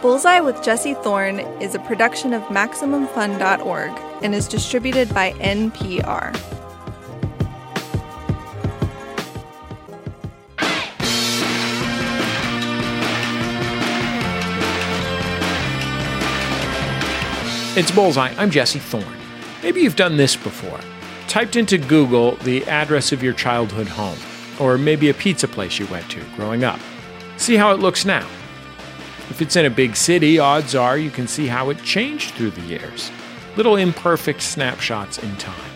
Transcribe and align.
Bullseye 0.00 0.38
with 0.38 0.62
Jesse 0.62 0.94
Thorn 0.94 1.40
is 1.60 1.74
a 1.74 1.80
production 1.80 2.32
of 2.32 2.42
MaximumFun.org 2.44 3.90
and 4.22 4.32
is 4.32 4.46
distributed 4.46 5.12
by 5.12 5.32
NPR. 5.32 6.34
It's 17.76 17.90
Bullseye. 17.90 18.32
I'm 18.38 18.50
Jesse 18.50 18.78
Thorn. 18.78 19.04
Maybe 19.64 19.80
you've 19.80 19.96
done 19.96 20.16
this 20.16 20.36
before. 20.36 20.78
Typed 21.26 21.56
into 21.56 21.76
Google 21.76 22.36
the 22.36 22.64
address 22.66 23.10
of 23.10 23.22
your 23.22 23.32
childhood 23.32 23.88
home, 23.88 24.18
or 24.60 24.78
maybe 24.78 25.10
a 25.10 25.14
pizza 25.14 25.48
place 25.48 25.80
you 25.80 25.86
went 25.86 26.08
to 26.12 26.22
growing 26.36 26.62
up. 26.62 26.78
See 27.36 27.56
how 27.56 27.72
it 27.72 27.80
looks 27.80 28.04
now. 28.04 28.26
If 29.30 29.42
it's 29.42 29.56
in 29.56 29.66
a 29.66 29.70
big 29.70 29.94
city, 29.94 30.38
odds 30.38 30.74
are 30.74 30.96
you 30.96 31.10
can 31.10 31.28
see 31.28 31.46
how 31.46 31.68
it 31.68 31.82
changed 31.82 32.34
through 32.34 32.50
the 32.52 32.62
years. 32.62 33.10
Little 33.56 33.76
imperfect 33.76 34.40
snapshots 34.40 35.18
in 35.18 35.36
time. 35.36 35.70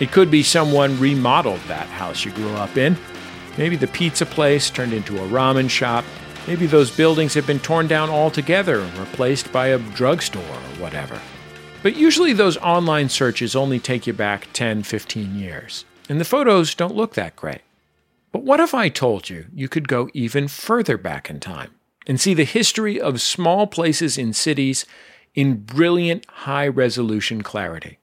It 0.00 0.10
could 0.10 0.30
be 0.30 0.42
someone 0.42 0.98
remodeled 0.98 1.60
that 1.68 1.86
house 1.86 2.24
you 2.24 2.32
grew 2.32 2.52
up 2.54 2.76
in. 2.78 2.96
Maybe 3.58 3.76
the 3.76 3.88
pizza 3.88 4.24
place 4.24 4.70
turned 4.70 4.94
into 4.94 5.22
a 5.22 5.28
ramen 5.28 5.68
shop. 5.68 6.04
Maybe 6.46 6.66
those 6.66 6.90
buildings 6.90 7.34
have 7.34 7.46
been 7.46 7.60
torn 7.60 7.88
down 7.88 8.08
altogether 8.08 8.80
and 8.80 8.98
replaced 8.98 9.52
by 9.52 9.68
a 9.68 9.78
drugstore 9.78 10.42
or 10.42 10.80
whatever. 10.80 11.20
But 11.82 11.96
usually 11.96 12.32
those 12.32 12.56
online 12.56 13.10
searches 13.10 13.54
only 13.54 13.78
take 13.78 14.06
you 14.06 14.14
back 14.14 14.48
10, 14.54 14.82
15 14.82 15.38
years, 15.38 15.84
and 16.08 16.18
the 16.18 16.24
photos 16.24 16.74
don't 16.74 16.96
look 16.96 17.14
that 17.14 17.36
great. 17.36 17.60
But 18.32 18.42
what 18.42 18.60
if 18.60 18.72
I 18.74 18.88
told 18.88 19.28
you 19.28 19.44
you 19.54 19.68
could 19.68 19.88
go 19.88 20.08
even 20.14 20.48
further 20.48 20.96
back 20.96 21.28
in 21.28 21.38
time 21.38 21.73
and 22.06 22.20
see 22.20 22.34
the 22.34 22.44
history 22.44 23.00
of 23.00 23.20
small 23.20 23.66
places 23.66 24.18
in 24.18 24.32
cities 24.32 24.84
in 25.34 25.64
brilliant 25.64 26.26
high 26.26 26.68
resolution 26.68 27.42
clarity? 27.42 27.98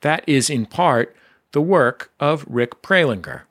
That 0.00 0.24
is, 0.26 0.50
in 0.50 0.66
part, 0.66 1.14
the 1.52 1.60
work 1.60 2.12
of 2.20 2.44
Rick 2.48 2.82
Prelinger. 2.82 3.42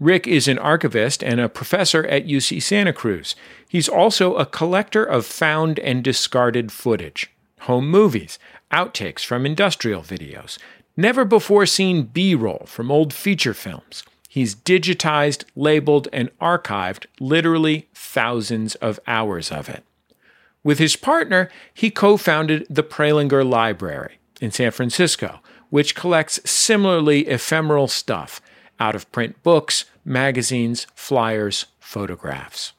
Rick 0.00 0.26
is 0.28 0.46
an 0.46 0.58
archivist 0.58 1.24
and 1.24 1.40
a 1.40 1.48
professor 1.48 2.06
at 2.06 2.26
UC 2.26 2.62
Santa 2.62 2.92
Cruz. 2.92 3.34
He's 3.68 3.88
also 3.88 4.36
a 4.36 4.46
collector 4.46 5.04
of 5.04 5.26
found 5.26 5.78
and 5.80 6.04
discarded 6.04 6.70
footage, 6.70 7.30
home 7.60 7.90
movies, 7.90 8.38
outtakes 8.70 9.24
from 9.24 9.44
industrial 9.44 10.02
videos, 10.02 10.58
never 10.96 11.24
before 11.24 11.66
seen 11.66 12.04
B 12.04 12.34
roll 12.34 12.64
from 12.66 12.92
old 12.92 13.12
feature 13.12 13.54
films. 13.54 14.04
He's 14.38 14.54
digitized, 14.54 15.42
labeled, 15.56 16.06
and 16.12 16.30
archived 16.38 17.06
literally 17.18 17.88
thousands 17.92 18.76
of 18.76 19.00
hours 19.04 19.50
of 19.50 19.68
it. 19.68 19.82
With 20.62 20.78
his 20.78 20.94
partner, 20.94 21.50
he 21.74 21.90
co 21.90 22.16
founded 22.16 22.64
the 22.70 22.84
Prelinger 22.84 23.44
Library 23.44 24.20
in 24.40 24.52
San 24.52 24.70
Francisco, 24.70 25.40
which 25.70 25.96
collects 25.96 26.38
similarly 26.48 27.26
ephemeral 27.26 27.88
stuff 27.88 28.40
out 28.78 28.94
of 28.94 29.10
print 29.10 29.42
books, 29.42 29.86
magazines, 30.04 30.86
flyers, 30.94 31.66
photographs. 31.80 32.74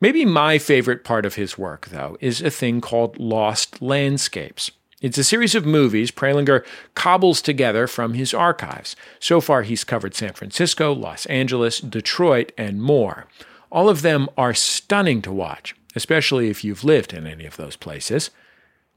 Maybe 0.00 0.24
my 0.24 0.56
favorite 0.56 1.02
part 1.02 1.26
of 1.26 1.34
his 1.34 1.58
work, 1.58 1.88
though, 1.88 2.16
is 2.20 2.40
a 2.40 2.48
thing 2.48 2.80
called 2.80 3.18
Lost 3.18 3.82
Landscapes. 3.82 4.70
It's 5.02 5.18
a 5.18 5.24
series 5.24 5.56
of 5.56 5.66
movies 5.66 6.12
Prelinger 6.12 6.64
cobbles 6.94 7.42
together 7.42 7.88
from 7.88 8.14
his 8.14 8.32
archives. 8.32 8.94
So 9.18 9.40
far, 9.40 9.62
he's 9.62 9.82
covered 9.82 10.14
San 10.14 10.32
Francisco, 10.32 10.92
Los 10.92 11.26
Angeles, 11.26 11.80
Detroit, 11.80 12.52
and 12.56 12.80
more. 12.80 13.26
All 13.68 13.88
of 13.88 14.02
them 14.02 14.28
are 14.38 14.54
stunning 14.54 15.20
to 15.22 15.32
watch, 15.32 15.74
especially 15.96 16.50
if 16.50 16.62
you've 16.62 16.84
lived 16.84 17.12
in 17.12 17.26
any 17.26 17.46
of 17.46 17.56
those 17.56 17.74
places. 17.74 18.30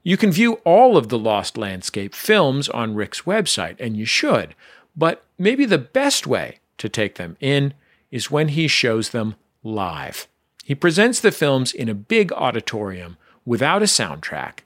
You 0.04 0.16
can 0.16 0.30
view 0.30 0.60
all 0.64 0.96
of 0.96 1.08
the 1.08 1.18
Lost 1.18 1.58
Landscape 1.58 2.14
films 2.14 2.68
on 2.68 2.94
Rick's 2.94 3.22
website, 3.22 3.74
and 3.80 3.96
you 3.96 4.04
should, 4.04 4.54
but 4.94 5.24
maybe 5.36 5.64
the 5.64 5.76
best 5.76 6.24
way 6.24 6.60
to 6.78 6.88
take 6.88 7.16
them 7.16 7.36
in 7.40 7.74
is 8.12 8.30
when 8.30 8.48
he 8.48 8.68
shows 8.68 9.10
them 9.10 9.34
live. 9.64 10.28
He 10.62 10.76
presents 10.76 11.18
the 11.18 11.32
films 11.32 11.72
in 11.72 11.88
a 11.88 11.94
big 11.94 12.32
auditorium 12.32 13.16
without 13.44 13.82
a 13.82 13.86
soundtrack 13.86 14.60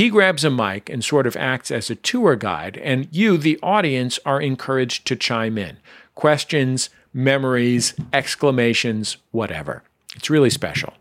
he 0.00 0.08
grabs 0.08 0.44
a 0.44 0.50
mic 0.50 0.88
and 0.88 1.04
sort 1.04 1.26
of 1.26 1.36
acts 1.36 1.70
as 1.70 1.90
a 1.90 1.94
tour 1.94 2.34
guide, 2.34 2.78
and 2.78 3.06
you, 3.10 3.36
the 3.36 3.58
audience, 3.62 4.18
are 4.24 4.40
encouraged 4.40 5.06
to 5.06 5.14
chime 5.14 5.58
in. 5.58 5.76
Questions, 6.14 6.88
memories, 7.12 7.92
exclamations, 8.10 9.18
whatever. 9.30 9.82
It's 10.16 10.30
really 10.30 10.48
special. 10.48 10.94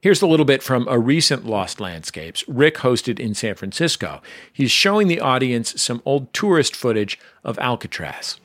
Here's 0.00 0.22
a 0.22 0.26
little 0.26 0.46
bit 0.46 0.62
from 0.62 0.88
a 0.88 0.98
recent 0.98 1.44
Lost 1.44 1.78
Landscapes 1.78 2.42
Rick 2.48 2.76
hosted 2.76 3.20
in 3.20 3.34
San 3.34 3.54
Francisco. 3.54 4.22
He's 4.50 4.70
showing 4.70 5.06
the 5.06 5.20
audience 5.20 5.78
some 5.78 6.00
old 6.06 6.32
tourist 6.32 6.74
footage 6.74 7.18
of 7.44 7.58
Alcatraz. 7.58 8.40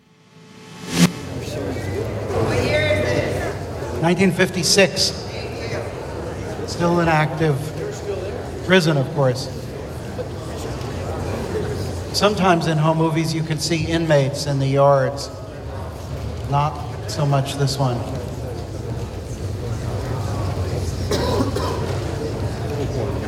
What 2.44 2.62
year 2.66 2.92
is 2.92 3.06
this? 3.06 4.02
1956. 4.02 5.14
Still 6.70 7.00
an 7.00 7.08
active 7.08 7.79
prison, 8.70 8.98
of 8.98 9.12
course. 9.16 9.50
Sometimes 12.16 12.68
in 12.68 12.78
home 12.78 13.00
movies 13.00 13.34
you 13.34 13.42
can 13.42 13.58
see 13.58 13.88
inmates 13.88 14.46
in 14.46 14.60
the 14.60 14.68
yards. 14.68 15.32
Not 16.52 16.80
so 17.10 17.26
much 17.26 17.56
this 17.56 17.80
one. 17.80 17.98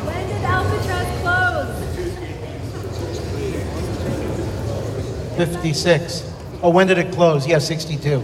When 0.06 0.28
did 0.28 0.44
Alcatraz 0.44 1.22
close? 1.24 1.76
56. 5.38 6.34
Oh, 6.62 6.70
when 6.70 6.86
did 6.86 7.00
it 7.00 7.12
close? 7.12 7.48
Yeah, 7.48 7.58
62. 7.58 8.22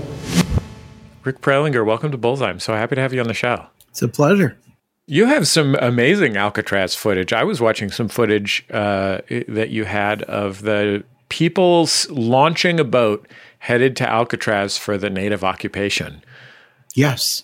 Rick 1.23 1.41
Prelinger, 1.41 1.83
welcome 1.83 2.11
to 2.11 2.17
Bullseye. 2.19 2.49
I'm 2.49 2.59
so 2.59 2.75
happy 2.75 2.93
to 2.93 3.01
have 3.01 3.11
you 3.11 3.21
on 3.21 3.27
the 3.27 3.33
show. 3.33 3.65
It's 3.89 4.03
a 4.03 4.07
pleasure. 4.07 4.59
You 5.09 5.25
have 5.25 5.47
some 5.47 5.75
amazing 5.75 6.35
Alcatraz 6.35 6.93
footage. 6.93 7.31
I 7.31 7.45
was 7.45 7.61
watching 7.61 7.89
some 7.91 8.09
footage 8.09 8.65
uh, 8.69 9.21
that 9.47 9.69
you 9.69 9.85
had 9.85 10.23
of 10.23 10.63
the 10.63 11.05
people 11.29 11.87
launching 12.09 12.77
a 12.77 12.83
boat 12.83 13.25
headed 13.59 13.95
to 13.97 14.09
Alcatraz 14.09 14.77
for 14.77 14.97
the 14.97 15.09
native 15.09 15.45
occupation. 15.45 16.21
Yes. 16.93 17.43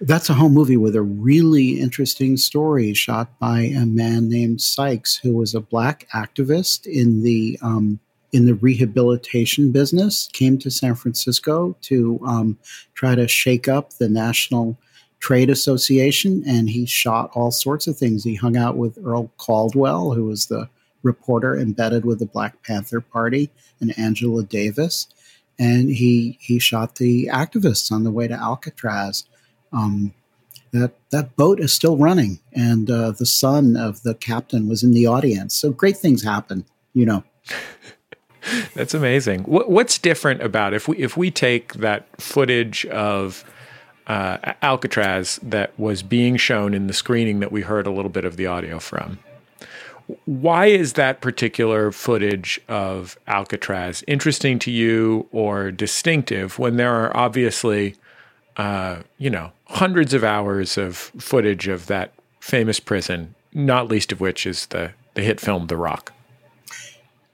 That's 0.00 0.30
a 0.30 0.34
home 0.34 0.54
movie 0.54 0.78
with 0.78 0.96
a 0.96 1.02
really 1.02 1.78
interesting 1.80 2.38
story 2.38 2.94
shot 2.94 3.38
by 3.38 3.60
a 3.60 3.84
man 3.84 4.30
named 4.30 4.62
Sykes, 4.62 5.16
who 5.16 5.34
was 5.34 5.54
a 5.54 5.60
black 5.60 6.08
activist 6.14 6.86
in 6.86 7.22
the 7.22 7.58
um, 7.62 8.00
in 8.32 8.46
the 8.46 8.54
rehabilitation 8.54 9.70
business. 9.70 10.28
Came 10.32 10.58
to 10.58 10.70
San 10.70 10.94
Francisco 10.94 11.76
to 11.82 12.18
um, 12.26 12.58
try 12.94 13.14
to 13.14 13.28
shake 13.28 13.68
up 13.68 13.92
the 13.94 14.08
national 14.08 14.78
trade 15.22 15.48
association 15.48 16.42
and 16.46 16.68
he 16.68 16.84
shot 16.84 17.30
all 17.32 17.52
sorts 17.52 17.86
of 17.86 17.96
things. 17.96 18.24
He 18.24 18.34
hung 18.34 18.56
out 18.56 18.76
with 18.76 18.98
Earl 19.02 19.30
Caldwell, 19.38 20.12
who 20.12 20.24
was 20.24 20.46
the 20.46 20.68
reporter 21.04 21.56
embedded 21.56 22.04
with 22.04 22.18
the 22.18 22.26
Black 22.26 22.62
Panther 22.64 23.00
Party, 23.00 23.48
and 23.80 23.96
Angela 23.96 24.42
Davis. 24.42 25.06
And 25.58 25.90
he 25.90 26.38
he 26.40 26.58
shot 26.58 26.96
the 26.96 27.28
activists 27.32 27.92
on 27.92 28.02
the 28.02 28.10
way 28.10 28.26
to 28.26 28.34
Alcatraz. 28.34 29.24
Um, 29.72 30.12
that 30.72 30.94
that 31.10 31.36
boat 31.36 31.60
is 31.60 31.72
still 31.72 31.96
running, 31.96 32.40
and 32.52 32.90
uh, 32.90 33.12
the 33.12 33.26
son 33.26 33.76
of 33.76 34.02
the 34.02 34.14
captain 34.14 34.68
was 34.68 34.82
in 34.82 34.92
the 34.92 35.06
audience. 35.06 35.54
So 35.54 35.70
great 35.70 35.98
things 35.98 36.24
happen, 36.24 36.64
you 36.94 37.06
know. 37.06 37.22
That's 38.74 38.94
amazing. 38.94 39.42
What, 39.42 39.70
what's 39.70 39.98
different 39.98 40.42
about 40.42 40.74
if 40.74 40.88
we 40.88 40.96
if 40.96 41.16
we 41.16 41.30
take 41.30 41.74
that 41.74 42.08
footage 42.20 42.86
of 42.86 43.44
uh, 44.12 44.52
Alcatraz 44.60 45.40
that 45.42 45.72
was 45.78 46.02
being 46.02 46.36
shown 46.36 46.74
in 46.74 46.86
the 46.86 46.92
screening 46.92 47.40
that 47.40 47.50
we 47.50 47.62
heard 47.62 47.86
a 47.86 47.90
little 47.90 48.10
bit 48.10 48.26
of 48.26 48.36
the 48.36 48.46
audio 48.46 48.78
from. 48.78 49.18
Why 50.26 50.66
is 50.66 50.92
that 50.94 51.22
particular 51.22 51.90
footage 51.92 52.60
of 52.68 53.16
Alcatraz 53.26 54.04
interesting 54.06 54.58
to 54.58 54.70
you 54.70 55.26
or 55.32 55.70
distinctive 55.70 56.58
when 56.58 56.76
there 56.76 56.92
are 56.92 57.16
obviously, 57.16 57.94
uh, 58.58 58.98
you 59.16 59.30
know, 59.30 59.50
hundreds 59.68 60.12
of 60.12 60.22
hours 60.22 60.76
of 60.76 60.94
footage 60.94 61.66
of 61.66 61.86
that 61.86 62.12
famous 62.38 62.80
prison, 62.80 63.34
not 63.54 63.88
least 63.88 64.12
of 64.12 64.20
which 64.20 64.44
is 64.44 64.66
the, 64.66 64.92
the 65.14 65.22
hit 65.22 65.40
film 65.40 65.68
The 65.68 65.78
Rock? 65.78 66.12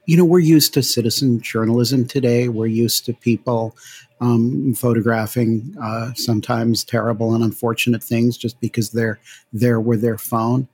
You 0.09 0.17
know, 0.17 0.25
we're 0.25 0.39
used 0.39 0.73
to 0.73 0.81
citizen 0.81 1.39
journalism 1.39 2.07
today. 2.07 2.47
We're 2.47 2.65
used 2.65 3.05
to 3.05 3.13
people 3.13 3.77
um, 4.19 4.73
photographing 4.73 5.77
uh, 5.79 6.15
sometimes 6.15 6.83
terrible 6.83 7.35
and 7.35 7.43
unfortunate 7.43 8.03
things 8.03 8.35
just 8.35 8.59
because 8.59 8.89
they're 8.89 9.19
there 9.53 9.79
with 9.79 10.01
their 10.01 10.17
phone. 10.17 10.67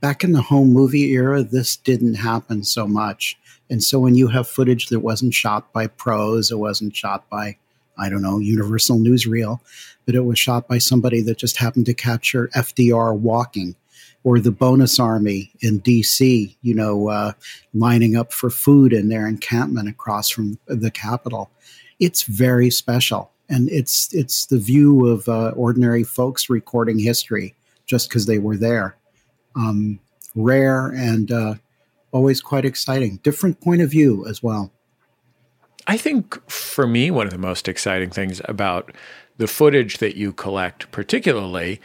Back 0.00 0.24
in 0.24 0.32
the 0.32 0.42
home 0.42 0.72
movie 0.72 1.12
era, 1.12 1.44
this 1.44 1.76
didn't 1.76 2.14
happen 2.14 2.64
so 2.64 2.88
much. 2.88 3.38
And 3.70 3.84
so 3.84 4.00
when 4.00 4.16
you 4.16 4.26
have 4.26 4.48
footage 4.48 4.86
that 4.86 4.98
wasn't 4.98 5.32
shot 5.32 5.72
by 5.72 5.86
pros, 5.86 6.50
it 6.50 6.58
wasn't 6.58 6.96
shot 6.96 7.30
by, 7.30 7.58
I 7.96 8.08
don't 8.08 8.20
know, 8.20 8.40
Universal 8.40 8.98
Newsreel, 8.98 9.60
but 10.06 10.16
it 10.16 10.24
was 10.24 10.40
shot 10.40 10.66
by 10.66 10.78
somebody 10.78 11.22
that 11.22 11.38
just 11.38 11.58
happened 11.58 11.86
to 11.86 11.94
capture 11.94 12.50
FDR 12.56 13.16
walking. 13.16 13.76
Or 14.24 14.38
the 14.38 14.52
bonus 14.52 14.98
army 15.00 15.50
in 15.60 15.80
DC, 15.80 16.54
you 16.62 16.74
know, 16.74 17.08
uh, 17.08 17.32
lining 17.74 18.16
up 18.16 18.32
for 18.32 18.50
food 18.50 18.92
in 18.92 19.08
their 19.08 19.26
encampment 19.26 19.88
across 19.88 20.28
from 20.28 20.58
the 20.66 20.90
Capitol. 20.90 21.50
It's 21.98 22.22
very 22.22 22.70
special. 22.70 23.30
And 23.48 23.68
it's, 23.68 24.12
it's 24.14 24.46
the 24.46 24.58
view 24.58 25.06
of 25.08 25.28
uh, 25.28 25.50
ordinary 25.56 26.04
folks 26.04 26.48
recording 26.48 26.98
history 26.98 27.54
just 27.86 28.08
because 28.08 28.26
they 28.26 28.38
were 28.38 28.56
there. 28.56 28.96
Um, 29.56 29.98
rare 30.34 30.88
and 30.88 31.30
uh, 31.30 31.54
always 32.12 32.40
quite 32.40 32.64
exciting. 32.64 33.18
Different 33.22 33.60
point 33.60 33.82
of 33.82 33.90
view 33.90 34.26
as 34.26 34.42
well. 34.42 34.72
I 35.86 35.96
think 35.96 36.48
for 36.48 36.86
me, 36.86 37.10
one 37.10 37.26
of 37.26 37.32
the 37.32 37.38
most 37.38 37.66
exciting 37.66 38.10
things 38.10 38.40
about 38.44 38.92
the 39.38 39.48
footage 39.48 39.98
that 39.98 40.16
you 40.16 40.32
collect, 40.32 40.90
particularly, 40.92 41.80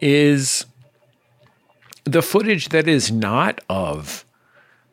is 0.00 0.64
the 2.04 2.22
footage 2.22 2.70
that 2.70 2.88
is 2.88 3.10
not 3.10 3.60
of 3.68 4.24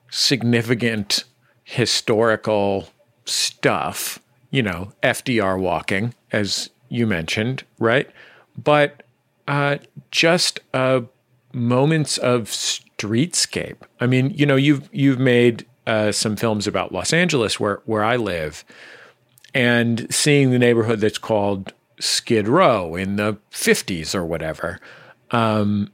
significant 0.09 1.23
historical 1.63 2.89
stuff, 3.25 4.19
you 4.51 4.63
know, 4.63 4.91
FDR 5.03 5.59
walking, 5.59 6.13
as 6.31 6.69
you 6.89 7.05
mentioned, 7.05 7.63
right? 7.77 8.09
But 8.57 9.03
uh, 9.47 9.77
just 10.11 10.59
uh, 10.73 11.01
moments 11.53 12.17
of 12.17 12.43
streetscape. 12.43 13.77
I 13.99 14.07
mean, 14.07 14.31
you 14.31 14.45
know, 14.45 14.55
you've 14.55 14.89
you've 14.91 15.19
made 15.19 15.65
uh, 15.87 16.11
some 16.11 16.35
films 16.35 16.67
about 16.67 16.91
Los 16.91 17.13
Angeles, 17.13 17.59
where 17.59 17.81
where 17.85 18.03
I 18.03 18.15
live, 18.15 18.63
and 19.53 20.11
seeing 20.13 20.51
the 20.51 20.59
neighborhood 20.59 20.99
that's 20.99 21.17
called 21.17 21.73
Skid 21.99 22.47
Row 22.47 22.95
in 22.95 23.15
the 23.15 23.37
'50s 23.51 24.13
or 24.13 24.25
whatever 24.25 24.79
um, 25.31 25.91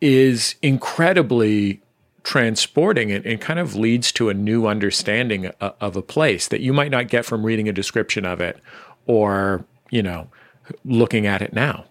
is 0.00 0.54
incredibly 0.62 1.80
transporting 2.22 3.10
and, 3.10 3.24
and 3.24 3.40
kind 3.40 3.58
of 3.58 3.74
leads 3.74 4.12
to 4.12 4.28
a 4.28 4.34
new 4.34 4.66
understanding 4.66 5.46
of, 5.46 5.74
of 5.80 5.96
a 5.96 6.02
place 6.02 6.48
that 6.48 6.60
you 6.60 6.72
might 6.72 6.90
not 6.90 7.08
get 7.08 7.24
from 7.24 7.44
reading 7.44 7.68
a 7.68 7.72
description 7.72 8.26
of 8.26 8.40
it 8.40 8.60
or 9.06 9.64
you 9.90 10.02
know 10.02 10.28
looking 10.84 11.26
at 11.26 11.40
it 11.40 11.52
now 11.52 11.84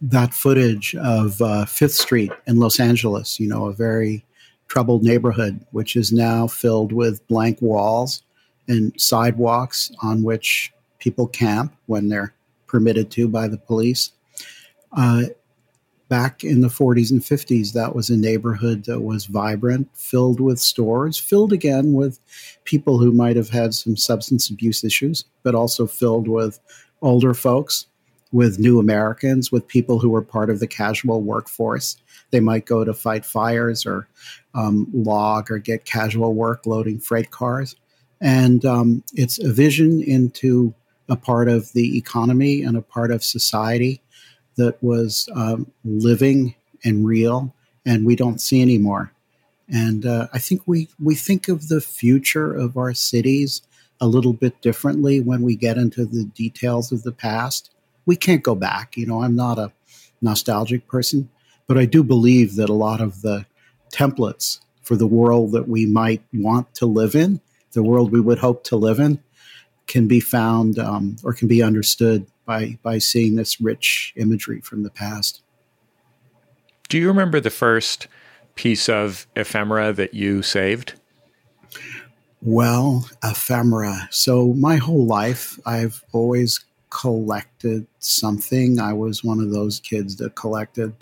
that 0.00 0.32
footage 0.32 0.94
of 0.96 1.40
uh, 1.42 1.64
Fifth 1.64 1.94
Street 1.94 2.32
in 2.46 2.58
Los 2.58 2.78
Angeles, 2.78 3.40
you 3.40 3.48
know, 3.48 3.66
a 3.66 3.72
very 3.72 4.24
troubled 4.68 5.02
neighborhood, 5.02 5.64
which 5.72 5.96
is 5.96 6.12
now 6.12 6.46
filled 6.46 6.92
with 6.92 7.26
blank 7.26 7.60
walls 7.60 8.22
and 8.68 8.92
sidewalks 9.00 9.90
on 10.02 10.22
which 10.22 10.72
people 10.98 11.26
camp 11.26 11.74
when 11.86 12.08
they're 12.08 12.34
permitted 12.66 13.10
to 13.10 13.28
by 13.28 13.48
the 13.48 13.56
police. 13.56 14.12
Uh, 14.96 15.24
back 16.08 16.42
in 16.42 16.60
the 16.60 16.68
40s 16.68 17.10
and 17.10 17.20
50s, 17.20 17.72
that 17.72 17.94
was 17.94 18.08
a 18.08 18.16
neighborhood 18.16 18.84
that 18.84 19.00
was 19.00 19.26
vibrant, 19.26 19.88
filled 19.94 20.40
with 20.40 20.58
stores, 20.58 21.18
filled 21.18 21.52
again 21.52 21.92
with 21.92 22.18
people 22.64 22.98
who 22.98 23.12
might 23.12 23.36
have 23.36 23.50
had 23.50 23.74
some 23.74 23.96
substance 23.96 24.48
abuse 24.48 24.82
issues, 24.84 25.24
but 25.42 25.54
also 25.54 25.86
filled 25.86 26.28
with 26.28 26.58
older 27.02 27.34
folks, 27.34 27.86
with 28.32 28.58
new 28.58 28.78
Americans, 28.78 29.52
with 29.52 29.66
people 29.66 29.98
who 29.98 30.10
were 30.10 30.22
part 30.22 30.50
of 30.50 30.60
the 30.60 30.66
casual 30.66 31.20
workforce. 31.20 31.96
They 32.30 32.40
might 32.40 32.66
go 32.66 32.84
to 32.84 32.92
fight 32.92 33.24
fires 33.24 33.86
or 33.86 34.08
um, 34.54 34.86
log 34.92 35.50
or 35.50 35.58
get 35.58 35.84
casual 35.84 36.34
work 36.34 36.66
loading 36.66 37.00
freight 37.00 37.30
cars. 37.30 37.76
And 38.20 38.64
um, 38.64 39.04
it's 39.14 39.38
a 39.38 39.52
vision 39.52 40.02
into 40.02 40.74
a 41.08 41.16
part 41.16 41.48
of 41.48 41.72
the 41.72 41.96
economy 41.96 42.62
and 42.62 42.76
a 42.76 42.82
part 42.82 43.10
of 43.10 43.24
society 43.24 44.02
that 44.58 44.82
was 44.82 45.28
um, 45.34 45.72
living 45.84 46.54
and 46.84 47.06
real, 47.06 47.54
and 47.86 48.04
we 48.04 48.14
don't 48.14 48.40
see 48.40 48.60
anymore. 48.60 49.12
And 49.68 50.04
uh, 50.04 50.28
I 50.32 50.38
think 50.38 50.62
we, 50.66 50.88
we 51.02 51.14
think 51.14 51.48
of 51.48 51.68
the 51.68 51.80
future 51.80 52.52
of 52.52 52.76
our 52.76 52.92
cities 52.92 53.62
a 54.00 54.06
little 54.06 54.32
bit 54.32 54.60
differently 54.60 55.20
when 55.20 55.42
we 55.42 55.56
get 55.56 55.78
into 55.78 56.04
the 56.04 56.24
details 56.24 56.92
of 56.92 57.02
the 57.02 57.12
past. 57.12 57.70
We 58.06 58.16
can't 58.16 58.42
go 58.42 58.54
back. 58.54 58.96
You 58.96 59.06
know, 59.06 59.22
I'm 59.22 59.36
not 59.36 59.58
a 59.58 59.72
nostalgic 60.20 60.86
person, 60.88 61.28
but 61.66 61.78
I 61.78 61.84
do 61.84 62.02
believe 62.02 62.56
that 62.56 62.68
a 62.68 62.74
lot 62.74 63.00
of 63.00 63.22
the 63.22 63.46
templates 63.92 64.60
for 64.82 64.96
the 64.96 65.06
world 65.06 65.52
that 65.52 65.68
we 65.68 65.86
might 65.86 66.22
want 66.32 66.74
to 66.74 66.86
live 66.86 67.14
in, 67.14 67.40
the 67.72 67.82
world 67.82 68.10
we 68.10 68.20
would 68.20 68.38
hope 68.38 68.64
to 68.64 68.76
live 68.76 68.98
in, 68.98 69.22
can 69.88 70.06
be 70.06 70.20
found 70.20 70.78
um, 70.78 71.16
or 71.24 71.32
can 71.32 71.48
be 71.48 71.62
understood 71.62 72.26
by 72.44 72.78
by 72.82 72.98
seeing 72.98 73.34
this 73.34 73.60
rich 73.60 74.12
imagery 74.16 74.60
from 74.60 74.84
the 74.84 74.90
past. 74.90 75.42
Do 76.88 76.98
you 76.98 77.08
remember 77.08 77.40
the 77.40 77.50
first 77.50 78.06
piece 78.54 78.88
of 78.88 79.26
ephemera 79.36 79.92
that 79.92 80.14
you 80.14 80.42
saved? 80.42 80.94
Well, 82.40 83.08
ephemera. 83.22 84.08
So 84.10 84.54
my 84.54 84.76
whole 84.76 85.04
life, 85.04 85.58
I've 85.66 86.04
always 86.12 86.64
collected 86.90 87.86
something. 87.98 88.80
I 88.80 88.92
was 88.92 89.22
one 89.22 89.40
of 89.40 89.50
those 89.50 89.80
kids 89.80 90.16
that 90.16 90.34
collected 90.34 90.94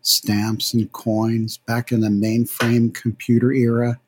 stamps 0.00 0.72
and 0.72 0.90
coins 0.92 1.58
back 1.58 1.92
in 1.92 2.00
the 2.00 2.08
mainframe 2.08 2.94
computer 2.94 3.52
era. 3.52 4.00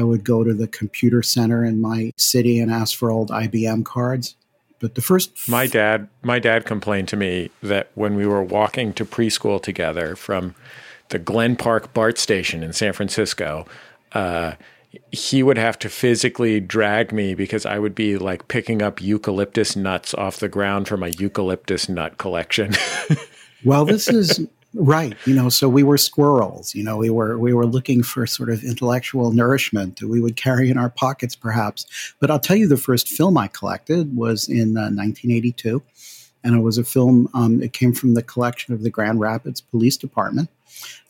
I 0.00 0.02
would 0.02 0.24
go 0.24 0.42
to 0.42 0.54
the 0.54 0.66
computer 0.66 1.22
center 1.22 1.62
in 1.62 1.78
my 1.78 2.10
city 2.16 2.58
and 2.58 2.72
ask 2.72 2.96
for 2.96 3.10
old 3.10 3.28
IBM 3.28 3.84
cards. 3.84 4.34
But 4.78 4.94
the 4.94 5.02
first 5.02 5.46
my 5.46 5.66
dad 5.66 6.08
my 6.22 6.38
dad 6.38 6.64
complained 6.64 7.08
to 7.08 7.16
me 7.16 7.50
that 7.62 7.90
when 7.94 8.14
we 8.14 8.26
were 8.26 8.42
walking 8.42 8.94
to 8.94 9.04
preschool 9.04 9.62
together 9.62 10.16
from 10.16 10.54
the 11.10 11.18
Glen 11.18 11.54
Park 11.54 11.92
BART 11.92 12.16
station 12.16 12.62
in 12.62 12.72
San 12.72 12.94
Francisco, 12.94 13.66
uh, 14.12 14.54
he 15.12 15.42
would 15.42 15.58
have 15.58 15.78
to 15.80 15.90
physically 15.90 16.60
drag 16.60 17.12
me 17.12 17.34
because 17.34 17.66
I 17.66 17.78
would 17.78 17.94
be 17.94 18.16
like 18.16 18.48
picking 18.48 18.80
up 18.80 19.02
eucalyptus 19.02 19.76
nuts 19.76 20.14
off 20.14 20.38
the 20.38 20.48
ground 20.48 20.88
from 20.88 21.02
a 21.02 21.08
eucalyptus 21.08 21.90
nut 21.90 22.16
collection. 22.16 22.72
well, 23.66 23.84
this 23.84 24.08
is 24.08 24.48
right. 24.74 25.16
You 25.26 25.34
know, 25.34 25.48
so 25.48 25.68
we 25.68 25.82
were 25.82 25.98
squirrels. 25.98 26.74
You 26.74 26.84
know, 26.84 26.96
we 26.96 27.10
were 27.10 27.38
we 27.38 27.52
were 27.52 27.66
looking 27.66 28.02
for 28.02 28.26
sort 28.26 28.50
of 28.50 28.62
intellectual 28.62 29.32
nourishment 29.32 29.98
that 29.98 30.08
we 30.08 30.20
would 30.20 30.36
carry 30.36 30.70
in 30.70 30.78
our 30.78 30.90
pockets, 30.90 31.34
perhaps. 31.34 31.86
But 32.20 32.30
I'll 32.30 32.40
tell 32.40 32.56
you, 32.56 32.68
the 32.68 32.76
first 32.76 33.08
film 33.08 33.36
I 33.36 33.48
collected 33.48 34.16
was 34.16 34.48
in 34.48 34.76
uh, 34.76 34.90
1982, 34.90 35.82
and 36.44 36.54
it 36.54 36.60
was 36.60 36.78
a 36.78 36.84
film. 36.84 37.28
Um, 37.34 37.62
it 37.62 37.72
came 37.72 37.92
from 37.92 38.14
the 38.14 38.22
collection 38.22 38.74
of 38.74 38.82
the 38.82 38.90
Grand 38.90 39.20
Rapids 39.20 39.60
Police 39.60 39.96
Department 39.96 40.48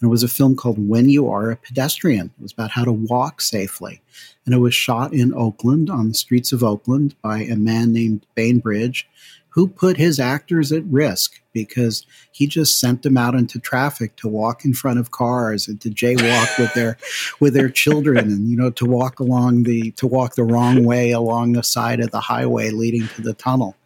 and 0.01 0.09
it 0.09 0.11
was 0.11 0.23
a 0.23 0.29
film 0.29 0.57
called 0.57 0.89
When 0.89 1.09
You 1.09 1.29
Are 1.31 1.51
a 1.51 1.57
Pedestrian. 1.57 2.31
It 2.39 2.43
was 2.43 2.53
about 2.53 2.71
how 2.71 2.85
to 2.85 2.93
walk 2.93 3.41
safely. 3.41 4.01
And 4.45 4.55
it 4.55 4.59
was 4.59 4.75
shot 4.75 5.13
in 5.13 5.35
Oakland, 5.35 5.91
on 5.91 6.09
the 6.09 6.15
streets 6.15 6.53
of 6.53 6.65
Oakland, 6.65 7.15
by 7.23 7.43
a 7.43 7.57
man 7.57 7.93
named 7.93 8.27
Bainbridge, 8.35 9.09
who 9.51 9.69
put 9.69 9.97
his 9.97 10.19
actors 10.19 10.73
at 10.73 10.85
risk 10.85 11.41
because 11.53 12.07
he 12.33 12.47
just 12.47 12.79
sent 12.79 13.03
them 13.03 13.17
out 13.17 13.35
into 13.35 13.59
traffic 13.59 14.17
to 14.17 14.29
walk 14.29 14.65
in 14.65 14.73
front 14.73 14.99
of 14.99 15.11
cars 15.11 15.67
and 15.69 15.81
to 15.81 15.91
jaywalk 15.91 16.59
with 16.59 16.73
their 16.75 16.97
with 17.41 17.55
their 17.55 17.69
children 17.69 18.19
and 18.19 18.49
you 18.49 18.57
know 18.57 18.71
to 18.71 18.85
walk 18.85 19.21
along 19.21 19.65
the 19.65 19.91
to 19.93 20.07
walk 20.07 20.35
the 20.35 20.45
wrong 20.45 20.85
way 20.85 21.11
along 21.11 21.53
the 21.53 21.63
side 21.63 22.01
of 22.01 22.11
the 22.11 22.21
highway 22.21 22.71
leading 22.71 23.07
to 23.09 23.23
the 23.23 23.35
tunnel. 23.35 23.77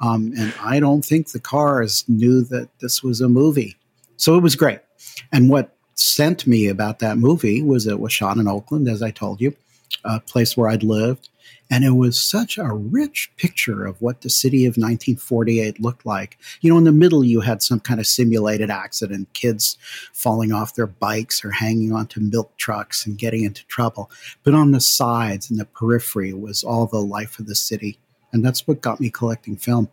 Um, 0.00 0.32
and 0.36 0.52
I 0.60 0.80
don't 0.80 1.04
think 1.04 1.30
the 1.30 1.40
cars 1.40 2.04
knew 2.08 2.42
that 2.44 2.68
this 2.80 3.04
was 3.04 3.20
a 3.20 3.28
movie. 3.28 3.76
So 4.16 4.36
it 4.36 4.42
was 4.42 4.56
great. 4.56 4.80
And 5.30 5.48
what 5.48 5.76
sent 5.94 6.46
me 6.46 6.66
about 6.66 6.98
that 6.98 7.18
movie 7.18 7.62
was 7.62 7.86
it 7.86 8.00
was 8.00 8.12
shot 8.12 8.36
in 8.36 8.48
Oakland, 8.48 8.88
as 8.88 9.02
I 9.02 9.10
told 9.10 9.40
you, 9.40 9.54
a 10.04 10.18
place 10.18 10.56
where 10.56 10.68
I'd 10.68 10.82
lived. 10.82 11.28
And 11.72 11.84
it 11.84 11.92
was 11.92 12.22
such 12.22 12.58
a 12.58 12.70
rich 12.70 13.32
picture 13.38 13.86
of 13.86 14.02
what 14.02 14.20
the 14.20 14.28
city 14.28 14.66
of 14.66 14.72
1948 14.72 15.80
looked 15.80 16.04
like. 16.04 16.36
You 16.60 16.70
know, 16.70 16.76
in 16.76 16.84
the 16.84 16.92
middle, 16.92 17.24
you 17.24 17.40
had 17.40 17.62
some 17.62 17.80
kind 17.80 17.98
of 17.98 18.06
simulated 18.06 18.68
accident, 18.68 19.32
kids 19.32 19.78
falling 20.12 20.52
off 20.52 20.74
their 20.74 20.86
bikes 20.86 21.42
or 21.42 21.50
hanging 21.50 21.90
onto 21.90 22.20
milk 22.20 22.54
trucks 22.58 23.06
and 23.06 23.16
getting 23.16 23.44
into 23.44 23.64
trouble. 23.68 24.10
But 24.42 24.52
on 24.52 24.72
the 24.72 24.82
sides 24.82 25.50
and 25.50 25.58
the 25.58 25.64
periphery 25.64 26.34
was 26.34 26.62
all 26.62 26.84
the 26.84 27.00
life 27.00 27.38
of 27.38 27.46
the 27.46 27.54
city. 27.54 27.98
And 28.34 28.44
that's 28.44 28.68
what 28.68 28.82
got 28.82 29.00
me 29.00 29.08
collecting 29.08 29.56
film. 29.56 29.88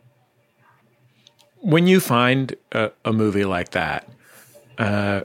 When 1.62 1.88
you 1.88 2.02
find 2.02 2.58
a, 2.74 2.92
a 3.06 3.14
movie 3.14 3.46
like 3.46 3.70
that, 3.70 4.06
uh, 4.78 5.22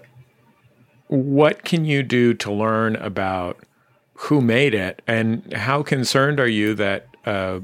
what 1.09 1.65
can 1.65 1.85
you 1.85 2.05
do 2.05 2.33
to 2.35 2.53
learn 2.53 2.95
about 2.95 3.59
who 4.25 4.41
made 4.41 4.75
it, 4.75 5.03
and 5.07 5.53
how 5.53 5.83
concerned 5.83 6.41
are 6.41 6.49
you 6.49 6.75
that 6.75 7.07
uh, 7.27 7.61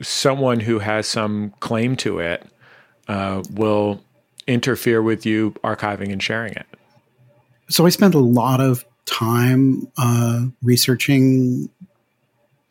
someone 0.00 0.60
who 0.60 0.78
has 0.78 1.06
some 1.06 1.52
claim 1.60 1.96
to 1.96 2.18
it 2.18 2.46
uh, 3.08 3.42
will 3.50 4.02
interfere 4.46 5.02
with 5.02 5.26
you 5.26 5.50
archiving 5.62 6.10
and 6.10 6.22
sharing 6.22 6.52
it? 6.54 6.66
So 7.68 7.84
I 7.84 7.90
spent 7.90 8.14
a 8.14 8.20
lot 8.20 8.60
of 8.60 8.86
time 9.04 9.86
uh, 9.98 10.46
researching 10.62 11.68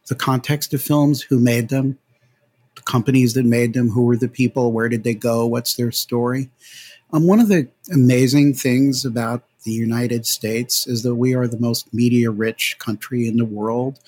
the 0.07 0.15
context 0.15 0.73
of 0.73 0.81
films, 0.81 1.21
who 1.21 1.39
made 1.39 1.69
them, 1.69 1.99
the 2.75 2.81
companies 2.81 3.33
that 3.35 3.45
made 3.45 3.73
them, 3.73 3.89
who 3.89 4.05
were 4.05 4.17
the 4.17 4.27
people, 4.27 4.71
where 4.71 4.89
did 4.89 5.03
they 5.03 5.13
go, 5.13 5.45
what's 5.45 5.75
their 5.75 5.91
story. 5.91 6.49
Um, 7.13 7.27
one 7.27 7.39
of 7.39 7.49
the 7.49 7.67
amazing 7.93 8.53
things 8.55 9.05
about 9.05 9.43
the 9.67 9.73
United 9.73 10.25
States 10.25 10.87
is 10.87 11.03
that 11.03 11.15
we 11.15 11.35
are 11.35 11.45
the 11.45 11.59
most 11.59 11.93
media 11.93 12.31
rich 12.31 12.77
country 12.79 13.27
in 13.27 13.35
the 13.35 13.43
world. 13.43 13.99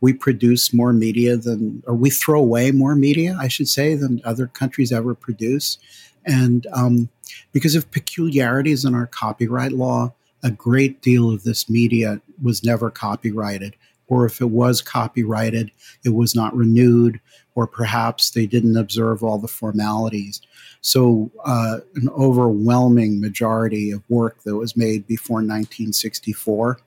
We 0.00 0.12
produce 0.12 0.74
more 0.74 0.92
media 0.92 1.36
than, 1.36 1.84
or 1.86 1.94
we 1.94 2.10
throw 2.10 2.40
away 2.40 2.72
more 2.72 2.96
media, 2.96 3.38
I 3.40 3.46
should 3.46 3.68
say, 3.68 3.94
than 3.94 4.20
other 4.24 4.48
countries 4.48 4.90
ever 4.90 5.14
produce. 5.14 5.78
And 6.26 6.66
um, 6.72 7.10
because 7.52 7.76
of 7.76 7.92
peculiarities 7.92 8.84
in 8.84 8.92
our 8.92 9.06
copyright 9.06 9.70
law, 9.70 10.12
a 10.42 10.50
great 10.50 11.00
deal 11.00 11.30
of 11.30 11.44
this 11.44 11.70
media 11.70 12.20
was 12.42 12.64
never 12.64 12.90
copyrighted. 12.90 13.76
Or 14.08 14.26
if 14.26 14.40
it 14.40 14.50
was 14.50 14.82
copyrighted, 14.82 15.70
it 16.04 16.10
was 16.10 16.34
not 16.34 16.56
renewed, 16.56 17.20
or 17.54 17.66
perhaps 17.66 18.30
they 18.30 18.46
didn't 18.46 18.76
observe 18.76 19.22
all 19.22 19.38
the 19.38 19.48
formalities. 19.48 20.40
So, 20.80 21.30
uh, 21.44 21.78
an 21.94 22.08
overwhelming 22.10 23.20
majority 23.20 23.90
of 23.90 24.02
work 24.08 24.42
that 24.42 24.56
was 24.56 24.76
made 24.76 25.06
before 25.06 25.36
1964 25.36 26.78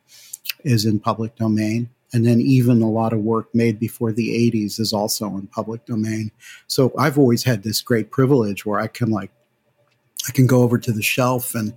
is 0.64 0.86
in 0.86 1.00
public 1.00 1.36
domain. 1.36 1.90
And 2.14 2.26
then, 2.26 2.40
even 2.40 2.82
a 2.82 2.90
lot 2.90 3.14
of 3.14 3.20
work 3.20 3.54
made 3.54 3.80
before 3.80 4.12
the 4.12 4.30
80s 4.30 4.80
is 4.80 4.94
also 4.94 5.28
in 5.38 5.48
public 5.48 5.86
domain. 5.86 6.32
So, 6.68 6.94
I've 6.98 7.18
always 7.18 7.44
had 7.44 7.64
this 7.64 7.82
great 7.82 8.12
privilege 8.12 8.66
where 8.66 8.80
I 8.80 8.88
can, 8.88 9.10
like, 9.10 9.32
I 10.28 10.32
can 10.32 10.48
go 10.48 10.62
over 10.62 10.78
to 10.78 10.92
the 10.92 11.02
shelf 11.02 11.56
and 11.56 11.74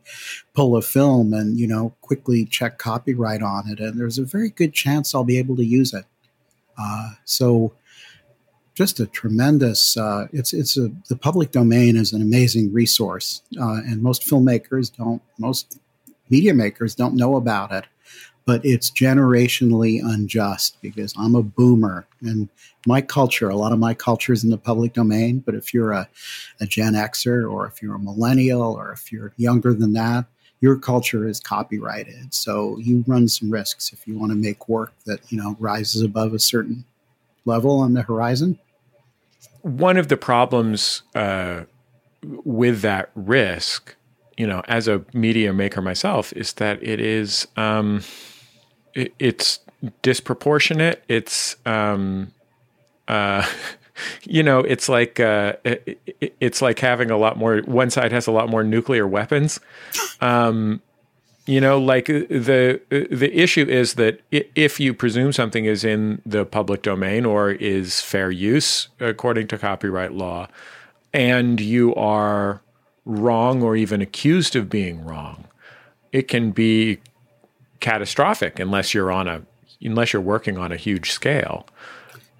pull 0.54 0.76
a 0.76 0.82
film 0.82 1.32
and, 1.32 1.59
you 1.59 1.68
know, 1.68 1.94
quickly 2.00 2.44
check 2.44 2.78
copyright 2.78 3.42
on 3.42 3.68
it. 3.70 3.78
And 3.78 3.99
there's 3.99 4.18
a 4.18 4.25
very 4.25 4.50
good 4.50 4.73
chance 4.73 5.14
I'll 5.14 5.25
be 5.25 5.38
able 5.38 5.56
to 5.56 5.64
use 5.64 5.94
it. 5.94 6.04
Uh, 6.76 7.11
so, 7.25 7.73
just 8.74 9.00
a 9.00 9.06
tremendous. 9.06 9.96
Uh, 9.96 10.26
it's 10.32 10.52
it's 10.52 10.76
a 10.76 10.90
the 11.08 11.16
public 11.16 11.52
domain 11.52 11.96
is 11.96 12.12
an 12.12 12.22
amazing 12.22 12.72
resource, 12.72 13.42
uh, 13.60 13.80
and 13.84 14.02
most 14.02 14.22
filmmakers 14.22 14.94
don't, 14.96 15.22
most 15.38 15.78
media 16.28 16.54
makers 16.54 16.94
don't 16.94 17.16
know 17.16 17.36
about 17.36 17.72
it. 17.72 17.84
But 18.46 18.64
it's 18.64 18.90
generationally 18.90 20.00
unjust 20.02 20.80
because 20.80 21.14
I'm 21.16 21.34
a 21.34 21.42
boomer, 21.42 22.06
and 22.20 22.48
my 22.86 23.00
culture, 23.00 23.48
a 23.48 23.56
lot 23.56 23.72
of 23.72 23.78
my 23.78 23.94
culture 23.94 24.32
is 24.32 24.42
in 24.42 24.50
the 24.50 24.58
public 24.58 24.94
domain. 24.94 25.40
But 25.40 25.54
if 25.54 25.74
you're 25.74 25.92
a, 25.92 26.08
a 26.60 26.66
Gen 26.66 26.94
Xer, 26.94 27.50
or 27.50 27.66
if 27.66 27.82
you're 27.82 27.94
a 27.94 27.98
millennial, 27.98 28.62
or 28.62 28.92
if 28.92 29.12
you're 29.12 29.32
younger 29.36 29.74
than 29.74 29.92
that, 29.92 30.24
your 30.60 30.76
culture 30.76 31.26
is 31.28 31.40
copyrighted. 31.40 32.32
So 32.32 32.78
you 32.78 33.04
run 33.06 33.28
some 33.28 33.50
risks 33.50 33.92
if 33.92 34.06
you 34.06 34.18
want 34.18 34.32
to 34.32 34.36
make 34.36 34.68
work 34.68 34.92
that 35.06 35.20
you 35.30 35.40
know 35.40 35.56
rises 35.58 36.02
above 36.02 36.32
a 36.34 36.38
certain 36.38 36.84
level 37.44 37.80
on 37.80 37.94
the 37.94 38.02
horizon 38.02 38.59
one 39.62 39.97
of 39.97 40.09
the 40.09 40.16
problems 40.16 41.02
uh, 41.14 41.64
with 42.23 42.80
that 42.82 43.11
risk, 43.14 43.94
you 44.37 44.47
know, 44.47 44.62
as 44.68 44.88
a 44.88 45.04
media 45.12 45.52
maker 45.52 45.82
myself, 45.82 46.32
is 46.35 46.54
that 46.54 46.82
it 46.82 47.00
is 47.00 47.47
um, 47.56 48.02
it, 48.94 49.14
it's 49.18 49.61
disproportionate. 50.02 51.02
It's 51.09 51.56
um, 51.66 52.32
uh, 53.09 53.47
you 54.25 54.42
know, 54.42 54.61
it's 54.61 54.88
like 54.88 55.20
uh, 55.20 55.54
it, 55.64 56.00
it's 56.40 56.62
like 56.62 56.78
having 56.78 57.11
a 57.11 57.18
lot 57.18 57.37
more. 57.37 57.59
One 57.61 57.90
side 57.90 58.12
has 58.12 58.26
a 58.26 58.32
lot 58.32 58.49
more 58.49 58.64
nuclear 58.64 59.06
weapons. 59.06 59.61
Um, 60.20 60.80
you 61.47 61.61
know, 61.61 61.78
like 61.78 62.09
uh, 62.11 62.25
the 62.28 62.80
uh, 62.92 63.14
the 63.14 63.30
issue 63.35 63.66
is 63.66 63.94
that 63.94 64.20
if 64.30 64.78
you 64.78 64.94
presume 64.94 65.32
something 65.32 65.64
is 65.64 65.85
in 65.85 66.20
the 66.26 66.44
public 66.44 66.82
domain 66.82 67.25
or 67.25 67.50
is 67.50 68.00
fair 68.00 68.30
use 68.30 68.88
according 69.00 69.49
to 69.49 69.59
copyright 69.59 70.12
law, 70.12 70.49
and 71.12 71.61
you 71.61 71.94
are 71.94 72.62
wrong 73.04 73.62
or 73.62 73.75
even 73.75 74.00
accused 74.00 74.54
of 74.54 74.68
being 74.68 75.04
wrong, 75.04 75.44
it 76.12 76.28
can 76.28 76.50
be 76.50 76.99
catastrophic 77.80 78.59
unless 78.59 78.92
you're 78.92 79.11
on 79.11 79.26
a 79.26 79.42
unless 79.82 80.12
you're 80.12 80.23
working 80.23 80.59
on 80.59 80.70
a 80.70 80.76
huge 80.76 81.11
scale. 81.11 81.66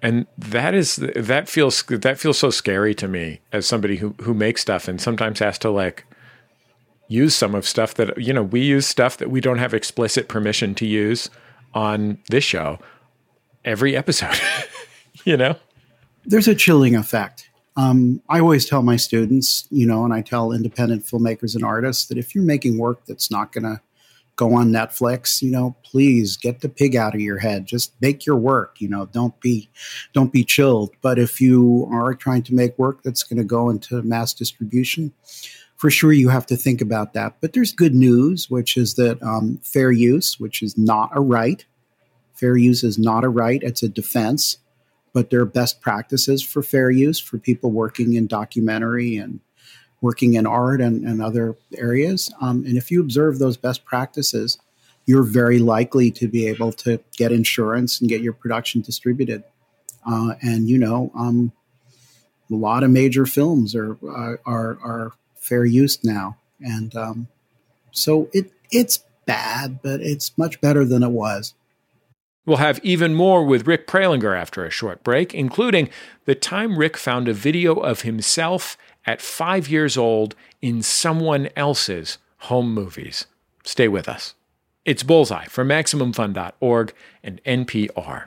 And 0.03 0.25
that 0.37 0.73
is 0.73 0.95
that 0.97 1.49
feels 1.49 1.83
that 1.83 2.19
feels 2.19 2.37
so 2.37 2.49
scary 2.49 2.95
to 2.95 3.07
me 3.07 3.39
as 3.51 3.65
somebody 3.65 3.97
who 3.97 4.15
who 4.21 4.33
makes 4.33 4.61
stuff 4.61 4.87
and 4.87 5.01
sometimes 5.01 5.39
has 5.39 5.57
to 5.59 5.69
like 5.69 6.05
use 7.11 7.35
some 7.35 7.53
of 7.53 7.67
stuff 7.67 7.93
that 7.95 8.17
you 8.17 8.33
know 8.33 8.43
we 8.43 8.61
use 8.61 8.87
stuff 8.87 9.17
that 9.17 9.29
we 9.29 9.41
don't 9.41 9.57
have 9.57 9.73
explicit 9.73 10.27
permission 10.27 10.73
to 10.75 10.85
use 10.85 11.29
on 11.73 12.17
this 12.29 12.43
show 12.43 12.79
every 13.65 13.95
episode 13.95 14.39
you 15.25 15.37
know? 15.37 15.55
There's 16.25 16.47
a 16.47 16.55
chilling 16.55 16.95
effect. 16.95 17.49
Um, 17.77 18.21
i 18.27 18.39
always 18.39 18.67
tell 18.67 18.83
my 18.83 18.97
students 18.97 19.65
you 19.71 19.87
know 19.87 20.03
and 20.03 20.13
i 20.13 20.21
tell 20.21 20.51
independent 20.51 21.05
filmmakers 21.05 21.55
and 21.55 21.63
artists 21.63 22.07
that 22.07 22.17
if 22.17 22.35
you're 22.35 22.43
making 22.43 22.77
work 22.77 23.05
that's 23.05 23.31
not 23.31 23.53
going 23.53 23.63
to 23.63 23.79
go 24.35 24.53
on 24.55 24.71
netflix 24.71 25.41
you 25.41 25.51
know 25.51 25.77
please 25.91 26.37
get 26.37 26.61
the 26.61 26.69
pig 26.69 26.95
out 26.95 27.13
of 27.13 27.19
your 27.19 27.37
head. 27.37 27.65
Just 27.65 27.93
make 28.01 28.25
your 28.25 28.37
work 28.37 28.79
you 28.79 28.87
know 28.87 29.05
don't 29.07 29.39
be 29.41 29.69
don't 30.13 30.31
be 30.31 30.43
chilled. 30.43 30.91
But 31.01 31.19
if 31.19 31.41
you 31.41 31.87
are 31.91 32.15
trying 32.15 32.43
to 32.43 32.53
make 32.53 32.77
work 32.79 33.03
that's 33.03 33.23
going 33.23 33.37
to 33.37 33.43
go 33.43 33.69
into 33.69 34.01
mass 34.03 34.33
distribution 34.33 35.13
for 35.81 35.89
sure 35.89 36.13
you 36.13 36.29
have 36.29 36.45
to 36.45 36.55
think 36.55 36.79
about 36.79 37.13
that. 37.13 37.37
But 37.41 37.53
there's 37.53 37.71
good 37.71 37.95
news, 37.95 38.51
which 38.51 38.77
is 38.77 38.93
that 38.95 39.21
um, 39.23 39.59
fair 39.63 39.91
use, 39.91 40.39
which 40.39 40.61
is 40.61 40.77
not 40.77 41.09
a 41.11 41.19
right, 41.19 41.65
fair 42.35 42.55
use 42.55 42.83
is 42.83 42.99
not 42.99 43.23
a 43.23 43.29
right, 43.29 43.63
it's 43.63 43.81
a 43.81 43.89
defense. 43.89 44.57
But 45.11 45.31
there 45.31 45.41
are 45.41 45.45
best 45.45 45.81
practices 45.81 46.43
for 46.43 46.61
fair 46.61 46.91
use 46.91 47.17
for 47.17 47.39
people 47.39 47.71
working 47.71 48.13
in 48.13 48.27
documentary 48.27 49.17
and 49.17 49.39
working 50.01 50.35
in 50.35 50.45
art 50.45 50.81
and, 50.81 51.03
and 51.03 51.19
other 51.19 51.55
areas. 51.75 52.31
Um, 52.39 52.63
and 52.63 52.77
if 52.77 52.91
you 52.91 53.01
observe 53.01 53.39
those 53.39 53.57
best 53.57 53.83
practices, 53.83 54.59
you're 55.07 55.23
very 55.23 55.57
likely 55.57 56.11
to 56.11 56.27
be 56.27 56.45
able 56.45 56.73
to 56.73 56.99
get 57.17 57.31
insurance 57.31 57.99
and 57.99 58.07
get 58.07 58.21
your 58.21 58.33
production 58.33 58.81
distributed. 58.81 59.43
Uh, 60.05 60.35
and 60.43 60.69
you 60.69 60.77
know, 60.77 61.11
um, 61.15 61.51
a 62.51 62.53
lot 62.55 62.83
of 62.83 62.91
major 62.91 63.25
films 63.25 63.73
are 63.73 63.97
uh, 64.07 64.37
are 64.45 64.77
are 64.83 65.13
fair 65.41 65.65
use 65.65 66.01
now, 66.03 66.37
and 66.61 66.95
um, 66.95 67.27
so 67.91 68.29
it 68.31 68.51
it's 68.71 69.03
bad, 69.25 69.81
but 69.81 69.99
it's 69.99 70.37
much 70.37 70.61
better 70.61 70.85
than 70.85 71.03
it 71.03 71.11
was. 71.11 71.53
We'll 72.45 72.57
have 72.57 72.79
even 72.83 73.13
more 73.13 73.45
with 73.45 73.67
Rick 73.67 73.85
Prelinger 73.87 74.37
after 74.37 74.65
a 74.65 74.71
short 74.71 75.03
break, 75.03 75.35
including 75.35 75.89
the 76.25 76.33
time 76.33 76.77
Rick 76.77 76.97
found 76.97 77.27
a 77.27 77.33
video 77.33 77.75
of 77.75 78.01
himself 78.01 78.77
at 79.05 79.21
five 79.21 79.67
years 79.67 79.97
old 79.97 80.35
in 80.61 80.81
someone 80.81 81.49
else's 81.55 82.17
home 82.37 82.73
movies. 82.73 83.27
Stay 83.63 83.87
with 83.87 84.09
us. 84.09 84.33
It's 84.85 85.03
Bullseye 85.03 85.45
from 85.45 85.67
MaximumFun.org 85.67 86.93
and 87.23 87.43
NPR. 87.43 88.25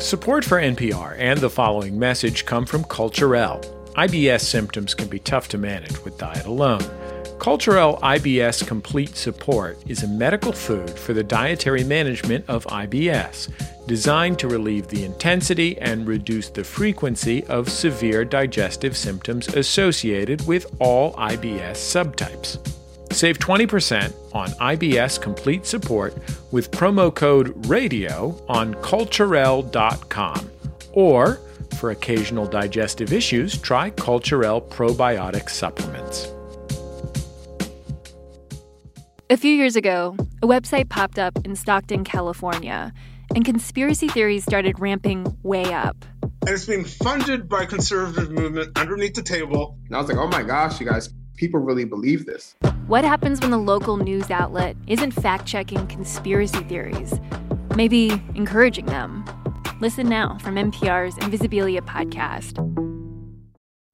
Support 0.00 0.44
for 0.44 0.60
NPR 0.60 1.14
and 1.18 1.40
the 1.40 1.50
following 1.50 1.98
message 1.98 2.46
come 2.46 2.66
from 2.66 2.82
Culturelle 2.84 3.79
IBS 3.96 4.42
symptoms 4.42 4.94
can 4.94 5.08
be 5.08 5.18
tough 5.18 5.48
to 5.48 5.58
manage 5.58 6.02
with 6.04 6.18
diet 6.18 6.46
alone. 6.46 6.82
Culturelle 7.38 7.98
IBS 8.00 8.66
Complete 8.66 9.16
Support 9.16 9.78
is 9.88 10.02
a 10.02 10.08
medical 10.08 10.52
food 10.52 10.90
for 10.90 11.14
the 11.14 11.24
dietary 11.24 11.82
management 11.82 12.44
of 12.48 12.66
IBS, 12.66 13.50
designed 13.86 14.38
to 14.38 14.48
relieve 14.48 14.88
the 14.88 15.04
intensity 15.04 15.78
and 15.78 16.06
reduce 16.06 16.50
the 16.50 16.62
frequency 16.62 17.42
of 17.44 17.70
severe 17.70 18.24
digestive 18.24 18.96
symptoms 18.96 19.48
associated 19.48 20.46
with 20.46 20.66
all 20.80 21.14
IBS 21.14 21.76
subtypes. 21.76 22.58
Save 23.12 23.38
20% 23.38 24.12
on 24.34 24.50
IBS 24.50 25.20
Complete 25.20 25.66
Support 25.66 26.14
with 26.52 26.70
promo 26.70 27.12
code 27.12 27.54
RADIO 27.66 28.40
on 28.48 28.74
culturelle.com 28.74 30.50
or 30.92 31.40
for 31.74 31.90
occasional 31.90 32.46
digestive 32.46 33.12
issues, 33.12 33.58
try 33.58 33.90
Culturelle 33.90 34.68
probiotic 34.68 35.48
supplements. 35.48 36.32
A 39.30 39.36
few 39.36 39.52
years 39.52 39.76
ago, 39.76 40.16
a 40.42 40.46
website 40.46 40.88
popped 40.88 41.18
up 41.18 41.38
in 41.44 41.54
Stockton, 41.54 42.02
California, 42.02 42.92
and 43.34 43.44
conspiracy 43.44 44.08
theories 44.08 44.42
started 44.42 44.80
ramping 44.80 45.36
way 45.44 45.72
up. 45.72 46.04
And 46.22 46.50
it's 46.50 46.66
being 46.66 46.84
funded 46.84 47.48
by 47.48 47.64
conservative 47.66 48.32
movement 48.32 48.76
underneath 48.76 49.14
the 49.14 49.22
table. 49.22 49.78
And 49.86 49.94
I 49.94 50.00
was 50.00 50.08
like, 50.08 50.18
oh 50.18 50.26
my 50.26 50.42
gosh, 50.42 50.80
you 50.80 50.86
guys, 50.86 51.10
people 51.36 51.60
really 51.60 51.84
believe 51.84 52.26
this. 52.26 52.56
What 52.88 53.04
happens 53.04 53.40
when 53.40 53.52
the 53.52 53.58
local 53.58 53.98
news 53.98 54.32
outlet 54.32 54.76
isn't 54.88 55.12
fact 55.12 55.46
checking 55.46 55.86
conspiracy 55.86 56.64
theories? 56.64 57.20
Maybe 57.76 58.20
encouraging 58.34 58.86
them. 58.86 59.24
Listen 59.80 60.10
now 60.10 60.36
from 60.40 60.56
NPR's 60.56 61.14
Invisibilia 61.16 61.80
podcast. 61.80 62.58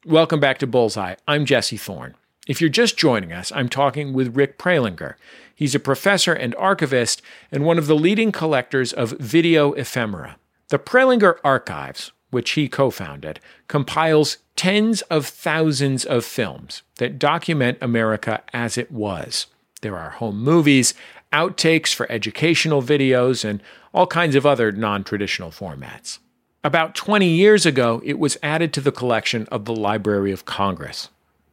Welcome 0.04 0.40
back 0.40 0.58
to 0.58 0.66
Bullseye. 0.66 1.14
I'm 1.28 1.44
Jesse 1.44 1.76
Thorn. 1.76 2.16
If 2.48 2.60
you're 2.60 2.68
just 2.68 2.96
joining 2.96 3.32
us, 3.32 3.52
I'm 3.52 3.68
talking 3.68 4.12
with 4.12 4.34
Rick 4.34 4.58
Prelinger. 4.58 5.14
He's 5.54 5.76
a 5.76 5.78
professor 5.78 6.32
and 6.32 6.56
archivist 6.56 7.22
and 7.52 7.64
one 7.64 7.78
of 7.78 7.86
the 7.86 7.94
leading 7.94 8.32
collectors 8.32 8.92
of 8.92 9.12
video 9.20 9.74
ephemera. 9.74 10.38
The 10.70 10.80
Prelinger 10.80 11.36
Archives, 11.44 12.10
which 12.30 12.50
he 12.50 12.68
co 12.68 12.90
founded, 12.90 13.38
compiles 13.68 14.38
tens 14.56 15.02
of 15.02 15.24
thousands 15.24 16.04
of 16.04 16.24
films 16.24 16.82
that 16.96 17.20
document 17.20 17.78
America 17.80 18.42
as 18.52 18.76
it 18.76 18.90
was. 18.90 19.46
There 19.82 19.96
are 19.96 20.10
home 20.10 20.42
movies, 20.42 20.94
outtakes 21.32 21.94
for 21.94 22.10
educational 22.10 22.82
videos, 22.82 23.44
and 23.44 23.62
all 23.96 24.06
kinds 24.06 24.36
of 24.36 24.44
other 24.44 24.70
non 24.70 25.02
traditional 25.02 25.50
formats. 25.50 26.18
About 26.62 26.94
20 26.94 27.26
years 27.26 27.64
ago, 27.64 28.02
it 28.04 28.18
was 28.18 28.36
added 28.42 28.72
to 28.74 28.80
the 28.80 28.92
collection 28.92 29.48
of 29.50 29.64
the 29.64 29.74
Library 29.74 30.32
of 30.32 30.44
Congress. 30.44 31.08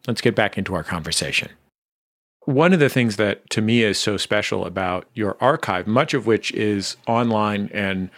Let's 0.08 0.22
get 0.22 0.36
back 0.36 0.58
into 0.58 0.76
our 0.76 0.84
conversation. 0.84 1.50
One 2.42 2.74
of 2.74 2.82
the 2.82 2.90
things 2.90 3.16
that 3.16 3.50
to 3.52 3.62
me 3.62 3.84
is 3.84 3.98
so 3.98 4.18
special 4.18 4.66
about 4.66 5.08
your 5.14 5.38
archive, 5.40 5.88
much 5.88 6.14
of 6.14 6.28
which 6.28 6.52
is 6.52 6.98
online 7.08 7.70
and 7.74 8.10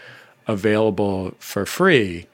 available 0.48 1.36
for 1.38 1.67
free, 1.67 2.25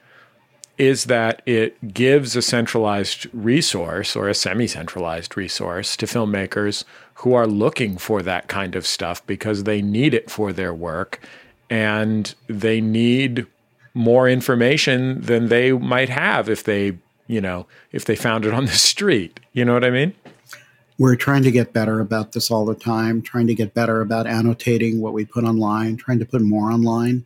is 0.78 1.04
that 1.04 1.42
it 1.44 1.92
gives 1.92 2.34
a 2.34 2.40
centralized 2.40 3.26
resource 3.34 4.16
or 4.16 4.28
a 4.28 4.34
semi 4.34 4.66
centralized 4.66 5.36
resource 5.36 5.94
to 5.98 6.06
filmmakers 6.06 6.84
who 7.16 7.34
are 7.34 7.46
looking 7.46 7.98
for 7.98 8.22
that 8.22 8.48
kind 8.48 8.74
of 8.74 8.86
stuff 8.86 9.24
because 9.26 9.64
they 9.64 9.82
need 9.82 10.14
it 10.14 10.30
for 10.30 10.54
their 10.54 10.72
work 10.72 11.20
and 11.72 12.34
they 12.48 12.82
need 12.82 13.46
more 13.94 14.28
information 14.28 15.22
than 15.22 15.48
they 15.48 15.72
might 15.72 16.10
have 16.10 16.50
if 16.50 16.64
they, 16.64 16.98
you 17.26 17.40
know, 17.40 17.66
if 17.92 18.04
they 18.04 18.14
found 18.14 18.44
it 18.44 18.52
on 18.52 18.66
the 18.66 18.72
street. 18.72 19.40
You 19.54 19.64
know 19.64 19.72
what 19.72 19.82
I 19.82 19.88
mean? 19.88 20.12
We're 20.98 21.16
trying 21.16 21.44
to 21.44 21.50
get 21.50 21.72
better 21.72 22.00
about 22.00 22.32
this 22.32 22.50
all 22.50 22.66
the 22.66 22.74
time, 22.74 23.22
trying 23.22 23.46
to 23.46 23.54
get 23.54 23.72
better 23.72 24.02
about 24.02 24.26
annotating 24.26 25.00
what 25.00 25.14
we 25.14 25.24
put 25.24 25.44
online, 25.44 25.96
trying 25.96 26.18
to 26.18 26.26
put 26.26 26.42
more 26.42 26.70
online. 26.70 27.24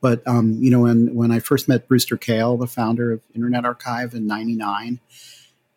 But 0.00 0.26
um, 0.26 0.58
you 0.60 0.72
know, 0.72 0.80
when 0.80 1.14
when 1.14 1.30
I 1.30 1.38
first 1.38 1.68
met 1.68 1.86
Brewster 1.86 2.16
Kahle, 2.16 2.58
the 2.58 2.66
founder 2.66 3.12
of 3.12 3.22
Internet 3.32 3.64
Archive 3.64 4.12
in 4.12 4.26
'99, 4.26 4.98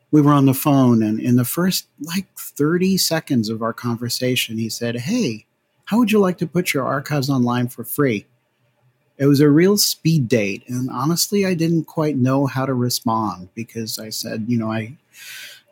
we 0.09 0.21
were 0.21 0.33
on 0.33 0.47
the 0.47 0.55
phone, 0.55 1.03
and 1.03 1.19
in 1.19 1.35
the 1.35 1.45
first 1.45 1.87
like 2.01 2.25
30 2.35 2.97
seconds 2.97 3.47
of 3.47 3.61
our 3.61 3.73
conversation, 3.73 4.57
he 4.57 4.69
said, 4.69 5.01
"Hey, 5.01 5.46
how 5.87 5.97
would 5.97 6.11
you 6.11 6.19
like 6.19 6.37
to 6.37 6.47
put 6.47 6.73
your 6.73 6.85
archives 6.85 7.29
online 7.29 7.67
for 7.67 7.83
free?" 7.83 8.25
It 9.17 9.25
was 9.25 9.39
a 9.39 9.49
real 9.49 9.77
speed 9.77 10.27
date, 10.27 10.63
and 10.67 10.89
honestly, 10.91 11.45
I 11.45 11.55
didn't 11.55 11.85
quite 11.85 12.17
know 12.17 12.45
how 12.45 12.65
to 12.65 12.73
respond 12.73 13.49
because 13.55 13.97
I 13.97 14.09
said, 14.09 14.45
you 14.47 14.57
know, 14.57 14.71
I 14.71 14.95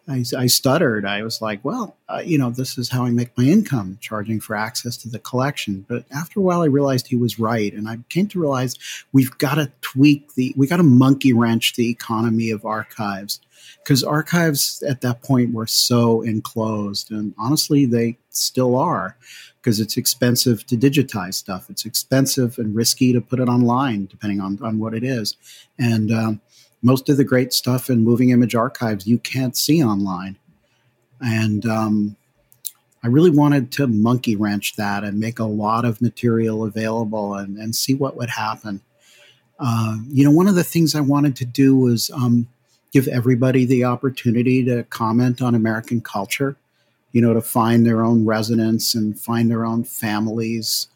I, 0.07 0.23
I 0.37 0.45
stuttered. 0.45 1.05
I 1.05 1.23
was 1.23 1.41
like, 1.41 1.63
well, 1.63 1.97
uh, 2.07 2.21
you 2.23 2.37
know, 2.37 2.51
this 2.51 2.77
is 2.77 2.89
how 2.89 3.05
I 3.05 3.09
make 3.09 3.35
my 3.37 3.45
income, 3.45 3.97
charging 4.01 4.39
for 4.39 4.55
access 4.55 4.97
to 4.97 5.09
the 5.09 5.19
collection. 5.19 5.85
But 5.87 6.05
after 6.11 6.39
a 6.39 6.43
while, 6.43 6.61
I 6.61 6.67
realized 6.67 7.07
he 7.07 7.15
was 7.15 7.39
right. 7.39 7.73
And 7.73 7.89
I 7.89 7.97
came 8.09 8.27
to 8.27 8.39
realize 8.39 8.75
we've 9.13 9.35
got 9.39 9.55
to 9.55 9.71
tweak 9.81 10.35
the, 10.35 10.53
we 10.55 10.67
got 10.67 10.77
to 10.77 10.83
monkey 10.83 11.33
wrench 11.33 11.75
the 11.75 11.89
economy 11.89 12.51
of 12.51 12.65
archives 12.65 13.39
because 13.83 14.03
archives 14.03 14.83
at 14.87 15.01
that 15.01 15.23
point 15.23 15.53
were 15.53 15.67
so 15.67 16.21
enclosed. 16.21 17.11
And 17.11 17.33
honestly, 17.37 17.85
they 17.85 18.17
still 18.29 18.75
are 18.75 19.17
because 19.61 19.79
it's 19.79 19.97
expensive 19.97 20.65
to 20.67 20.77
digitize 20.77 21.33
stuff. 21.33 21.69
It's 21.71 21.85
expensive 21.85 22.59
and 22.59 22.75
risky 22.75 23.11
to 23.13 23.21
put 23.21 23.39
it 23.39 23.49
online, 23.49 24.05
depending 24.05 24.39
on, 24.39 24.59
on 24.61 24.77
what 24.77 24.93
it 24.93 25.03
is. 25.03 25.35
And, 25.79 26.11
um, 26.11 26.41
most 26.85 27.09
of 27.09 27.17
the 27.17 27.23
great 27.23 27.51
stuff 27.51 27.89
in 27.89 28.03
moving 28.03 28.29
image 28.29 28.53
archives 28.53 29.07
you 29.07 29.17
can't 29.17 29.57
see 29.57 29.83
online. 29.83 30.37
And 31.19 31.65
um, 31.65 32.15
I 33.03 33.07
really 33.07 33.31
wanted 33.31 33.71
to 33.73 33.87
monkey 33.87 34.35
wrench 34.35 34.75
that 34.75 35.03
and 35.03 35.19
make 35.19 35.39
a 35.39 35.45
lot 35.45 35.83
of 35.83 35.99
material 35.99 36.63
available 36.63 37.33
and, 37.33 37.57
and 37.57 37.75
see 37.75 37.95
what 37.95 38.15
would 38.17 38.29
happen. 38.29 38.81
Uh, 39.59 39.97
you 40.09 40.23
know, 40.23 40.29
one 40.29 40.47
of 40.47 40.53
the 40.53 40.63
things 40.63 40.93
I 40.93 41.01
wanted 41.01 41.35
to 41.37 41.45
do 41.45 41.75
was 41.75 42.11
um, 42.11 42.47
give 42.91 43.07
everybody 43.07 43.65
the 43.65 43.83
opportunity 43.83 44.63
to 44.65 44.83
comment 44.83 45.41
on 45.41 45.55
American 45.55 46.01
culture, 46.01 46.55
you 47.13 47.21
know, 47.21 47.33
to 47.33 47.41
find 47.41 47.83
their 47.83 48.05
own 48.05 48.25
resonance 48.25 48.93
and 48.93 49.19
find 49.19 49.49
their 49.49 49.65
own 49.65 49.83
families 49.83 50.87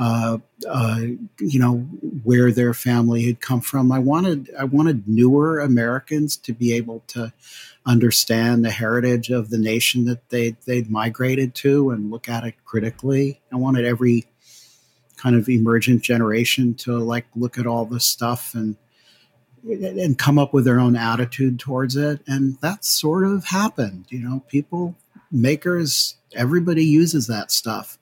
uh, 0.00 0.38
uh, 0.66 1.00
you 1.38 1.60
know 1.60 1.76
where 2.24 2.50
their 2.50 2.72
family 2.72 3.26
had 3.26 3.40
come 3.42 3.60
from. 3.60 3.92
I 3.92 3.98
wanted 3.98 4.50
I 4.58 4.64
wanted 4.64 5.06
newer 5.06 5.58
Americans 5.58 6.38
to 6.38 6.54
be 6.54 6.72
able 6.72 7.04
to 7.08 7.34
understand 7.84 8.64
the 8.64 8.70
heritage 8.70 9.28
of 9.28 9.50
the 9.50 9.58
nation 9.58 10.06
that 10.06 10.30
they 10.30 10.56
they'd 10.66 10.90
migrated 10.90 11.54
to 11.56 11.90
and 11.90 12.10
look 12.10 12.30
at 12.30 12.44
it 12.44 12.54
critically. 12.64 13.42
I 13.52 13.56
wanted 13.56 13.84
every 13.84 14.26
kind 15.18 15.36
of 15.36 15.50
emergent 15.50 16.00
generation 16.00 16.72
to 16.76 16.96
like 16.96 17.26
look 17.36 17.58
at 17.58 17.66
all 17.66 17.84
this 17.84 18.06
stuff 18.06 18.54
and 18.54 18.76
and 19.62 20.18
come 20.18 20.38
up 20.38 20.54
with 20.54 20.64
their 20.64 20.80
own 20.80 20.96
attitude 20.96 21.58
towards 21.58 21.94
it 21.94 22.22
and 22.26 22.56
that 22.62 22.82
sort 22.82 23.26
of 23.26 23.44
happened 23.44 24.06
you 24.08 24.18
know 24.18 24.42
people 24.48 24.96
makers 25.30 26.16
everybody 26.34 26.82
uses 26.82 27.26
that 27.26 27.50
stuff 27.50 27.98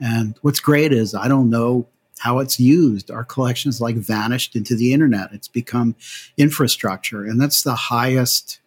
and 0.00 0.36
what's 0.42 0.60
great 0.60 0.92
is 0.92 1.14
I 1.14 1.28
don't 1.28 1.50
know 1.50 1.86
how 2.18 2.38
it's 2.38 2.60
used. 2.60 3.10
Our 3.10 3.24
collection 3.24 3.68
is 3.68 3.80
like 3.80 3.96
vanished 3.96 4.54
into 4.54 4.76
the 4.76 4.92
internet. 4.92 5.32
It's 5.32 5.48
become 5.48 5.96
infrastructure. 6.36 7.24
And 7.24 7.40
that's 7.40 7.62
the 7.62 7.74
highest 7.74 8.60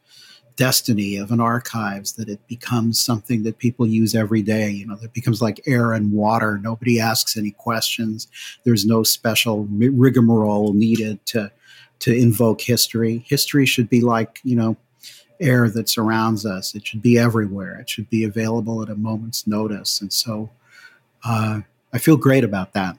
destiny 0.56 1.18
of 1.18 1.32
an 1.32 1.40
archives 1.40 2.14
that 2.14 2.30
it 2.30 2.46
becomes 2.48 3.00
something 3.00 3.44
that 3.44 3.58
people 3.58 3.88
use 3.88 4.16
every 4.16 4.42
day. 4.42 4.70
You 4.70 4.88
know, 4.88 4.96
that 4.98 5.14
becomes 5.14 5.42
like 5.42 5.62
air 5.66 5.94
and 5.94 6.12
water. 6.12 6.58
Nobody 6.58 7.00
asks 7.00 7.38
any 7.38 7.52
questions. 7.52 8.28
There's 8.64 8.86
no 8.86 9.04
special 9.04 9.66
rigmarole 9.66 10.74
needed 10.74 11.26
to 11.28 11.52
to 12.00 12.14
invoke 12.14 12.60
history. 12.62 13.24
History 13.26 13.66
should 13.66 13.90
be 13.90 14.02
like, 14.02 14.42
you 14.44 14.56
know, 14.56 14.76
air 15.40 15.70
that 15.70 15.90
surrounds 15.90 16.46
us. 16.46 16.76
It 16.76 16.86
should 16.86 17.02
be 17.02 17.18
everywhere. 17.18 17.80
It 17.80 17.90
should 17.90 18.10
be 18.10 18.24
available 18.24 18.82
at 18.82 18.90
a 18.90 18.96
moment's 18.96 19.48
notice. 19.48 20.02
And 20.02 20.12
so 20.12 20.50
uh, 21.26 21.62
I 21.92 21.98
feel 21.98 22.18
great 22.18 22.44
about 22.44 22.74
that. 22.74 22.98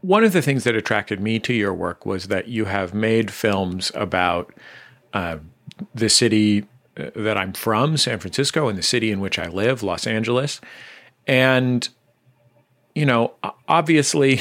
One 0.00 0.24
of 0.24 0.32
the 0.32 0.42
things 0.42 0.64
that 0.64 0.74
attracted 0.74 1.20
me 1.20 1.38
to 1.40 1.52
your 1.52 1.74
work 1.74 2.06
was 2.06 2.28
that 2.28 2.48
you 2.48 2.66
have 2.66 2.94
made 2.94 3.30
films 3.30 3.92
about 3.94 4.54
uh, 5.12 5.38
the 5.94 6.08
city 6.08 6.66
uh, 6.96 7.10
that 7.16 7.36
I'm 7.36 7.52
from, 7.52 7.96
San 7.96 8.18
Francisco, 8.18 8.68
and 8.68 8.78
the 8.78 8.82
city 8.82 9.10
in 9.10 9.20
which 9.20 9.38
I 9.38 9.48
live, 9.48 9.82
Los 9.82 10.06
Angeles. 10.06 10.60
And, 11.26 11.88
you 12.94 13.04
know, 13.04 13.34
obviously, 13.68 14.40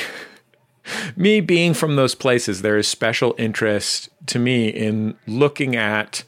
me 1.16 1.42
being 1.42 1.74
from 1.74 1.96
those 1.96 2.16
places, 2.16 2.62
there 2.62 2.78
is 2.78 2.88
special 2.88 3.34
interest 3.38 4.10
to 4.28 4.40
me 4.40 4.70
in 4.70 5.18
looking 5.26 5.76
at 5.76 6.24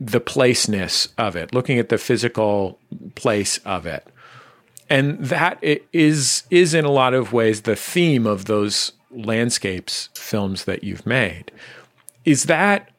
the 0.00 0.20
placeness 0.20 1.08
of 1.18 1.34
it, 1.34 1.52
looking 1.52 1.80
at 1.80 1.88
the 1.88 1.98
physical 1.98 2.78
place 3.16 3.58
of 3.58 3.84
it 3.84 4.06
and 4.90 5.18
that 5.18 5.58
is 5.92 6.44
is 6.50 6.74
in 6.74 6.84
a 6.84 6.90
lot 6.90 7.14
of 7.14 7.32
ways 7.32 7.62
the 7.62 7.76
theme 7.76 8.26
of 8.26 8.46
those 8.46 8.92
landscapes 9.10 10.08
films 10.14 10.64
that 10.64 10.84
you've 10.84 11.06
made. 11.06 11.50
Is 12.24 12.44
that 12.44 12.90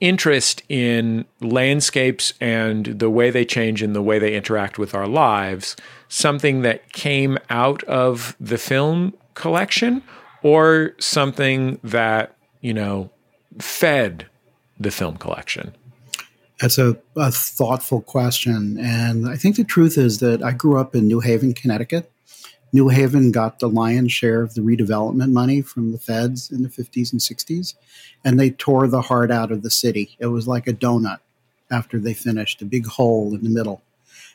interest 0.00 0.62
in 0.68 1.24
landscapes 1.40 2.34
and 2.40 2.86
the 2.86 3.08
way 3.08 3.30
they 3.30 3.44
change 3.44 3.82
and 3.82 3.96
the 3.96 4.02
way 4.02 4.18
they 4.18 4.34
interact 4.34 4.78
with 4.78 4.94
our 4.94 5.06
lives 5.06 5.74
something 6.08 6.62
that 6.62 6.92
came 6.92 7.38
out 7.48 7.82
of 7.84 8.36
the 8.38 8.58
film 8.58 9.14
collection 9.34 10.02
or 10.42 10.92
something 10.98 11.78
that 11.82 12.36
you 12.60 12.74
know 12.74 13.10
fed 13.58 14.26
the 14.78 14.90
film 14.90 15.16
collection 15.16 15.74
that's 16.60 16.78
a, 16.78 16.96
a, 17.16 17.30
thoughtful 17.30 18.00
question. 18.00 18.78
And 18.80 19.28
I 19.28 19.36
think 19.36 19.56
the 19.56 19.64
truth 19.64 19.98
is 19.98 20.20
that 20.20 20.42
I 20.42 20.52
grew 20.52 20.80
up 20.80 20.94
in 20.94 21.06
New 21.06 21.20
Haven, 21.20 21.52
Connecticut. 21.52 22.10
New 22.72 22.88
Haven 22.88 23.30
got 23.30 23.58
the 23.58 23.68
lion's 23.68 24.12
share 24.12 24.42
of 24.42 24.54
the 24.54 24.60
redevelopment 24.60 25.32
money 25.32 25.60
from 25.60 25.92
the 25.92 25.98
feds 25.98 26.50
in 26.50 26.62
the 26.62 26.68
50s 26.68 27.12
and 27.12 27.20
60s, 27.20 27.74
and 28.24 28.38
they 28.38 28.50
tore 28.50 28.88
the 28.88 29.02
heart 29.02 29.30
out 29.30 29.52
of 29.52 29.62
the 29.62 29.70
city. 29.70 30.16
It 30.18 30.26
was 30.26 30.48
like 30.48 30.66
a 30.66 30.72
donut 30.72 31.18
after 31.70 31.98
they 31.98 32.14
finished, 32.14 32.62
a 32.62 32.66
big 32.66 32.86
hole 32.86 33.34
in 33.34 33.42
the 33.42 33.50
middle. 33.50 33.82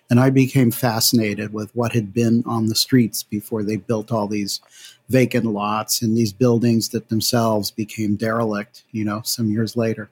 And 0.10 0.20
I 0.20 0.30
became 0.30 0.72
fascinated 0.72 1.54
with 1.54 1.74
what 1.76 1.94
had 1.94 2.14
been 2.14 2.44
on 2.46 2.68
the 2.68 2.76
streets 2.76 3.24
before 3.24 3.64
they 3.64 3.78
built 3.78 4.12
all 4.12 4.28
these 4.28 4.60
vacant 5.08 5.46
lots 5.46 6.02
and 6.02 6.18
these 6.18 6.34
buildings 6.34 6.90
that 6.90 7.10
themselves 7.10 7.72
became 7.72 8.16
derelict, 8.16 8.84
you 8.92 9.06
know, 9.06 9.22
some 9.24 9.50
years 9.50 9.76
later. 9.76 10.10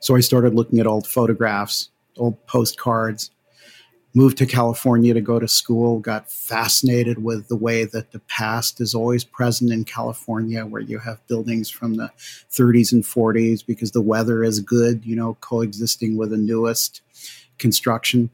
So 0.00 0.16
I 0.16 0.20
started 0.20 0.54
looking 0.54 0.78
at 0.78 0.86
old 0.86 1.06
photographs, 1.06 1.90
old 2.16 2.44
postcards, 2.46 3.30
moved 4.14 4.38
to 4.38 4.46
California 4.46 5.12
to 5.12 5.20
go 5.20 5.40
to 5.40 5.48
school, 5.48 5.98
got 5.98 6.30
fascinated 6.30 7.22
with 7.22 7.48
the 7.48 7.56
way 7.56 7.84
that 7.84 8.12
the 8.12 8.20
past 8.20 8.80
is 8.80 8.94
always 8.94 9.24
present 9.24 9.72
in 9.72 9.84
California, 9.84 10.64
where 10.64 10.80
you 10.80 11.00
have 11.00 11.26
buildings 11.26 11.68
from 11.68 11.94
the 11.94 12.10
30s 12.50 12.92
and 12.92 13.02
40s 13.02 13.66
because 13.66 13.90
the 13.90 14.00
weather 14.00 14.44
is 14.44 14.60
good, 14.60 15.04
you 15.04 15.16
know, 15.16 15.36
coexisting 15.40 16.16
with 16.16 16.30
the 16.30 16.36
newest 16.36 17.02
construction. 17.58 18.30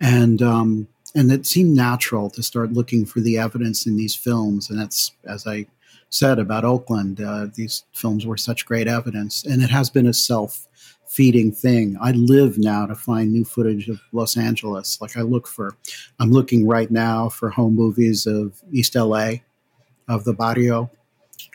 And, 0.00 0.40
um, 0.40 0.86
and 1.16 1.32
it 1.32 1.46
seemed 1.46 1.76
natural 1.76 2.30
to 2.30 2.42
start 2.42 2.72
looking 2.72 3.04
for 3.04 3.20
the 3.20 3.38
evidence 3.38 3.86
in 3.86 3.96
these 3.96 4.14
films. 4.14 4.70
And 4.70 4.78
that's 4.78 5.12
as 5.24 5.46
I 5.46 5.66
said 6.12 6.38
about 6.38 6.64
Oakland. 6.64 7.20
Uh, 7.20 7.46
these 7.54 7.84
films 7.92 8.26
were 8.26 8.36
such 8.36 8.66
great 8.66 8.86
evidence, 8.86 9.44
and 9.44 9.62
it 9.62 9.70
has 9.70 9.88
been 9.90 10.06
a 10.06 10.12
self 10.12 10.68
feeding 11.08 11.50
thing. 11.50 11.96
I 12.00 12.12
live 12.12 12.58
now 12.58 12.86
to 12.86 12.94
find 12.94 13.32
new 13.32 13.44
footage 13.44 13.88
of 13.88 14.00
Los 14.12 14.36
Angeles. 14.36 15.00
Like 15.00 15.16
I 15.16 15.22
look 15.22 15.46
for, 15.48 15.74
I'm 16.20 16.30
looking 16.30 16.66
right 16.66 16.90
now 16.90 17.28
for 17.28 17.50
home 17.50 17.74
movies 17.74 18.26
of 18.26 18.62
East 18.70 18.94
LA, 18.94 19.32
of 20.08 20.24
the 20.24 20.32
barrio, 20.32 20.90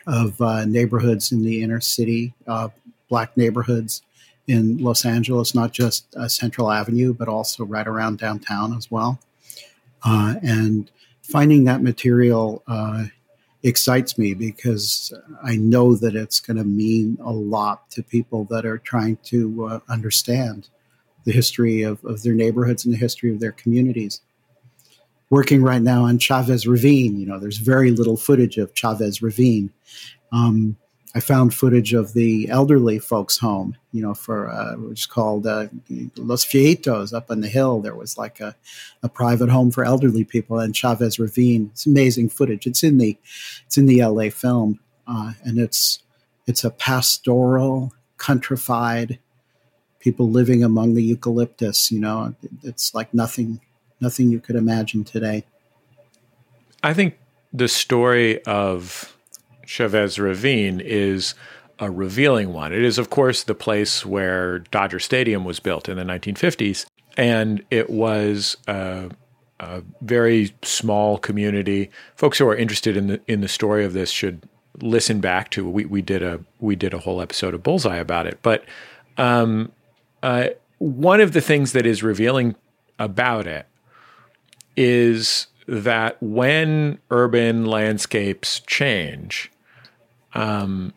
of 0.06 0.40
uh, 0.40 0.64
neighborhoods 0.64 1.32
in 1.32 1.42
the 1.42 1.62
inner 1.62 1.80
city, 1.80 2.34
uh, 2.46 2.68
black 3.08 3.36
neighborhoods 3.36 4.02
in 4.48 4.78
Los 4.78 5.04
Angeles, 5.04 5.54
not 5.54 5.72
just 5.72 6.14
uh, 6.16 6.26
Central 6.26 6.70
Avenue, 6.70 7.12
but 7.12 7.28
also 7.28 7.64
right 7.64 7.86
around 7.86 8.18
downtown 8.18 8.76
as 8.76 8.90
well. 8.90 9.20
Uh, 10.04 10.34
and 10.42 10.90
finding 11.22 11.64
that 11.64 11.82
material 11.82 12.62
uh, 12.66 13.04
excites 13.62 14.16
me 14.16 14.34
because 14.34 15.12
I 15.42 15.56
know 15.56 15.96
that 15.96 16.14
it's 16.14 16.40
going 16.40 16.58
to 16.58 16.64
mean 16.64 17.18
a 17.20 17.32
lot 17.32 17.90
to 17.90 18.02
people 18.02 18.44
that 18.50 18.64
are 18.64 18.78
trying 18.78 19.16
to 19.24 19.66
uh, 19.66 19.80
understand 19.88 20.68
the 21.24 21.32
history 21.32 21.82
of, 21.82 22.02
of 22.04 22.22
their 22.22 22.34
neighborhoods 22.34 22.84
and 22.84 22.94
the 22.94 22.98
history 22.98 23.32
of 23.32 23.40
their 23.40 23.52
communities. 23.52 24.20
Working 25.30 25.62
right 25.62 25.82
now 25.82 26.04
on 26.04 26.18
Chavez 26.18 26.66
Ravine, 26.66 27.20
you 27.20 27.26
know, 27.26 27.38
there's 27.38 27.58
very 27.58 27.90
little 27.90 28.16
footage 28.16 28.56
of 28.56 28.72
Chavez 28.74 29.20
Ravine. 29.20 29.70
Um, 30.32 30.76
I 31.14 31.20
found 31.20 31.54
footage 31.54 31.94
of 31.94 32.12
the 32.12 32.48
elderly 32.50 32.98
folks' 32.98 33.38
home, 33.38 33.76
you 33.92 34.02
know, 34.02 34.14
for 34.14 34.50
uh, 34.50 34.76
which 34.76 35.08
called 35.08 35.46
uh, 35.46 35.68
Los 36.16 36.44
Viejitos 36.44 37.14
up 37.14 37.30
on 37.30 37.40
the 37.40 37.48
hill. 37.48 37.80
There 37.80 37.94
was 37.94 38.18
like 38.18 38.40
a, 38.40 38.54
a 39.02 39.08
private 39.08 39.48
home 39.48 39.70
for 39.70 39.84
elderly 39.84 40.24
people 40.24 40.60
in 40.60 40.72
Chavez 40.72 41.18
Ravine. 41.18 41.70
It's 41.72 41.86
amazing 41.86 42.28
footage. 42.28 42.66
It's 42.66 42.82
in 42.82 42.98
the 42.98 43.16
it's 43.66 43.78
in 43.78 43.86
the 43.86 44.04
LA 44.04 44.28
film, 44.28 44.80
uh, 45.06 45.32
and 45.44 45.58
it's 45.58 46.00
it's 46.46 46.62
a 46.62 46.70
pastoral, 46.70 47.94
countrified 48.18 49.18
people 50.00 50.30
living 50.30 50.62
among 50.62 50.94
the 50.94 51.02
eucalyptus. 51.02 51.90
You 51.90 52.00
know, 52.00 52.34
it's 52.62 52.94
like 52.94 53.14
nothing 53.14 53.60
nothing 54.00 54.30
you 54.30 54.40
could 54.40 54.56
imagine 54.56 55.04
today. 55.04 55.44
I 56.82 56.92
think 56.94 57.18
the 57.52 57.68
story 57.68 58.42
of 58.44 59.17
Chavez 59.68 60.18
Ravine 60.18 60.80
is 60.80 61.34
a 61.78 61.90
revealing 61.90 62.54
one. 62.54 62.72
It 62.72 62.82
is, 62.82 62.96
of 62.96 63.10
course, 63.10 63.42
the 63.42 63.54
place 63.54 64.04
where 64.04 64.60
Dodger 64.60 64.98
Stadium 64.98 65.44
was 65.44 65.60
built 65.60 65.90
in 65.90 65.98
the 65.98 66.04
1950s, 66.04 66.86
and 67.18 67.62
it 67.70 67.90
was 67.90 68.56
a, 68.66 69.10
a 69.60 69.82
very 70.00 70.54
small 70.62 71.18
community. 71.18 71.90
Folks 72.16 72.38
who 72.38 72.48
are 72.48 72.56
interested 72.56 72.96
in 72.96 73.08
the 73.08 73.20
in 73.28 73.42
the 73.42 73.48
story 73.48 73.84
of 73.84 73.92
this 73.92 74.10
should 74.10 74.48
listen 74.80 75.20
back 75.20 75.50
to 75.50 75.68
we 75.68 75.84
we 75.84 76.00
did 76.00 76.22
a 76.22 76.40
we 76.60 76.74
did 76.74 76.94
a 76.94 76.98
whole 76.98 77.20
episode 77.20 77.52
of 77.52 77.62
Bullseye 77.62 77.96
about 77.96 78.26
it. 78.26 78.38
But 78.40 78.64
um, 79.18 79.70
uh, 80.22 80.48
one 80.78 81.20
of 81.20 81.32
the 81.32 81.42
things 81.42 81.72
that 81.72 81.84
is 81.84 82.02
revealing 82.02 82.56
about 82.98 83.46
it 83.46 83.66
is 84.76 85.48
that 85.66 86.16
when 86.22 86.98
urban 87.10 87.66
landscapes 87.66 88.60
change, 88.60 89.50
um, 90.34 90.92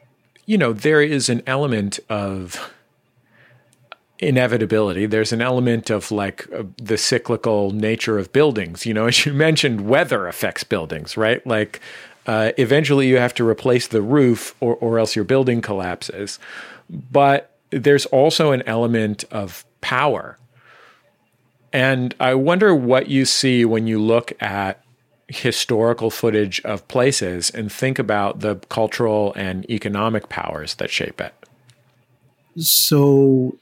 you 0.46 0.58
know, 0.58 0.74
there 0.74 1.02
is 1.02 1.30
an 1.30 1.42
element 1.48 2.00
of 2.10 2.72
inevitability. 4.20 5.08
There's 5.08 5.34
an 5.34 5.42
element 5.42 5.90
of 5.90 6.12
like 6.12 6.52
uh, 6.54 6.64
the 6.78 6.98
cyclical 6.98 7.72
nature 7.72 8.20
of 8.20 8.32
buildings. 8.32 8.86
You 8.86 8.94
know, 8.94 9.08
as 9.08 9.26
you 9.26 9.34
mentioned, 9.34 9.88
weather 9.88 10.28
affects 10.28 10.64
buildings, 10.64 11.18
right? 11.18 11.46
Like 11.46 11.82
uh, 12.28 12.52
eventually 12.58 13.08
you 13.08 13.18
have 13.18 13.34
to 13.36 13.48
replace 13.48 13.88
the 13.88 14.02
roof 14.02 14.56
or, 14.60 14.76
or 14.76 15.00
else 15.00 15.16
your 15.16 15.26
building 15.26 15.62
collapses. 15.62 16.40
But 16.90 17.58
there's 17.72 18.06
also 18.08 18.52
an 18.52 18.64
element 18.66 19.24
of 19.32 19.66
power. 19.82 20.38
And 21.74 22.14
I 22.20 22.36
wonder 22.36 22.76
what 22.76 23.08
you 23.08 23.26
see 23.26 23.66
when 23.66 23.88
you 23.88 24.00
look 24.00 24.34
at 24.42 24.81
historical 25.32 26.10
footage 26.10 26.62
of 26.62 26.88
places 26.88 27.50
and 27.50 27.72
think 27.72 27.98
about 27.98 28.42
the 28.42 28.56
cultural 28.70 29.34
and 29.36 29.70
economic 29.70 30.30
powers 30.30 30.76
that 30.76 30.90
shape 30.90 31.22
it. 31.22 31.34
So 32.58 33.58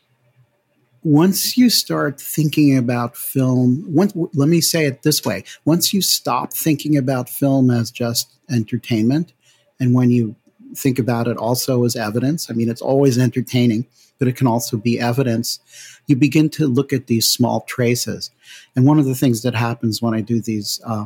once 1.04 1.58
you 1.58 1.70
start 1.70 2.20
thinking 2.20 2.78
about 2.78 3.16
film, 3.16 3.86
once, 3.88 4.14
let 4.34 4.50
me 4.50 4.62
say 4.62 4.86
it 4.86 5.04
this 5.04 5.24
way 5.24 5.44
once 5.66 5.94
you 5.94 6.02
stop 6.02 6.54
thinking 6.54 6.98
about 6.98 7.30
film 7.30 7.72
as 7.72 7.92
just 7.92 8.34
entertainment, 8.50 9.34
and 9.80 9.94
when 9.94 10.10
you 10.10 10.36
think 10.76 11.00
about 11.00 11.28
it 11.28 11.38
also 11.38 11.84
as 11.86 11.96
evidence, 11.96 12.50
I 12.50 12.54
mean, 12.54 12.70
it's 12.70 12.82
always 12.82 13.18
entertaining, 13.18 13.88
but 14.18 14.28
it 14.28 14.36
can 14.36 14.48
also 14.48 14.78
be 14.78 15.00
evidence, 15.00 15.60
you 16.08 16.16
begin 16.16 16.50
to 16.50 16.68
look 16.68 16.92
at 16.92 17.08
these 17.08 17.28
small 17.28 17.62
traces. 17.62 18.32
And 18.76 18.86
one 18.86 19.00
of 19.00 19.06
the 19.06 19.16
things 19.16 19.42
that 19.44 19.56
happens 19.56 20.02
when 20.02 20.14
I 20.14 20.22
do 20.22 20.42
these 20.42 20.82
uh, 20.86 21.06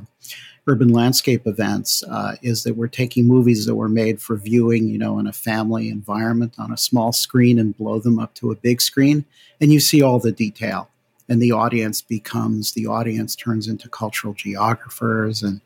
urban 0.67 0.89
landscape 0.89 1.45
events 1.45 2.04
uh, 2.10 2.36
is 2.41 2.63
that 2.63 2.76
we're 2.76 2.88
taking 2.88 3.28
movies 3.28 3.65
that 3.65 3.76
were 3.76 3.89
made 3.89 4.21
for 4.21 4.38
viewing, 4.38 4.88
you 4.88 4.97
know, 4.97 5.19
in 5.19 5.28
a 5.28 5.34
family 5.34 5.89
environment 5.89 6.56
on 6.58 6.71
a 6.71 6.78
small 6.78 7.12
screen 7.12 7.60
and 7.60 7.78
blow 7.78 7.99
them 7.99 8.19
up 8.19 8.34
to 8.36 8.52
a 8.52 8.56
big 8.56 8.82
screen, 8.82 9.26
and 9.60 9.73
you 9.73 9.80
see 9.80 10.02
all 10.02 10.19
the 10.19 10.32
detail. 10.32 10.89
And 11.30 11.41
the 11.41 11.54
audience 11.54 12.02
becomes 12.02 12.73
the 12.73 12.86
audience 12.86 13.36
turns 13.36 13.67
into 13.67 13.88
cultural 13.88 14.34
geographers 14.34 15.41
and 15.41 15.62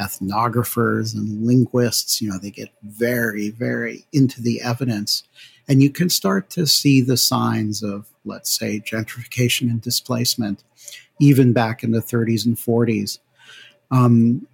ethnographers 0.00 1.14
and 1.14 1.46
linguists. 1.46 2.20
You 2.20 2.30
know, 2.30 2.38
they 2.38 2.50
get 2.50 2.70
very, 2.82 3.50
very 3.50 4.06
into 4.12 4.40
the 4.40 4.62
evidence. 4.62 5.24
And 5.68 5.82
you 5.82 5.90
can 5.90 6.08
start 6.08 6.48
to 6.50 6.66
see 6.66 7.02
the 7.02 7.18
signs 7.18 7.82
of, 7.82 8.06
let's 8.24 8.50
say, 8.50 8.80
gentrification 8.80 9.70
and 9.70 9.80
displacement, 9.80 10.64
even 11.20 11.52
back 11.52 11.84
in 11.84 11.92
the 11.92 12.00
30s 12.00 12.46
and 12.46 12.56
40s. 12.56 13.18
Um, 13.92 14.46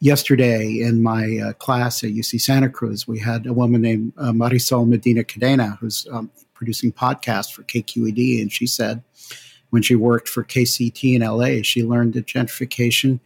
yesterday 0.00 0.80
in 0.82 1.02
my 1.02 1.38
uh, 1.38 1.52
class 1.54 2.04
at 2.04 2.10
UC 2.10 2.40
Santa 2.40 2.68
Cruz, 2.68 3.08
we 3.08 3.18
had 3.18 3.46
a 3.46 3.52
woman 3.52 3.80
named 3.80 4.12
uh, 4.18 4.30
Marisol 4.30 4.86
Medina 4.86 5.24
Cadena 5.24 5.78
who's 5.78 6.06
um, 6.12 6.30
producing 6.54 6.92
podcasts 6.92 7.52
for 7.52 7.62
KQED, 7.62 8.40
and 8.40 8.52
she 8.52 8.66
said 8.66 9.02
when 9.70 9.82
she 9.82 9.96
worked 9.96 10.28
for 10.28 10.44
KCET 10.44 11.16
in 11.16 11.22
LA, 11.22 11.62
she 11.62 11.82
learned 11.82 12.14
that 12.14 12.26
gentrification 12.26 13.18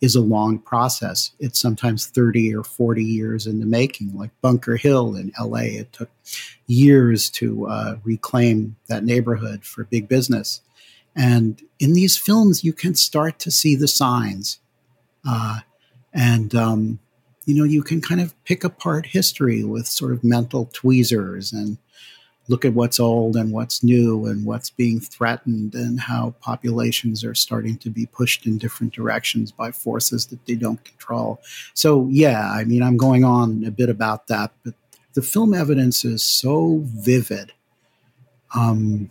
is 0.00 0.14
a 0.14 0.20
long 0.20 0.58
process. 0.58 1.32
It's 1.40 1.58
sometimes 1.58 2.06
30 2.06 2.54
or 2.54 2.62
40 2.62 3.02
years 3.02 3.46
in 3.46 3.58
the 3.58 3.66
making, 3.66 4.16
like 4.16 4.30
Bunker 4.40 4.76
Hill 4.76 5.16
in 5.16 5.32
LA. 5.40 5.80
It 5.80 5.92
took 5.92 6.10
years 6.66 7.28
to 7.30 7.66
uh, 7.66 7.96
reclaim 8.04 8.76
that 8.86 9.04
neighborhood 9.04 9.64
for 9.64 9.84
big 9.84 10.06
business. 10.06 10.60
And 11.16 11.60
in 11.80 11.94
these 11.94 12.16
films, 12.16 12.62
you 12.62 12.72
can 12.72 12.94
start 12.94 13.40
to 13.40 13.50
see 13.50 13.74
the 13.74 13.88
signs 13.88 14.60
uh, 15.26 15.60
and, 16.12 16.54
um, 16.54 16.98
you 17.44 17.54
know, 17.54 17.64
you 17.64 17.82
can 17.82 18.00
kind 18.00 18.20
of 18.20 18.34
pick 18.44 18.64
apart 18.64 19.06
history 19.06 19.64
with 19.64 19.86
sort 19.86 20.12
of 20.12 20.22
mental 20.22 20.68
tweezers 20.72 21.52
and 21.52 21.78
look 22.48 22.64
at 22.64 22.72
what's 22.72 22.98
old 22.98 23.36
and 23.36 23.52
what's 23.52 23.82
new 23.82 24.26
and 24.26 24.44
what's 24.44 24.70
being 24.70 25.00
threatened 25.00 25.74
and 25.74 26.00
how 26.00 26.34
populations 26.40 27.22
are 27.22 27.34
starting 27.34 27.76
to 27.76 27.90
be 27.90 28.06
pushed 28.06 28.46
in 28.46 28.58
different 28.58 28.92
directions 28.92 29.52
by 29.52 29.70
forces 29.70 30.26
that 30.26 30.44
they 30.46 30.54
don't 30.54 30.82
control. 30.84 31.40
So, 31.74 32.08
yeah, 32.10 32.50
I 32.50 32.64
mean, 32.64 32.82
I'm 32.82 32.96
going 32.96 33.24
on 33.24 33.64
a 33.64 33.70
bit 33.70 33.90
about 33.90 34.28
that, 34.28 34.50
but 34.64 34.74
the 35.14 35.22
film 35.22 35.52
evidence 35.52 36.04
is 36.04 36.22
so 36.22 36.80
vivid. 36.84 37.52
Um, 38.54 39.10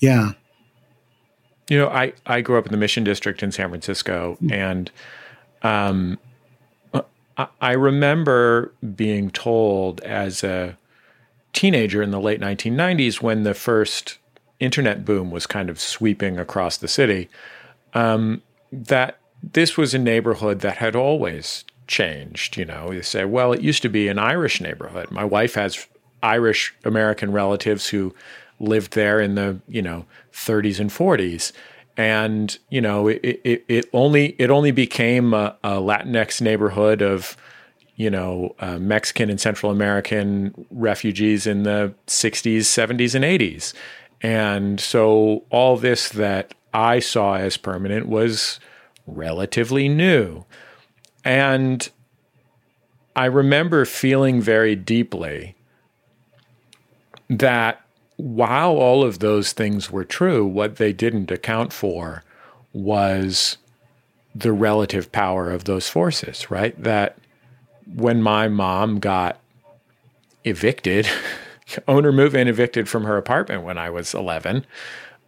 yeah, 0.00 0.32
you 1.68 1.78
know, 1.78 1.88
I, 1.88 2.12
I 2.26 2.40
grew 2.40 2.58
up 2.58 2.66
in 2.66 2.72
the 2.72 2.78
Mission 2.78 3.04
District 3.04 3.42
in 3.42 3.52
San 3.52 3.68
Francisco, 3.68 4.36
mm-hmm. 4.42 4.52
and 4.52 4.90
um, 5.62 6.18
I, 7.36 7.46
I 7.60 7.72
remember 7.72 8.72
being 8.94 9.30
told 9.30 10.00
as 10.02 10.44
a 10.44 10.76
teenager 11.52 12.02
in 12.02 12.10
the 12.10 12.20
late 12.20 12.40
1990s 12.40 13.22
when 13.22 13.44
the 13.44 13.54
first 13.54 14.18
internet 14.60 15.04
boom 15.04 15.30
was 15.30 15.46
kind 15.46 15.70
of 15.70 15.80
sweeping 15.80 16.38
across 16.38 16.76
the 16.76 16.88
city 16.88 17.28
um, 17.92 18.42
that 18.72 19.18
this 19.52 19.76
was 19.76 19.94
a 19.94 19.98
neighborhood 19.98 20.60
that 20.60 20.78
had 20.78 20.96
always 20.96 21.64
changed. 21.86 22.56
You 22.56 22.64
know, 22.64 22.90
you 22.90 23.02
say, 23.02 23.24
well, 23.24 23.52
it 23.52 23.60
used 23.60 23.82
to 23.82 23.88
be 23.88 24.08
an 24.08 24.18
Irish 24.18 24.60
neighborhood. 24.60 25.10
My 25.10 25.24
wife 25.24 25.54
has 25.54 25.86
Irish 26.22 26.74
American 26.84 27.32
relatives 27.32 27.88
who 27.88 28.14
lived 28.60 28.94
there 28.94 29.20
in 29.20 29.34
the 29.34 29.60
you 29.68 29.82
know 29.82 30.04
30s 30.32 30.80
and 30.80 30.90
40s 30.90 31.52
and 31.96 32.58
you 32.70 32.80
know 32.80 33.08
it, 33.08 33.40
it, 33.44 33.64
it 33.68 33.84
only 33.92 34.36
it 34.38 34.50
only 34.50 34.70
became 34.70 35.34
a, 35.34 35.56
a 35.62 35.72
Latinx 35.72 36.40
neighborhood 36.40 37.02
of 37.02 37.36
you 37.96 38.10
know 38.10 38.54
uh, 38.60 38.78
Mexican 38.78 39.30
and 39.30 39.40
Central 39.40 39.70
American 39.70 40.66
refugees 40.70 41.46
in 41.46 41.64
the 41.64 41.94
60s 42.06 42.58
70s 42.58 43.14
and 43.14 43.24
80s 43.24 43.74
and 44.24 44.80
so 44.80 45.44
all 45.50 45.76
this 45.76 46.08
that 46.08 46.54
I 46.72 46.98
saw 46.98 47.36
as 47.36 47.56
permanent 47.56 48.08
was 48.08 48.58
relatively 49.06 49.88
new. 49.88 50.44
And 51.24 51.88
I 53.14 53.26
remember 53.26 53.84
feeling 53.84 54.40
very 54.40 54.74
deeply 54.74 55.54
that 57.28 57.83
while 58.16 58.72
all 58.72 59.02
of 59.02 59.18
those 59.18 59.52
things 59.52 59.90
were 59.90 60.04
true, 60.04 60.46
what 60.46 60.76
they 60.76 60.92
didn't 60.92 61.30
account 61.30 61.72
for 61.72 62.22
was 62.72 63.56
the 64.34 64.52
relative 64.52 65.12
power 65.12 65.50
of 65.50 65.64
those 65.64 65.88
forces, 65.88 66.50
right? 66.50 66.80
That 66.82 67.16
when 67.94 68.22
my 68.22 68.48
mom 68.48 68.98
got 68.98 69.40
evicted, 70.44 71.08
owner 71.88 72.12
move 72.12 72.34
in 72.34 72.48
evicted 72.48 72.88
from 72.88 73.04
her 73.04 73.16
apartment 73.16 73.62
when 73.62 73.78
I 73.78 73.90
was 73.90 74.14
11, 74.14 74.66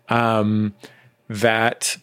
um, 0.08 0.74
that 1.28 1.96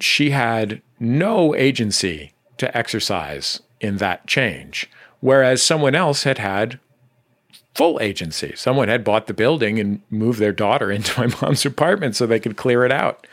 she 0.00 0.30
had 0.30 0.82
no 1.00 1.54
agency 1.54 2.32
to 2.58 2.76
exercise 2.76 3.62
in 3.80 3.98
that 3.98 4.26
change, 4.26 4.90
whereas 5.20 5.62
someone 5.62 5.94
else 5.94 6.24
had 6.24 6.38
had 6.38 6.80
full 7.78 8.00
agency. 8.00 8.52
Someone 8.56 8.88
had 8.88 9.04
bought 9.04 9.28
the 9.28 9.32
building 9.32 9.78
and 9.78 10.02
moved 10.10 10.40
their 10.40 10.52
daughter 10.52 10.90
into 10.96 11.18
my 11.20 11.32
mom's 11.40 11.64
apartment 11.64 12.16
so 12.16 12.26
they 12.26 12.40
could 12.40 12.56
clear 12.56 12.84
it 12.84 12.90
out. 12.90 13.24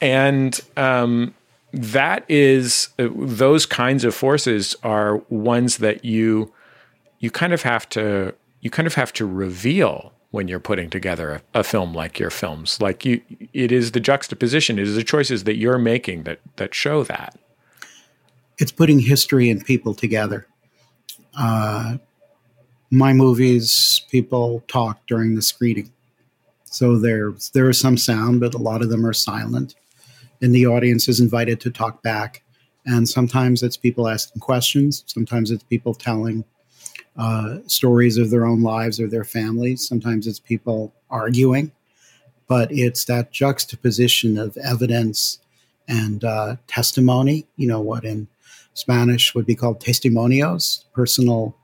And 0.00 0.60
um, 0.76 1.34
that 1.72 2.24
is 2.28 2.88
uh, 2.98 3.08
those 3.14 3.66
kinds 3.66 4.02
of 4.02 4.12
forces 4.12 4.74
are 4.82 5.18
ones 5.28 5.76
that 5.76 6.04
you 6.04 6.52
you 7.20 7.30
kind 7.30 7.52
of 7.52 7.62
have 7.62 7.88
to 7.90 8.34
you 8.60 8.70
kind 8.70 8.88
of 8.88 8.94
have 8.94 9.12
to 9.12 9.24
reveal 9.24 10.12
when 10.32 10.48
you're 10.48 10.58
putting 10.58 10.90
together 10.90 11.42
a, 11.54 11.60
a, 11.60 11.62
film 11.62 11.92
like 11.92 12.18
your 12.18 12.30
films 12.30 12.80
like 12.80 13.04
you 13.04 13.20
it 13.52 13.70
is 13.70 13.92
the 13.92 14.00
juxtaposition 14.00 14.78
it 14.78 14.88
is 14.88 14.96
the 14.96 15.04
choices 15.04 15.44
that 15.44 15.56
you're 15.56 15.78
making 15.78 16.24
that 16.24 16.40
that 16.56 16.74
show 16.74 17.04
that 17.04 17.38
it's 18.58 18.72
putting 18.72 18.98
history 18.98 19.50
and 19.50 19.64
people 19.64 19.94
together 19.94 20.46
uh, 21.38 21.98
my 22.90 23.12
movies 23.12 24.04
people 24.10 24.62
talk 24.66 25.06
during 25.06 25.34
the 25.34 25.42
screening. 25.42 25.92
So 26.64 26.98
there 26.98 27.32
there 27.54 27.68
is 27.68 27.78
some 27.78 27.96
sound 27.96 28.40
but 28.40 28.54
a 28.54 28.58
lot 28.58 28.82
of 28.82 28.90
them 28.90 29.06
are 29.06 29.12
silent. 29.12 29.74
And 30.42 30.54
the 30.54 30.66
audience 30.66 31.08
is 31.08 31.20
invited 31.20 31.60
to 31.60 31.70
talk 31.70 32.02
back. 32.02 32.42
And 32.86 33.08
sometimes 33.08 33.62
it's 33.62 33.76
people 33.76 34.08
asking 34.08 34.40
questions, 34.40 35.04
sometimes 35.06 35.50
it's 35.50 35.62
people 35.64 35.94
telling 35.94 36.44
uh, 37.16 37.58
stories 37.66 38.16
of 38.16 38.30
their 38.30 38.46
own 38.46 38.62
lives 38.62 38.98
or 38.98 39.06
their 39.06 39.24
families, 39.24 39.86
sometimes 39.86 40.26
it's 40.26 40.40
people 40.40 40.92
arguing. 41.10 41.72
But 42.48 42.72
it's 42.72 43.04
that 43.04 43.30
juxtaposition 43.30 44.38
of 44.38 44.56
evidence 44.56 45.38
and 45.86 46.24
uh, 46.24 46.56
testimony, 46.66 47.46
you 47.56 47.68
know, 47.68 47.80
what 47.80 48.04
in 48.04 48.26
Spanish 48.74 49.34
would 49.34 49.46
be 49.46 49.54
called 49.54 49.80
testimonios, 49.80 50.84
personal 50.92 51.54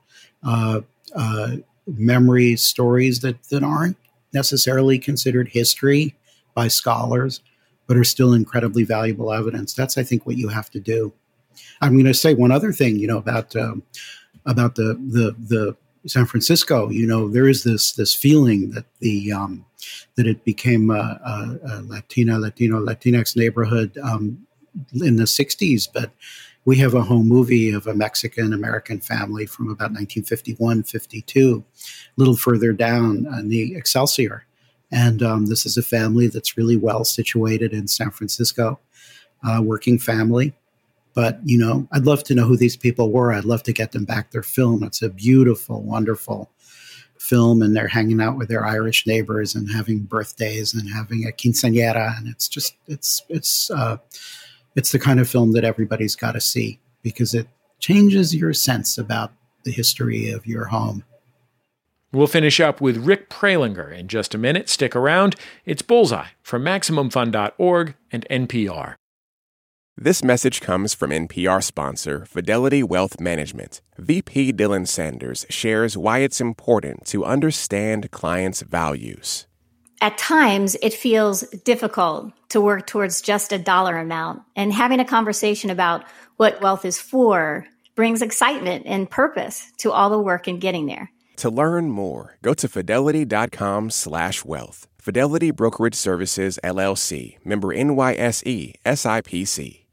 uh, 0.44 0.82
uh, 1.16 1.56
memories, 1.86 2.62
stories 2.62 3.20
that, 3.20 3.42
that 3.44 3.62
aren't 3.62 3.96
necessarily 4.32 4.98
considered 4.98 5.48
history 5.48 6.14
by 6.54 6.68
scholars, 6.68 7.40
but 7.86 7.96
are 7.96 8.04
still 8.04 8.32
incredibly 8.32 8.84
valuable 8.84 9.32
evidence. 9.32 9.74
That's, 9.74 9.96
I 9.96 10.02
think, 10.02 10.26
what 10.26 10.36
you 10.36 10.48
have 10.48 10.70
to 10.70 10.80
do. 10.80 11.12
I'm 11.80 11.92
going 11.92 12.06
to 12.06 12.14
say 12.14 12.34
one 12.34 12.52
other 12.52 12.72
thing, 12.72 12.96
you 12.98 13.06
know, 13.06 13.18
about 13.18 13.54
um, 13.56 13.82
about 14.44 14.74
the 14.74 14.94
the 14.94 15.34
the 15.38 15.76
San 16.08 16.26
Francisco. 16.26 16.90
You 16.90 17.06
know, 17.06 17.28
there 17.28 17.48
is 17.48 17.64
this 17.64 17.92
this 17.92 18.14
feeling 18.14 18.70
that 18.70 18.84
the 19.00 19.32
um, 19.32 19.64
that 20.16 20.26
it 20.26 20.44
became 20.44 20.90
a, 20.90 20.94
a, 20.94 21.58
a 21.64 21.82
Latina, 21.82 22.38
Latino, 22.38 22.80
Latinx 22.80 23.36
neighborhood 23.36 23.96
um, 24.02 24.46
in 24.94 25.16
the 25.16 25.24
'60s, 25.24 25.88
but 25.92 26.10
we 26.66 26.76
have 26.76 26.94
a 26.94 27.02
home 27.02 27.28
movie 27.28 27.70
of 27.70 27.86
a 27.86 27.94
Mexican 27.94 28.52
American 28.52 29.00
family 29.00 29.46
from 29.46 29.66
about 29.66 29.92
1951, 29.92 30.82
52, 30.82 31.64
a 31.64 32.20
little 32.20 32.36
further 32.36 32.72
down 32.72 33.26
in 33.38 33.48
the 33.48 33.74
Excelsior. 33.76 34.44
And 34.90 35.22
um, 35.22 35.46
this 35.46 35.64
is 35.64 35.76
a 35.76 35.82
family 35.82 36.26
that's 36.26 36.56
really 36.56 36.76
well 36.76 37.04
situated 37.04 37.72
in 37.72 37.86
San 37.86 38.10
Francisco, 38.10 38.80
uh, 39.44 39.62
working 39.62 39.98
family. 39.98 40.54
But, 41.14 41.38
you 41.44 41.56
know, 41.56 41.88
I'd 41.92 42.04
love 42.04 42.24
to 42.24 42.34
know 42.34 42.44
who 42.44 42.56
these 42.56 42.76
people 42.76 43.10
were. 43.10 43.32
I'd 43.32 43.44
love 43.44 43.62
to 43.62 43.72
get 43.72 43.92
them 43.92 44.04
back 44.04 44.32
their 44.32 44.42
film. 44.42 44.82
It's 44.82 45.02
a 45.02 45.08
beautiful, 45.08 45.82
wonderful 45.82 46.50
film, 47.18 47.62
and 47.62 47.74
they're 47.74 47.88
hanging 47.88 48.20
out 48.20 48.36
with 48.36 48.48
their 48.48 48.66
Irish 48.66 49.06
neighbors 49.06 49.54
and 49.54 49.70
having 49.70 50.00
birthdays 50.00 50.74
and 50.74 50.90
having 50.92 51.26
a 51.26 51.30
quinceañera. 51.30 52.18
And 52.18 52.28
it's 52.28 52.48
just, 52.48 52.74
it's, 52.88 53.22
it's, 53.28 53.70
uh, 53.70 53.98
it's 54.76 54.92
the 54.92 54.98
kind 54.98 55.18
of 55.18 55.28
film 55.28 55.52
that 55.52 55.64
everybody's 55.64 56.14
got 56.14 56.32
to 56.32 56.40
see 56.40 56.78
because 57.02 57.34
it 57.34 57.48
changes 57.80 58.34
your 58.34 58.52
sense 58.52 58.98
about 58.98 59.32
the 59.64 59.72
history 59.72 60.30
of 60.30 60.46
your 60.46 60.66
home. 60.66 61.02
We'll 62.12 62.26
finish 62.26 62.60
up 62.60 62.80
with 62.80 62.98
Rick 62.98 63.28
Prelinger 63.28 63.92
in 63.92 64.08
just 64.08 64.34
a 64.34 64.38
minute. 64.38 64.68
Stick 64.68 64.94
around. 64.94 65.34
It's 65.64 65.82
Bullseye 65.82 66.28
from 66.40 66.62
MaximumFun.org 66.62 67.94
and 68.12 68.26
NPR. 68.30 68.94
This 69.98 70.22
message 70.22 70.60
comes 70.60 70.94
from 70.94 71.10
NPR 71.10 71.62
sponsor 71.62 72.26
Fidelity 72.26 72.82
Wealth 72.82 73.18
Management. 73.18 73.80
VP 73.98 74.52
Dylan 74.52 74.86
Sanders 74.86 75.46
shares 75.48 75.96
why 75.96 76.18
it's 76.18 76.40
important 76.40 77.06
to 77.06 77.24
understand 77.24 78.10
clients' 78.10 78.60
values. 78.60 79.46
At 80.00 80.18
times, 80.18 80.76
it 80.82 80.92
feels 80.92 81.40
difficult 81.64 82.32
to 82.50 82.60
work 82.60 82.86
towards 82.86 83.22
just 83.22 83.52
a 83.52 83.58
dollar 83.58 83.96
amount, 83.96 84.42
and 84.54 84.72
having 84.72 85.00
a 85.00 85.04
conversation 85.04 85.70
about 85.70 86.04
what 86.36 86.60
wealth 86.60 86.84
is 86.84 87.00
for 87.00 87.66
brings 87.94 88.20
excitement 88.20 88.84
and 88.86 89.08
purpose 89.08 89.72
to 89.78 89.90
all 89.90 90.10
the 90.10 90.20
work 90.20 90.46
in 90.46 90.58
getting 90.58 90.86
there. 90.86 91.10
To 91.36 91.50
learn 91.50 91.90
more, 91.90 92.36
go 92.42 92.52
to 92.54 92.68
fidelity.com 92.68 93.90
slash 93.90 94.44
wealth. 94.44 94.86
Fidelity 94.98 95.50
Brokerage 95.50 95.94
Services, 95.94 96.58
LLC, 96.62 97.38
member 97.44 97.68
NYSE, 97.68 98.74
SIPC. 98.84 99.84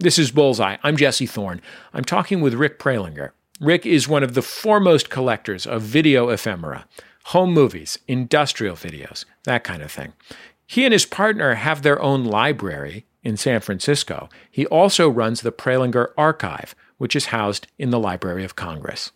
This 0.00 0.18
is 0.18 0.32
Bullseye. 0.32 0.78
I'm 0.82 0.96
Jesse 0.96 1.26
Thorn. 1.26 1.60
I'm 1.92 2.04
talking 2.04 2.40
with 2.40 2.54
Rick 2.54 2.80
Prelinger. 2.80 3.30
Rick 3.60 3.86
is 3.86 4.08
one 4.08 4.24
of 4.24 4.34
the 4.34 4.42
foremost 4.42 5.10
collectors 5.10 5.64
of 5.66 5.82
video 5.82 6.28
ephemera, 6.30 6.86
home 7.24 7.52
movies, 7.52 7.98
industrial 8.06 8.76
videos, 8.76 9.24
that 9.44 9.64
kind 9.64 9.82
of 9.82 9.90
thing. 9.90 10.12
He 10.66 10.84
and 10.84 10.92
his 10.92 11.06
partner 11.06 11.54
have 11.54 11.82
their 11.82 12.00
own 12.00 12.24
library 12.24 13.06
in 13.22 13.36
San 13.36 13.60
Francisco. 13.60 14.28
He 14.50 14.66
also 14.66 15.08
runs 15.08 15.40
the 15.40 15.52
Prelinger 15.52 16.08
Archive, 16.16 16.74
which 16.98 17.14
is 17.16 17.26
housed 17.26 17.66
in 17.78 17.90
the 17.90 17.98
Library 17.98 18.44
of 18.44 18.56
Congress 18.56 19.12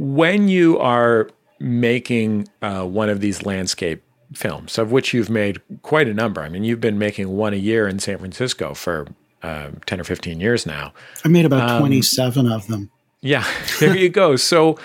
when 0.00 0.48
you 0.48 0.78
are 0.78 1.28
making 1.58 2.48
uh, 2.62 2.82
one 2.84 3.10
of 3.10 3.20
these 3.20 3.44
landscape 3.44 4.02
films, 4.32 4.78
of 4.78 4.90
which 4.90 5.12
you've 5.12 5.28
made 5.28 5.60
quite 5.82 6.08
a 6.08 6.14
number. 6.14 6.40
I 6.40 6.48
mean, 6.48 6.64
you've 6.64 6.80
been 6.80 6.98
making 6.98 7.28
one 7.28 7.52
a 7.52 7.58
year 7.58 7.86
in 7.86 7.98
San 7.98 8.16
Francisco 8.16 8.72
for 8.72 9.08
uh, 9.42 9.68
10 9.84 10.00
or 10.00 10.04
15 10.04 10.40
years 10.40 10.64
now. 10.64 10.94
I 11.22 11.28
made 11.28 11.44
about 11.44 11.68
um, 11.68 11.80
27 11.80 12.50
of 12.50 12.66
them. 12.66 12.90
Yeah, 13.20 13.44
there 13.80 13.94
you 13.94 14.08
go. 14.08 14.36
So, 14.36 14.78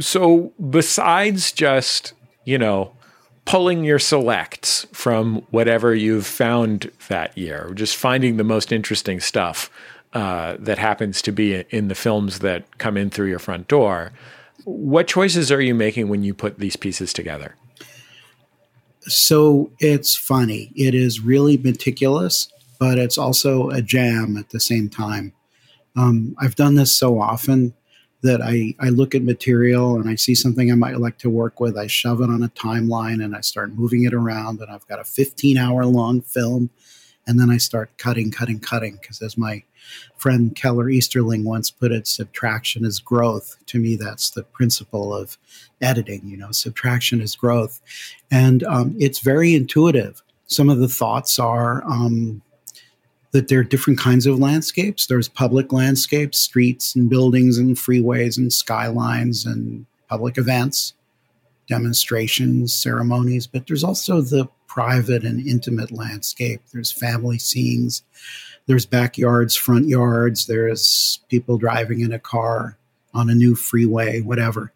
so 0.00 0.52
besides 0.70 1.52
just, 1.52 2.12
you 2.44 2.58
know, 2.58 2.92
pulling 3.44 3.84
your 3.84 3.98
selects 3.98 4.86
from 4.92 5.42
whatever 5.50 5.94
you've 5.94 6.26
found 6.26 6.90
that 7.08 7.36
year, 7.36 7.70
just 7.74 7.96
finding 7.96 8.36
the 8.36 8.44
most 8.44 8.72
interesting 8.72 9.20
stuff 9.20 9.70
uh, 10.14 10.56
that 10.58 10.78
happens 10.78 11.20
to 11.22 11.32
be 11.32 11.54
in 11.70 11.88
the 11.88 11.94
films 11.94 12.38
that 12.38 12.78
come 12.78 12.96
in 12.96 13.10
through 13.10 13.28
your 13.28 13.38
front 13.38 13.68
door. 13.68 14.12
What 14.64 15.06
choices 15.06 15.52
are 15.52 15.60
you 15.60 15.74
making 15.74 16.08
when 16.08 16.22
you 16.22 16.32
put 16.32 16.58
these 16.58 16.76
pieces 16.76 17.12
together? 17.12 17.54
So 19.02 19.70
it's 19.80 20.16
funny. 20.16 20.72
It 20.74 20.94
is 20.94 21.20
really 21.20 21.58
meticulous, 21.58 22.48
but 22.78 22.98
it's 22.98 23.18
also 23.18 23.68
a 23.68 23.82
jam 23.82 24.36
at 24.38 24.50
the 24.50 24.60
same 24.60 24.88
time. 24.88 25.32
Um, 25.96 26.34
I've 26.38 26.54
done 26.54 26.76
this 26.76 26.96
so 26.96 27.20
often 27.20 27.74
that 28.24 28.40
I, 28.40 28.74
I 28.80 28.88
look 28.88 29.14
at 29.14 29.22
material 29.22 29.96
and 29.96 30.08
I 30.08 30.14
see 30.14 30.34
something 30.34 30.72
I 30.72 30.76
might 30.76 30.98
like 30.98 31.18
to 31.18 31.28
work 31.28 31.60
with. 31.60 31.76
I 31.76 31.86
shove 31.86 32.22
it 32.22 32.30
on 32.30 32.42
a 32.42 32.48
timeline 32.48 33.22
and 33.22 33.36
I 33.36 33.42
start 33.42 33.74
moving 33.74 34.04
it 34.04 34.14
around, 34.14 34.60
and 34.60 34.70
I've 34.70 34.86
got 34.88 34.98
a 34.98 35.04
15 35.04 35.58
hour 35.58 35.84
long 35.84 36.22
film. 36.22 36.70
And 37.26 37.38
then 37.38 37.50
I 37.50 37.58
start 37.58 37.96
cutting, 37.98 38.30
cutting, 38.30 38.60
cutting, 38.60 38.98
because 39.00 39.20
as 39.22 39.36
my 39.36 39.62
friend 40.16 40.54
Keller 40.56 40.88
Easterling 40.88 41.44
once 41.44 41.70
put 41.70 41.92
it, 41.92 42.06
subtraction 42.06 42.84
is 42.84 42.98
growth. 42.98 43.56
To 43.66 43.78
me, 43.78 43.96
that's 43.96 44.30
the 44.30 44.42
principle 44.42 45.14
of 45.14 45.38
editing. 45.80 46.26
You 46.26 46.38
know, 46.38 46.50
subtraction 46.50 47.20
is 47.20 47.36
growth, 47.36 47.80
and 48.30 48.62
um, 48.64 48.94
it's 48.98 49.20
very 49.20 49.54
intuitive. 49.54 50.22
Some 50.46 50.68
of 50.68 50.78
the 50.78 50.88
thoughts 50.88 51.38
are 51.38 51.82
um, 51.84 52.42
that 53.34 53.48
there 53.48 53.58
are 53.58 53.64
different 53.64 53.98
kinds 53.98 54.26
of 54.26 54.38
landscapes. 54.38 55.06
There's 55.06 55.28
public 55.28 55.72
landscapes, 55.72 56.38
streets 56.38 56.94
and 56.96 57.10
buildings 57.10 57.58
and 57.58 57.76
freeways 57.76 58.38
and 58.38 58.52
skylines 58.52 59.44
and 59.44 59.84
public 60.08 60.38
events, 60.38 60.94
demonstrations, 61.68 62.74
ceremonies. 62.74 63.46
But 63.46 63.66
there's 63.66 63.84
also 63.84 64.22
the 64.22 64.48
private 64.66 65.24
and 65.24 65.46
intimate 65.46 65.92
landscape. 65.92 66.62
There's 66.72 66.90
family 66.90 67.38
scenes 67.38 68.02
there's 68.66 68.86
backyards, 68.86 69.54
front 69.56 69.88
yards, 69.88 70.46
there's 70.46 71.20
people 71.28 71.58
driving 71.58 72.00
in 72.00 72.12
a 72.12 72.18
car, 72.18 72.78
on 73.12 73.30
a 73.30 73.34
new 73.34 73.54
freeway, 73.54 74.20
whatever. 74.20 74.72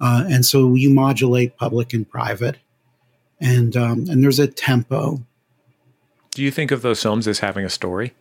Uh, 0.00 0.24
and 0.28 0.44
so 0.44 0.74
you 0.74 0.90
modulate 0.90 1.56
public 1.56 1.92
and 1.92 2.08
private, 2.08 2.56
and 3.40 3.76
um, 3.76 4.06
and 4.08 4.22
there's 4.22 4.38
a 4.38 4.46
tempo. 4.46 5.24
Do 6.32 6.42
you 6.42 6.50
think 6.50 6.70
of 6.70 6.82
those 6.82 7.02
films 7.02 7.26
as 7.26 7.40
having 7.40 7.64
a 7.64 7.70
story? 7.70 8.12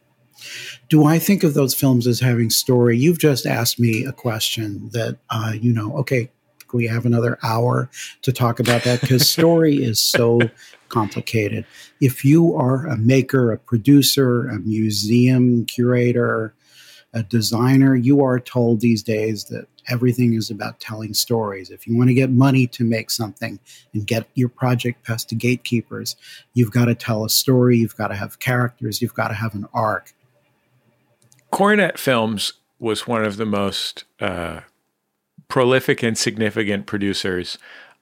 Do 0.89 1.05
I 1.05 1.19
think 1.19 1.43
of 1.43 1.53
those 1.53 1.75
films 1.75 2.07
as 2.07 2.19
having 2.19 2.49
story? 2.49 2.97
You've 2.97 3.19
just 3.19 3.45
asked 3.45 3.79
me 3.79 4.05
a 4.05 4.11
question 4.13 4.89
that 4.93 5.17
uh, 5.29 5.53
you 5.59 5.73
know. 5.73 5.95
Okay, 5.97 6.31
we 6.73 6.87
have 6.87 7.05
another 7.05 7.37
hour 7.43 7.89
to 8.21 8.31
talk 8.31 8.59
about 8.59 8.83
that 8.83 9.01
because 9.01 9.29
story 9.37 9.75
is 9.75 9.99
so 9.99 10.39
complicated. 10.87 11.65
If 12.01 12.25
you 12.25 12.55
are 12.55 12.87
a 12.87 12.97
maker, 12.97 13.51
a 13.51 13.57
producer, 13.57 14.47
a 14.47 14.59
museum 14.59 15.65
curator, 15.65 16.53
a 17.13 17.23
designer, 17.23 17.95
you 17.95 18.23
are 18.23 18.39
told 18.39 18.81
these 18.81 19.03
days 19.03 19.45
that 19.45 19.67
everything 19.89 20.33
is 20.33 20.49
about 20.49 20.79
telling 20.79 21.13
stories. 21.13 21.69
If 21.69 21.87
you 21.87 21.97
want 21.97 22.09
to 22.09 22.13
get 22.13 22.29
money 22.29 22.67
to 22.67 22.83
make 22.83 23.09
something 23.11 23.59
and 23.93 24.07
get 24.07 24.27
your 24.35 24.49
project 24.49 25.05
past 25.05 25.29
the 25.29 25.35
gatekeepers, 25.35 26.15
you've 26.53 26.71
got 26.71 26.85
to 26.85 26.95
tell 26.95 27.25
a 27.25 27.29
story, 27.29 27.77
you've 27.77 27.95
got 27.95 28.09
to 28.09 28.15
have 28.15 28.39
characters, 28.39 29.01
you've 29.01 29.13
got 29.13 29.29
to 29.29 29.33
have 29.33 29.55
an 29.55 29.67
arc. 29.73 30.13
Coronet 31.51 31.97
Films 31.97 32.53
was 32.79 33.07
one 33.07 33.25
of 33.25 33.37
the 33.37 33.45
most 33.45 34.05
uh, 34.19 34.61
prolific 35.47 36.03
and 36.03 36.17
significant 36.17 36.85
producers 36.85 37.57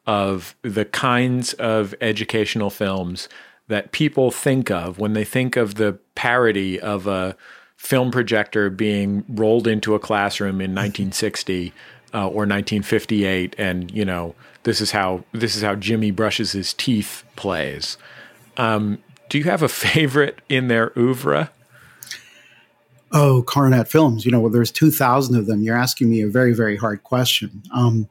of 0.06 0.56
the 0.62 0.86
kinds 0.86 1.54
of 1.54 1.96
educational 2.00 2.70
films 2.70 3.28
that 3.68 3.92
people 3.92 4.32
think 4.32 4.72
of 4.72 5.00
when 5.00 5.14
they 5.14 5.26
think 5.26 5.58
of 5.58 5.76
the 5.76 6.00
parody 6.16 6.80
of 6.80 7.08
a 7.08 7.36
film 7.78 8.12
projector 8.12 8.70
being 8.70 9.24
rolled 9.30 9.68
into 9.68 9.96
a 9.96 10.00
classroom 10.00 10.56
in 10.56 10.72
1960 10.72 11.72
uh, 12.14 12.26
or 12.28 12.46
1958 12.46 13.56
and 13.58 13.92
you 13.92 14.04
know 14.04 14.36
this 14.64 14.82
is 14.82 14.92
how 14.92 15.24
this 15.32 15.56
is 15.56 15.62
how 15.62 15.76
Jimmy 15.76 16.12
brushes 16.12 16.52
his 16.52 16.74
teeth 16.74 17.24
plays 17.36 17.98
um, 18.58 18.98
do 19.30 19.38
you 19.38 19.44
have 19.46 19.62
a 19.62 19.70
favorite 19.70 20.40
in 20.50 20.68
their 20.68 20.92
oeuvre 20.98 21.52
Oh, 23.14 23.42
Coronet 23.44 23.88
Films. 23.88 24.26
You 24.26 24.32
know, 24.32 24.40
well, 24.42 24.52
there's 24.52 24.72
2,000 24.72 25.38
of 25.38 25.46
them. 25.48 25.62
You're 25.62 25.78
asking 25.78 26.10
me 26.10 26.22
a 26.22 26.28
very, 26.28 26.54
very 26.54 26.76
hard 26.76 27.04
question. 27.04 27.64
Um, 27.74 28.10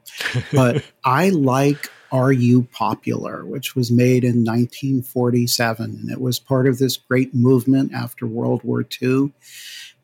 but 0.51 0.83
I 1.05 1.29
like 1.29 1.91
Are 2.11 2.31
You 2.31 2.63
Popular, 2.63 3.45
which 3.45 3.75
was 3.75 3.91
made 3.91 4.23
in 4.23 4.43
1947. 4.43 5.99
And 6.01 6.11
it 6.11 6.21
was 6.21 6.39
part 6.39 6.67
of 6.67 6.77
this 6.77 6.97
great 6.97 7.33
movement 7.33 7.93
after 7.93 8.25
World 8.25 8.63
War 8.63 8.85
II 9.01 9.31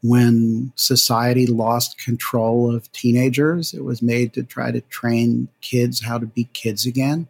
when 0.01 0.73
society 0.75 1.47
lost 1.47 1.97
control 1.97 2.73
of 2.75 2.91
teenagers. 2.91 3.73
It 3.73 3.85
was 3.85 4.01
made 4.01 4.33
to 4.33 4.43
try 4.43 4.71
to 4.71 4.81
train 4.81 5.47
kids 5.61 6.03
how 6.03 6.17
to 6.17 6.25
be 6.25 6.45
kids 6.53 6.85
again. 6.85 7.27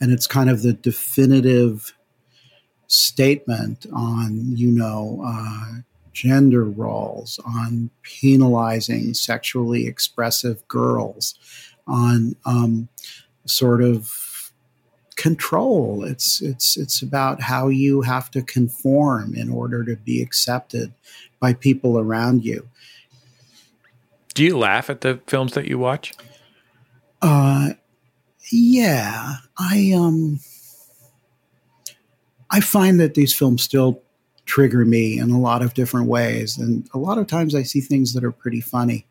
And 0.00 0.12
it's 0.12 0.28
kind 0.28 0.48
of 0.48 0.62
the 0.62 0.72
definitive 0.72 1.92
statement 2.86 3.84
on, 3.92 4.56
you 4.56 4.70
know, 4.70 5.22
uh, 5.26 5.80
gender 6.12 6.64
roles, 6.64 7.38
on 7.44 7.90
penalizing 8.02 9.14
sexually 9.14 9.86
expressive 9.86 10.66
girls, 10.68 11.34
on 11.86 12.36
um, 12.44 12.88
sort 13.48 13.82
of 13.82 14.52
control. 15.16 16.04
It's 16.04 16.40
it's 16.40 16.76
it's 16.76 17.02
about 17.02 17.42
how 17.42 17.68
you 17.68 18.02
have 18.02 18.30
to 18.30 18.42
conform 18.42 19.34
in 19.34 19.50
order 19.50 19.84
to 19.84 19.96
be 19.96 20.22
accepted 20.22 20.92
by 21.40 21.52
people 21.52 21.98
around 21.98 22.44
you. 22.44 22.68
Do 24.34 24.44
you 24.44 24.56
laugh 24.56 24.88
at 24.88 25.00
the 25.00 25.20
films 25.26 25.52
that 25.54 25.66
you 25.66 25.78
watch? 25.78 26.14
Uh, 27.20 27.70
yeah, 28.52 29.36
I 29.58 29.92
um, 29.94 30.38
I 32.50 32.60
find 32.60 33.00
that 33.00 33.14
these 33.14 33.34
films 33.34 33.62
still 33.62 34.02
trigger 34.48 34.84
me 34.84 35.18
in 35.18 35.30
a 35.30 35.38
lot 35.38 35.62
of 35.62 35.74
different 35.74 36.08
ways. 36.08 36.56
And 36.56 36.88
a 36.94 36.98
lot 36.98 37.18
of 37.18 37.26
times 37.26 37.54
I 37.54 37.62
see 37.62 37.80
things 37.80 38.14
that 38.14 38.24
are 38.24 38.32
pretty 38.32 38.60
funny. 38.60 39.06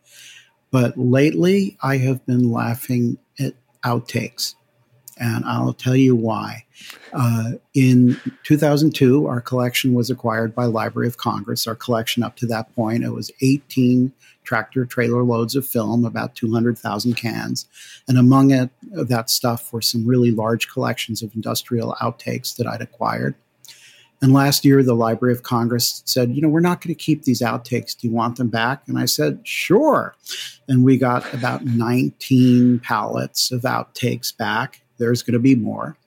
But 0.71 0.97
lately 0.97 1.77
I 1.81 1.97
have 1.97 2.25
been 2.25 2.51
laughing 2.51 3.17
outtakes. 3.87 4.55
And 5.19 5.45
I'll 5.45 5.73
tell 5.73 5.95
you 5.95 6.15
why. 6.15 6.65
Uh, 7.11 7.53
in 7.73 8.19
2002, 8.43 9.25
our 9.25 9.41
collection 9.41 9.93
was 9.93 10.11
acquired 10.11 10.53
by 10.53 10.65
Library 10.65 11.07
of 11.07 11.17
Congress. 11.17 11.65
Our 11.65 11.75
collection 11.75 12.21
up 12.21 12.35
to 12.37 12.45
that 12.47 12.73
point, 12.75 13.03
it 13.03 13.09
was 13.09 13.31
18 13.41 14.13
tractor 14.43 14.85
trailer 14.85 15.23
loads 15.23 15.55
of 15.55 15.67
film, 15.67 16.05
about 16.05 16.35
200,000 16.35 17.15
cans. 17.15 17.65
And 18.07 18.17
among 18.17 18.51
it, 18.51 18.69
that 18.83 19.29
stuff 19.29 19.73
were 19.73 19.81
some 19.81 20.05
really 20.05 20.31
large 20.31 20.69
collections 20.69 21.23
of 21.23 21.33
industrial 21.35 21.95
outtakes 21.99 22.55
that 22.55 22.67
I'd 22.67 22.81
acquired. 22.81 23.35
And 24.21 24.33
last 24.33 24.65
year, 24.65 24.81
the 24.81 24.95
Library 24.95 25.33
of 25.33 25.43
Congress 25.43 26.01
said, 26.05 26.31
you 26.31 26.41
know, 26.41 26.49
we're 26.49 26.59
not 26.59 26.81
going 26.81 26.93
to 26.93 27.03
keep 27.03 27.23
these 27.23 27.41
outtakes. 27.41 27.95
Do 27.95 28.07
you 28.07 28.13
want 28.13 28.37
them 28.37 28.49
back? 28.49 28.81
And 28.87 28.97
I 28.97 29.05
said, 29.05 29.39
sure. 29.43 30.15
And 30.67 30.83
we 30.83 30.97
got 30.97 31.31
about 31.33 31.65
19 31.65 32.79
pallets 32.79 33.51
of 33.51 33.61
outtakes 33.61 34.35
back. 34.35 34.81
There's 34.97 35.21
going 35.21 35.33
to 35.33 35.39
be 35.39 35.55
more. 35.55 35.97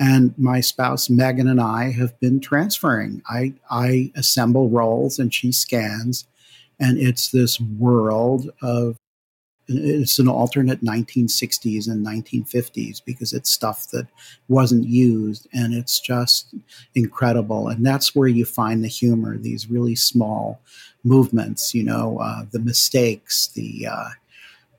And 0.00 0.36
my 0.38 0.60
spouse, 0.60 1.10
Megan, 1.10 1.46
and 1.46 1.60
I 1.60 1.92
have 1.92 2.18
been 2.18 2.40
transferring. 2.40 3.22
I, 3.28 3.54
I 3.70 4.10
assemble 4.16 4.70
rolls 4.70 5.18
and 5.18 5.32
she 5.32 5.52
scans. 5.52 6.26
And 6.80 6.98
it's 6.98 7.30
this 7.30 7.60
world 7.60 8.50
of 8.62 8.96
it's 9.66 10.18
an 10.18 10.28
alternate 10.28 10.82
1960s 10.84 11.88
and 11.88 12.04
1950s 12.04 13.02
because 13.04 13.32
it's 13.32 13.50
stuff 13.50 13.88
that 13.90 14.06
wasn't 14.48 14.86
used 14.86 15.48
and 15.52 15.74
it's 15.74 16.00
just 16.00 16.54
incredible. 16.94 17.68
And 17.68 17.84
that's 17.84 18.14
where 18.14 18.28
you 18.28 18.44
find 18.44 18.84
the 18.84 18.88
humor 18.88 19.38
these 19.38 19.70
really 19.70 19.94
small 19.94 20.60
movements 21.06 21.74
you 21.74 21.82
know 21.82 22.18
uh, 22.18 22.44
the 22.50 22.58
mistakes 22.58 23.48
the 23.48 23.86
uh, 23.90 24.08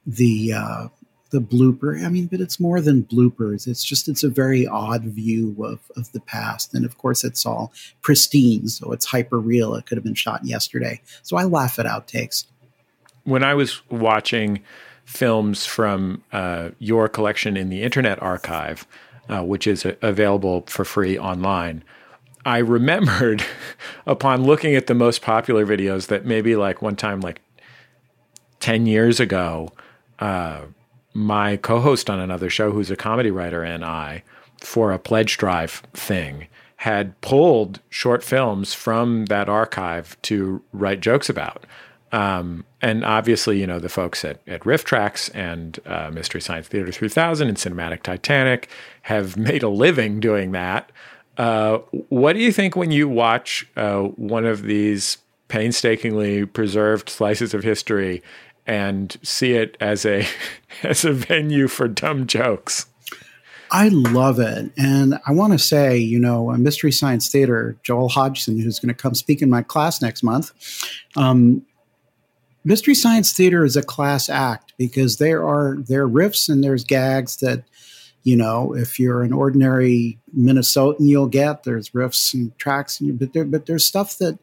the 0.06 0.54
uh, 0.54 0.88
the 1.32 1.42
blooper. 1.42 2.04
I 2.04 2.10
mean 2.10 2.28
but 2.28 2.42
it's 2.42 2.60
more 2.60 2.80
than 2.80 3.04
bloopers. 3.04 3.68
It's 3.68 3.84
just 3.84 4.08
it's 4.08 4.24
a 4.24 4.30
very 4.30 4.68
odd 4.68 5.04
view 5.04 5.56
of, 5.64 5.80
of 5.98 6.12
the 6.12 6.22
past. 6.22 6.74
And 6.74 6.86
of 6.86 6.98
course 6.98 7.24
it's 7.24 7.46
all 7.46 7.74
pristine 8.02 8.68
so 8.68 8.92
it's 8.92 9.06
hyper 9.06 9.40
real 9.40 9.74
it 9.76 9.86
could 9.88 9.98
have 9.98 10.06
been 10.06 10.14
shot 10.14 10.46
yesterday. 10.46 11.02
So 11.24 11.38
i 11.38 11.44
laugh 11.44 11.80
at 11.80 11.86
outtakes 11.86 12.46
when 13.26 13.44
I 13.44 13.54
was 13.54 13.82
watching 13.90 14.62
films 15.04 15.66
from 15.66 16.24
uh, 16.32 16.70
your 16.80 17.10
collection 17.10 17.58
in 17.58 17.70
the 17.70 17.84
Internet 17.84 18.22
Archive, 18.22 18.88
uh, 19.30 19.44
which 19.44 19.68
is 19.68 19.86
a- 19.86 19.98
available 20.02 20.64
for 20.68 20.86
free 20.86 21.18
online, 21.18 21.84
I 22.46 22.60
remembered 22.60 23.44
upon 24.06 24.44
looking 24.44 24.76
at 24.76 24.88
the 24.88 24.94
most 24.94 25.22
popular 25.22 25.66
videos 25.66 26.08
that 26.08 26.26
maybe 26.26 26.56
like 26.56 26.82
one 26.82 26.96
time, 26.96 27.20
like 27.20 27.42
10 28.60 28.86
years 28.86 29.20
ago, 29.20 29.72
uh, 30.20 30.62
my 31.14 31.58
co 31.58 31.80
host 31.80 32.10
on 32.10 32.20
another 32.20 32.50
show, 32.50 32.72
who's 32.72 32.92
a 32.92 32.96
comedy 32.96 33.32
writer, 33.32 33.64
and 33.64 33.84
I, 33.84 34.24
for 34.62 34.92
a 34.92 35.00
pledge 35.00 35.38
drive 35.38 35.82
thing, 35.94 36.48
had 36.78 37.20
pulled 37.22 37.80
short 37.90 38.24
films 38.24 38.74
from 38.74 39.26
that 39.26 39.50
archive 39.50 40.22
to 40.24 40.62
write 40.72 41.00
jokes 41.00 41.30
about. 41.30 41.66
Um, 42.12 42.66
and 42.82 43.04
obviously, 43.04 43.60
you 43.60 43.68
know, 43.68 43.80
the 43.80 43.90
folks 43.90 44.24
at, 44.24 44.40
at 44.48 44.62
RiffTrax 44.62 45.32
and 45.34 45.80
uh, 45.86 46.12
Mystery 46.12 46.42
Science 46.42 46.68
Theater 46.68 46.92
3000 46.92 47.48
and 47.48 47.58
Cinematic 47.58 48.04
Titanic 48.04 48.70
have 49.04 49.38
made 49.38 49.64
a 49.64 49.70
living 49.70 50.20
doing 50.20 50.52
that. 50.52 50.92
Uh, 51.38 51.80
what 52.10 52.34
do 52.34 52.40
you 52.40 52.52
think 52.52 52.76
when 52.76 52.92
you 52.92 53.10
watch 53.10 53.68
uh, 53.76 54.02
one 54.02 54.46
of 54.46 54.64
these 54.64 55.18
painstakingly 55.48 56.46
preserved 56.46 57.10
slices 57.10 57.54
of 57.54 57.64
history 57.64 58.24
and 58.66 59.18
see 59.22 59.54
it 59.54 59.78
as 59.80 60.06
a 60.06 60.26
as 60.84 61.06
a 61.06 61.12
venue 61.12 61.68
for 61.68 61.88
dumb 61.88 62.26
jokes? 62.26 62.88
I 63.72 63.90
love 63.90 64.40
it. 64.40 64.72
And 64.78 65.20
I 65.26 65.32
want 65.32 65.54
to 65.54 65.60
say, 65.60 65.98
you 65.98 66.20
know, 66.20 66.52
Mystery 66.52 66.92
Science 66.92 67.30
Theater, 67.30 67.76
Joel 67.84 68.10
Hodgson, 68.10 68.60
who's 68.60 68.80
going 68.80 68.94
to 68.94 69.02
come 69.02 69.16
speak 69.16 69.42
in 69.42 69.50
my 69.50 69.64
class 69.64 70.02
next 70.02 70.24
month, 70.24 70.52
um, 71.18 71.66
Mystery 72.66 72.96
Science 72.96 73.32
Theater 73.32 73.64
is 73.64 73.78
a 73.78 73.84
class 73.84 74.30
act 74.30 74.74
because 74.78 75.18
there 75.18 75.48
are 75.48 75.78
there 75.78 76.04
are 76.04 76.10
riffs 76.10 76.50
and 76.50 76.64
there's 76.64 76.84
gags 76.84 77.38
that 77.38 77.64
you 78.24 78.36
know 78.36 78.76
if 78.76 79.00
you're 79.00 79.22
an 79.22 79.32
ordinary 79.32 80.20
Minnesotan 80.38 81.08
you'll 81.08 81.28
get 81.28 81.64
there's 81.64 81.92
riffs 81.92 82.34
and 82.34 82.58
tracks 82.58 83.00
and 83.00 83.18
but 83.18 83.34
there 83.34 83.46
but 83.46 83.68
there's 83.68 83.86
stuff 83.86 84.18
that 84.18 84.40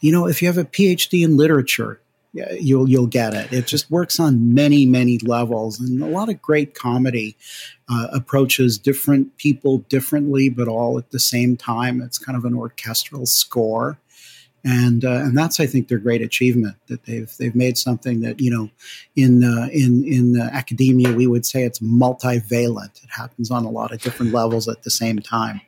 you 0.00 0.10
know 0.10 0.26
if 0.26 0.42
you 0.42 0.48
have 0.48 0.58
a 0.58 0.64
PhD 0.64 1.22
in 1.24 1.36
literature 1.36 2.00
you'll 2.32 2.88
you'll 2.88 3.06
get 3.06 3.34
it. 3.34 3.52
It 3.52 3.66
just 3.66 3.90
works 3.90 4.18
on 4.18 4.54
many 4.54 4.86
many 4.86 5.18
levels, 5.18 5.78
and 5.80 6.02
a 6.02 6.06
lot 6.06 6.28
of 6.28 6.40
great 6.40 6.74
comedy 6.74 7.36
uh, 7.88 8.08
approaches 8.12 8.78
different 8.78 9.36
people 9.36 9.78
differently, 9.78 10.48
but 10.48 10.68
all 10.68 10.98
at 10.98 11.10
the 11.10 11.18
same 11.18 11.56
time. 11.56 12.00
It's 12.00 12.18
kind 12.18 12.36
of 12.36 12.44
an 12.44 12.54
orchestral 12.54 13.26
score, 13.26 13.98
and 14.64 15.04
uh, 15.04 15.10
and 15.10 15.36
that's 15.36 15.58
I 15.58 15.66
think 15.66 15.88
their 15.88 15.98
great 15.98 16.22
achievement 16.22 16.76
that 16.86 17.04
they've 17.04 17.30
they've 17.38 17.54
made 17.54 17.76
something 17.76 18.20
that 18.20 18.40
you 18.40 18.50
know 18.50 18.70
in 19.16 19.42
uh, 19.42 19.68
in 19.72 20.04
in 20.04 20.40
uh, 20.40 20.50
academia 20.52 21.12
we 21.12 21.26
would 21.26 21.44
say 21.44 21.64
it's 21.64 21.80
multivalent. 21.80 23.02
It 23.02 23.10
happens 23.10 23.50
on 23.50 23.64
a 23.64 23.70
lot 23.70 23.92
of 23.92 24.00
different 24.00 24.32
levels 24.32 24.68
at 24.68 24.82
the 24.82 24.90
same 24.90 25.18
time. 25.18 25.60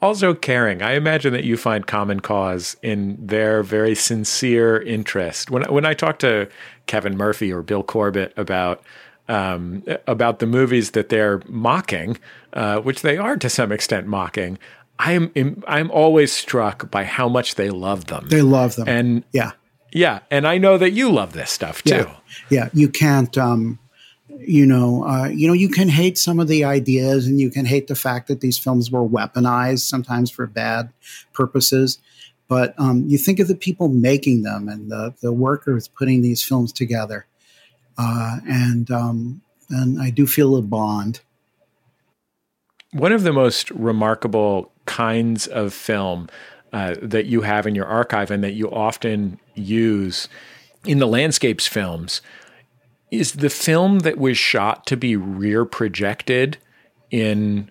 Also, 0.00 0.34
caring. 0.34 0.82
I 0.82 0.94
imagine 0.94 1.32
that 1.34 1.44
you 1.44 1.56
find 1.56 1.86
common 1.86 2.20
cause 2.20 2.76
in 2.82 3.16
their 3.24 3.62
very 3.62 3.94
sincere 3.94 4.80
interest. 4.80 5.50
When 5.50 5.62
when 5.64 5.84
I 5.84 5.94
talk 5.94 6.18
to 6.20 6.48
Kevin 6.86 7.16
Murphy 7.16 7.52
or 7.52 7.62
Bill 7.62 7.82
Corbett 7.82 8.32
about 8.36 8.82
um, 9.28 9.84
about 10.06 10.40
the 10.40 10.46
movies 10.46 10.92
that 10.92 11.10
they're 11.10 11.40
mocking, 11.46 12.18
uh, 12.54 12.80
which 12.80 13.02
they 13.02 13.16
are 13.16 13.36
to 13.36 13.48
some 13.48 13.70
extent 13.70 14.06
mocking, 14.06 14.58
I'm 15.04 15.62
I'm 15.66 15.90
always 15.90 16.32
struck 16.32 16.90
by 16.90 17.04
how 17.04 17.28
much 17.28 17.56
they 17.56 17.70
love 17.70 18.06
them. 18.06 18.26
They 18.28 18.42
love 18.42 18.76
them, 18.76 18.88
and 18.88 19.24
yeah, 19.32 19.52
yeah, 19.92 20.20
and 20.30 20.46
I 20.46 20.58
know 20.58 20.78
that 20.78 20.92
you 20.92 21.10
love 21.10 21.32
this 21.32 21.50
stuff 21.50 21.82
too. 21.82 21.94
Yeah, 21.94 22.16
yeah. 22.50 22.68
you 22.72 22.88
can't. 22.88 23.36
Um, 23.36 23.80
you 24.38 24.64
know, 24.64 25.04
uh, 25.04 25.26
you 25.28 25.46
know, 25.46 25.52
you 25.52 25.68
can 25.68 25.88
hate 25.88 26.18
some 26.18 26.38
of 26.38 26.46
the 26.46 26.64
ideas, 26.64 27.26
and 27.26 27.40
you 27.40 27.50
can 27.50 27.64
hate 27.64 27.88
the 27.88 27.96
fact 27.96 28.28
that 28.28 28.40
these 28.40 28.58
films 28.58 28.90
were 28.90 29.06
weaponized 29.06 29.80
sometimes 29.80 30.30
for 30.30 30.46
bad 30.46 30.92
purposes. 31.32 31.98
But 32.48 32.74
um, 32.78 33.04
you 33.08 33.18
think 33.18 33.40
of 33.40 33.48
the 33.48 33.56
people 33.56 33.88
making 33.88 34.42
them 34.42 34.68
and 34.68 34.90
the 34.90 35.14
the 35.20 35.32
workers 35.32 35.88
putting 35.88 36.22
these 36.22 36.42
films 36.42 36.72
together, 36.72 37.26
uh, 37.98 38.38
and 38.48 38.88
um, 38.90 39.42
and 39.68 40.00
I 40.00 40.10
do 40.10 40.28
feel 40.28 40.56
a 40.56 40.62
bond. 40.62 41.20
One 42.92 43.12
of 43.12 43.22
the 43.22 43.32
most 43.32 43.70
remarkable 43.70 44.70
kinds 44.86 45.46
of 45.46 45.72
film 45.72 46.28
uh, 46.72 46.94
that 47.02 47.26
you 47.26 47.42
have 47.42 47.66
in 47.66 47.74
your 47.74 47.86
archive 47.86 48.30
and 48.30 48.42
that 48.44 48.52
you 48.52 48.70
often 48.70 49.38
use 49.54 50.28
in 50.86 50.98
the 50.98 51.06
landscapes 51.06 51.66
films 51.66 52.20
is 53.10 53.32
the 53.32 53.50
film 53.50 54.00
that 54.00 54.18
was 54.18 54.38
shot 54.38 54.86
to 54.86 54.96
be 54.96 55.16
rear 55.16 55.64
projected 55.64 56.58
in 57.10 57.70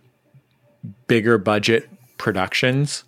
bigger 1.08 1.38
budget 1.38 1.90
productions. 2.18 3.04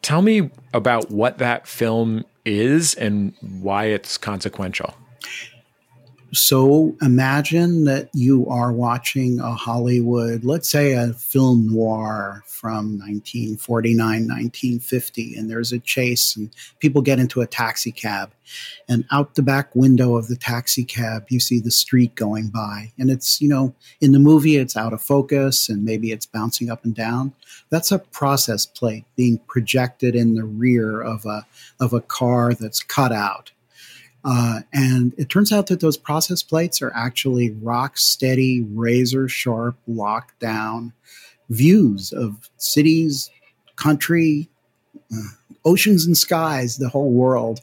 Tell 0.00 0.22
me 0.22 0.50
about 0.72 1.10
what 1.10 1.38
that 1.38 1.66
film 1.66 2.24
is 2.44 2.94
and 2.94 3.34
why 3.40 3.86
it's 3.86 4.16
consequential. 4.16 4.94
So 6.34 6.94
imagine 7.00 7.84
that 7.84 8.10
you 8.12 8.46
are 8.48 8.70
watching 8.70 9.40
a 9.40 9.52
Hollywood, 9.54 10.44
let's 10.44 10.70
say 10.70 10.92
a 10.92 11.14
film 11.14 11.72
noir 11.72 12.44
from 12.46 12.98
1949, 12.98 13.98
1950, 13.98 15.36
and 15.36 15.50
there's 15.50 15.72
a 15.72 15.78
chase 15.78 16.36
and 16.36 16.50
people 16.80 17.00
get 17.00 17.18
into 17.18 17.40
a 17.40 17.46
taxi 17.46 17.90
cab. 17.90 18.30
And 18.90 19.06
out 19.10 19.36
the 19.36 19.42
back 19.42 19.74
window 19.74 20.16
of 20.16 20.28
the 20.28 20.36
taxi 20.36 20.84
cab, 20.84 21.24
you 21.30 21.40
see 21.40 21.60
the 21.60 21.70
street 21.70 22.14
going 22.14 22.48
by. 22.48 22.92
And 22.98 23.10
it's, 23.10 23.40
you 23.40 23.48
know, 23.48 23.74
in 24.02 24.12
the 24.12 24.18
movie, 24.18 24.56
it's 24.56 24.76
out 24.76 24.92
of 24.92 25.00
focus 25.00 25.70
and 25.70 25.82
maybe 25.82 26.12
it's 26.12 26.26
bouncing 26.26 26.70
up 26.70 26.84
and 26.84 26.94
down. 26.94 27.32
That's 27.70 27.90
a 27.90 28.00
process 28.00 28.66
plate 28.66 29.06
being 29.16 29.38
projected 29.48 30.14
in 30.14 30.34
the 30.34 30.44
rear 30.44 31.00
of 31.00 31.24
a, 31.24 31.46
of 31.80 31.94
a 31.94 32.02
car 32.02 32.52
that's 32.52 32.82
cut 32.82 33.12
out 33.12 33.50
uh, 34.24 34.60
and 34.72 35.14
it 35.16 35.28
turns 35.28 35.52
out 35.52 35.68
that 35.68 35.80
those 35.80 35.96
process 35.96 36.42
plates 36.42 36.82
are 36.82 36.92
actually 36.94 37.50
rock 37.62 37.96
steady, 37.98 38.62
razor 38.62 39.28
sharp, 39.28 39.76
lockdown 39.88 40.92
views 41.50 42.12
of 42.12 42.50
cities, 42.56 43.30
country, 43.76 44.48
uh, 45.12 45.28
oceans 45.64 46.04
and 46.04 46.16
skies, 46.16 46.78
the 46.78 46.88
whole 46.88 47.12
world. 47.12 47.60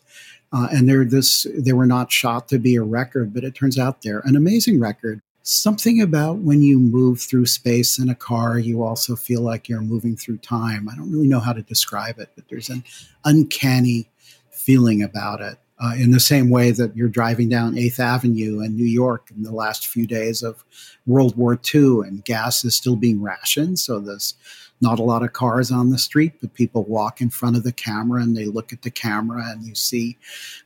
Uh, 0.53 0.67
and 0.71 0.87
they're 0.87 1.03
this 1.03 1.45
they 1.53 1.73
were 1.73 1.85
not 1.85 2.11
shot 2.11 2.47
to 2.47 2.57
be 2.57 2.75
a 2.75 2.83
record, 2.83 3.33
but 3.33 3.43
it 3.43 3.53
turns 3.53 3.77
out 3.77 4.01
they're 4.01 4.21
an 4.23 4.35
amazing 4.35 4.79
record. 4.79 5.21
Something 5.43 6.01
about 6.01 6.37
when 6.37 6.61
you 6.61 6.79
move 6.79 7.19
through 7.21 7.45
space 7.45 7.99
in 7.99 8.09
a 8.09 8.15
car, 8.15 8.57
you 8.57 8.81
also 8.81 9.15
feel 9.15 9.41
like 9.41 9.67
you're 9.67 9.81
moving 9.81 10.15
through 10.15 10.37
time. 10.37 10.89
I 10.89 10.95
don't 10.95 11.11
really 11.11 11.27
know 11.27 11.41
how 11.41 11.53
to 11.53 11.61
describe 11.61 12.17
it, 12.17 12.29
but 12.35 12.45
there's 12.49 12.69
an 12.69 12.83
uncanny 13.25 14.09
feeling 14.49 15.03
about 15.03 15.41
it 15.41 15.59
uh, 15.83 15.93
in 15.97 16.11
the 16.11 16.19
same 16.19 16.49
way 16.49 16.71
that 16.71 16.95
you're 16.95 17.09
driving 17.09 17.49
down 17.49 17.75
8th 17.75 17.99
Avenue 17.99 18.61
in 18.61 18.75
New 18.75 18.85
York 18.85 19.29
in 19.35 19.43
the 19.43 19.51
last 19.51 19.87
few 19.87 20.07
days 20.07 20.41
of 20.41 20.63
World 21.05 21.35
War 21.35 21.59
II 21.73 22.01
and 22.05 22.23
gas 22.23 22.63
is 22.63 22.75
still 22.75 22.95
being 22.95 23.21
rationed. 23.21 23.79
So 23.79 23.99
there's 23.99 24.35
not 24.81 24.99
a 24.99 25.03
lot 25.03 25.23
of 25.23 25.33
cars 25.33 25.71
on 25.71 25.89
the 25.89 25.97
street, 25.97 26.33
but 26.41 26.53
people 26.53 26.83
walk 26.83 27.21
in 27.21 27.29
front 27.29 27.55
of 27.55 27.63
the 27.63 27.71
camera 27.71 28.21
and 28.21 28.35
they 28.35 28.45
look 28.45 28.73
at 28.73 28.81
the 28.81 28.91
camera 28.91 29.43
and 29.49 29.63
you 29.63 29.75
see 29.75 30.17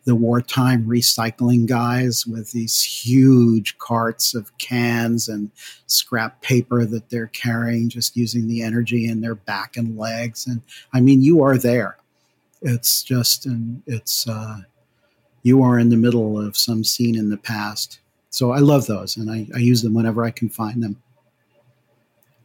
the 0.05 0.15
wartime 0.15 0.85
recycling 0.85 1.67
guys 1.67 2.25
with 2.25 2.51
these 2.51 2.81
huge 2.81 3.77
carts 3.77 4.33
of 4.33 4.55
cans 4.57 5.29
and 5.29 5.51
scrap 5.87 6.41
paper 6.41 6.85
that 6.85 7.09
they're 7.09 7.27
carrying, 7.27 7.89
just 7.89 8.15
using 8.15 8.47
the 8.47 8.61
energy 8.63 9.07
in 9.07 9.21
their 9.21 9.35
back 9.35 9.77
and 9.77 9.97
legs. 9.97 10.47
And 10.47 10.61
I 10.91 11.01
mean, 11.01 11.21
you 11.21 11.43
are 11.43 11.57
there. 11.57 11.97
It's 12.61 13.03
just, 13.03 13.45
and 13.45 13.83
it's, 13.85 14.27
uh, 14.27 14.61
you 15.49 15.63
are 15.63 15.79
in 15.79 15.89
the 15.89 15.97
middle 15.97 16.39
of 16.39 16.55
some 16.55 16.83
scene 16.83 17.17
in 17.17 17.29
the 17.29 17.37
past. 17.37 17.99
So 18.29 18.51
I 18.51 18.59
love 18.59 18.85
those 18.85 19.17
and 19.17 19.29
I, 19.31 19.47
I 19.55 19.57
use 19.57 19.81
them 19.81 19.95
whenever 19.95 20.23
I 20.23 20.29
can 20.29 20.47
find 20.47 20.83
them. 20.83 21.01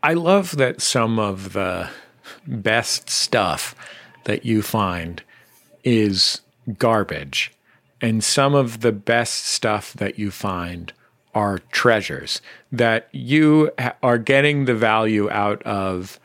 I 0.02 0.14
love 0.14 0.56
that 0.56 0.80
some 0.80 1.18
of 1.18 1.52
the 1.52 1.90
best 2.46 3.10
stuff 3.10 3.74
that 4.24 4.46
you 4.46 4.62
find 4.62 5.22
is 5.84 6.40
garbage, 6.78 7.52
and 8.00 8.24
some 8.24 8.54
of 8.54 8.80
the 8.80 8.92
best 8.92 9.44
stuff 9.46 9.92
that 9.92 10.18
you 10.18 10.30
find 10.30 10.92
are 11.34 11.58
treasures 11.70 12.40
that 12.72 13.08
you 13.12 13.70
are 14.02 14.18
getting 14.18 14.64
the 14.64 14.74
value 14.74 15.30
out 15.30 15.62
of 15.64 16.18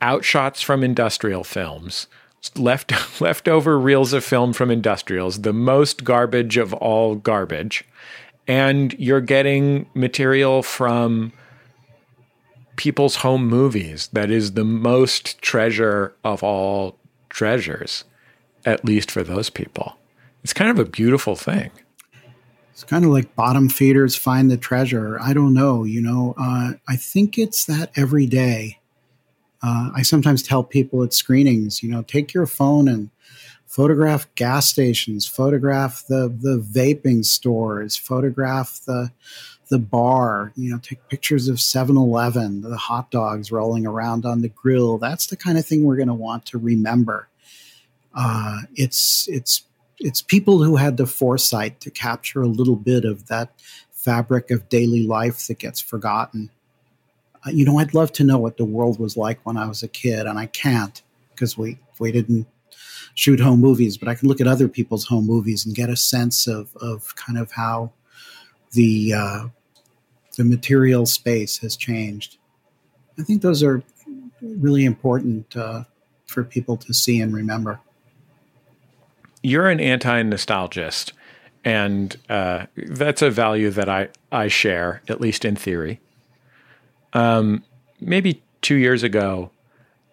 outshots 0.00 0.64
from 0.64 0.82
industrial 0.82 1.44
films 1.44 2.08
left 2.56 2.92
leftover 3.20 3.78
reels 3.78 4.12
of 4.12 4.24
film 4.24 4.52
from 4.52 4.70
industrials, 4.70 5.42
the 5.42 5.52
most 5.52 6.04
garbage 6.04 6.56
of 6.56 6.72
all 6.74 7.14
garbage, 7.14 7.84
and 8.46 8.94
you're 8.98 9.20
getting 9.20 9.88
material 9.94 10.62
from 10.62 11.32
people's 12.76 13.16
home 13.16 13.46
movies 13.46 14.08
that 14.12 14.30
is 14.30 14.52
the 14.52 14.64
most 14.64 15.42
treasure 15.42 16.14
of 16.24 16.42
all 16.42 16.96
treasures, 17.28 18.04
at 18.64 18.84
least 18.84 19.10
for 19.10 19.22
those 19.22 19.50
people. 19.50 19.96
It's 20.44 20.52
kind 20.52 20.70
of 20.70 20.78
a 20.78 20.88
beautiful 20.88 21.36
thing. 21.36 21.70
It's 22.70 22.84
kind 22.84 23.04
of 23.04 23.10
like 23.10 23.34
bottom 23.34 23.68
feeders 23.68 24.14
find 24.14 24.50
the 24.50 24.56
treasure. 24.56 25.20
I 25.20 25.32
don't 25.32 25.52
know, 25.52 25.82
you 25.82 26.00
know. 26.00 26.34
Uh, 26.38 26.74
I 26.86 26.94
think 26.94 27.36
it's 27.36 27.64
that 27.64 27.90
every 27.96 28.26
day 28.26 28.77
uh, 29.62 29.90
I 29.94 30.02
sometimes 30.02 30.42
tell 30.42 30.62
people 30.62 31.02
at 31.02 31.12
screenings, 31.12 31.82
you 31.82 31.90
know, 31.90 32.02
take 32.02 32.32
your 32.32 32.46
phone 32.46 32.88
and 32.88 33.10
photograph 33.66 34.32
gas 34.34 34.68
stations, 34.68 35.26
photograph 35.26 36.04
the 36.08 36.28
the 36.28 36.58
vaping 36.58 37.24
stores, 37.24 37.96
photograph 37.96 38.80
the 38.86 39.10
the 39.68 39.78
bar, 39.78 40.52
you 40.56 40.70
know, 40.70 40.78
take 40.78 41.06
pictures 41.08 41.46
of 41.46 41.56
7-Eleven, 41.56 42.62
the 42.62 42.78
hot 42.78 43.10
dogs 43.10 43.52
rolling 43.52 43.86
around 43.86 44.24
on 44.24 44.40
the 44.40 44.48
grill. 44.48 44.96
That's 44.96 45.26
the 45.26 45.36
kind 45.36 45.58
of 45.58 45.66
thing 45.66 45.84
we're 45.84 45.96
going 45.96 46.08
to 46.08 46.14
want 46.14 46.46
to 46.46 46.58
remember. 46.58 47.28
Uh, 48.14 48.60
it's 48.74 49.28
it's 49.28 49.64
it's 49.98 50.22
people 50.22 50.62
who 50.62 50.76
had 50.76 50.96
the 50.96 51.06
foresight 51.06 51.80
to 51.80 51.90
capture 51.90 52.40
a 52.40 52.46
little 52.46 52.76
bit 52.76 53.04
of 53.04 53.26
that 53.26 53.52
fabric 53.90 54.50
of 54.50 54.68
daily 54.68 55.06
life 55.06 55.46
that 55.48 55.58
gets 55.58 55.80
forgotten 55.80 56.50
you 57.46 57.64
know, 57.64 57.78
I'd 57.78 57.94
love 57.94 58.12
to 58.12 58.24
know 58.24 58.38
what 58.38 58.56
the 58.56 58.64
world 58.64 58.98
was 58.98 59.16
like 59.16 59.44
when 59.44 59.56
I 59.56 59.66
was 59.66 59.82
a 59.82 59.88
kid, 59.88 60.26
and 60.26 60.38
I 60.38 60.46
can't 60.46 61.00
because 61.30 61.56
we 61.56 61.78
we 61.98 62.12
didn't 62.12 62.46
shoot 63.14 63.40
home 63.40 63.60
movies. 63.60 63.96
But 63.96 64.08
I 64.08 64.14
can 64.14 64.28
look 64.28 64.40
at 64.40 64.46
other 64.46 64.68
people's 64.68 65.06
home 65.06 65.26
movies 65.26 65.64
and 65.64 65.74
get 65.74 65.90
a 65.90 65.96
sense 65.96 66.46
of 66.46 66.76
of 66.76 67.14
kind 67.16 67.38
of 67.38 67.52
how 67.52 67.92
the 68.72 69.14
uh, 69.14 69.48
the 70.36 70.44
material 70.44 71.06
space 71.06 71.58
has 71.58 71.76
changed. 71.76 72.38
I 73.18 73.22
think 73.22 73.42
those 73.42 73.62
are 73.62 73.82
really 74.40 74.84
important 74.84 75.56
uh, 75.56 75.84
for 76.26 76.44
people 76.44 76.76
to 76.76 76.94
see 76.94 77.20
and 77.20 77.34
remember. 77.34 77.80
You're 79.42 79.68
an 79.68 79.80
anti-nostalgist, 79.80 81.12
and 81.64 82.16
uh, 82.28 82.66
that's 82.76 83.22
a 83.22 83.30
value 83.30 83.70
that 83.70 83.88
I 83.88 84.08
I 84.30 84.48
share, 84.48 85.02
at 85.08 85.20
least 85.20 85.44
in 85.44 85.56
theory. 85.56 86.00
Um, 87.12 87.64
maybe 88.00 88.42
two 88.60 88.76
years 88.76 89.02
ago, 89.02 89.50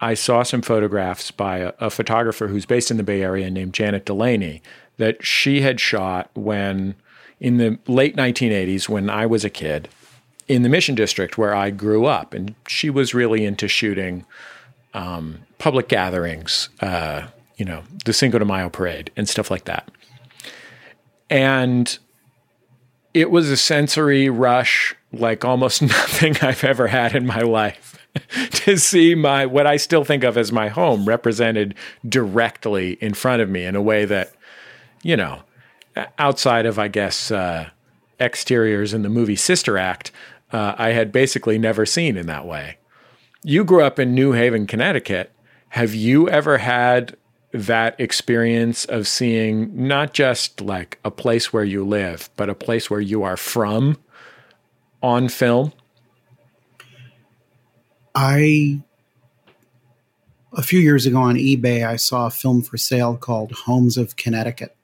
I 0.02 0.14
saw 0.14 0.44
some 0.44 0.62
photographs 0.62 1.32
by 1.32 1.60
a, 1.60 1.74
a, 1.80 1.90
photographer 1.90 2.48
who's 2.48 2.66
based 2.66 2.92
in 2.92 2.98
the 2.98 3.04
Bay 3.04 3.22
Area 3.22 3.50
named 3.50 3.74
Janet 3.74 4.06
Delaney 4.06 4.62
that 4.98 5.26
she 5.26 5.62
had 5.62 5.80
shot 5.80 6.30
when, 6.34 6.96
in 7.40 7.58
the 7.58 7.80
late 7.88 8.16
1980s, 8.16 8.90
when 8.90 9.10
I 9.10 9.26
was 9.26 9.44
a 9.44 9.50
kid, 9.50 9.90
in 10.48 10.62
the 10.62 10.70
Mission 10.70 10.96
District 10.96 11.38
where 11.38 11.56
I 11.56 11.70
grew 11.70 12.06
up. 12.06 12.34
And 12.34 12.56
she 12.68 12.90
was 12.90 13.14
really 13.14 13.46
into 13.46 13.68
shooting 13.68 14.26
um, 14.94 15.40
public 15.58 15.88
gatherings, 15.88 16.70
uh, 16.82 17.28
you 17.58 17.66
know, 17.66 17.84
the 18.06 18.14
Cinco 18.14 18.40
de 18.40 18.46
Mayo 18.46 18.70
parade 18.70 19.12
and 19.16 19.28
stuff 19.28 19.50
like 19.50 19.66
that. 19.66 19.90
And 21.30 21.98
it 23.14 23.32
was 23.32 23.50
a 23.50 23.58
sensory 23.58 24.30
rush 24.30 24.96
like 25.20 25.46
almost 25.46 25.82
nothing 25.82 26.38
I've 26.42 26.64
ever 26.64 26.88
had 26.88 27.16
in 27.16 27.26
my 27.26 27.42
life 27.42 27.98
to 28.52 28.78
see 28.78 29.16
my 29.16 29.46
what 29.46 29.68
I 29.68 29.78
still 29.78 30.04
think 30.04 30.24
of 30.24 30.38
as 30.38 30.52
my 30.52 30.70
home 30.70 31.06
represented 31.06 31.76
directly 32.08 32.94
in 33.02 33.14
front 33.14 33.42
of 33.42 33.50
me 33.50 33.66
in 33.66 33.76
a 33.76 33.82
way 33.82 34.06
that, 34.06 34.34
you 35.04 35.18
know, 35.18 35.44
outside 36.18 36.66
of 36.66 36.80
I 36.80 36.88
guess 36.88 37.32
uh, 37.32 37.70
exteriors 38.20 38.94
in 38.94 39.02
the 39.02 39.10
movie 39.10 39.36
Sister 39.36 39.78
Act, 39.78 40.12
uh, 40.52 40.76
I 40.78 40.90
had 40.90 41.12
basically 41.12 41.58
never 41.58 41.86
seen 41.86 42.18
in 42.18 42.28
that 42.28 42.46
way. 42.46 42.78
You 43.44 43.64
grew 43.64 43.84
up 43.84 44.00
in 44.00 44.16
New 44.16 44.32
Haven, 44.32 44.66
Connecticut. 44.66 45.32
Have 45.70 45.94
you 45.94 46.30
ever 46.30 46.58
had 46.60 47.18
that 47.52 48.00
experience 48.00 48.86
of 48.86 49.08
seeing 49.08 49.88
not 49.88 50.14
just 50.14 50.60
like 50.62 51.00
a 51.06 51.12
place 51.12 51.54
where 51.54 51.64
you 51.64 51.86
live, 51.86 52.30
but 52.36 52.50
a 52.50 52.56
place 52.56 52.90
where 52.90 53.00
you 53.00 53.24
are 53.24 53.38
from 53.38 53.98
on 55.06 55.30
film? 55.30 55.72
I, 58.16 58.82
a 60.54 60.64
few 60.64 60.80
years 60.80 61.06
ago 61.06 61.20
on 61.20 61.36
eBay, 61.36 61.88
I 61.88 61.96
saw 61.96 62.26
a 62.26 62.32
film 62.32 62.64
for 62.64 62.78
sale 62.78 63.16
called 63.16 63.52
Homes 63.52 63.98
of 63.98 64.16
Connecticut, 64.16 64.76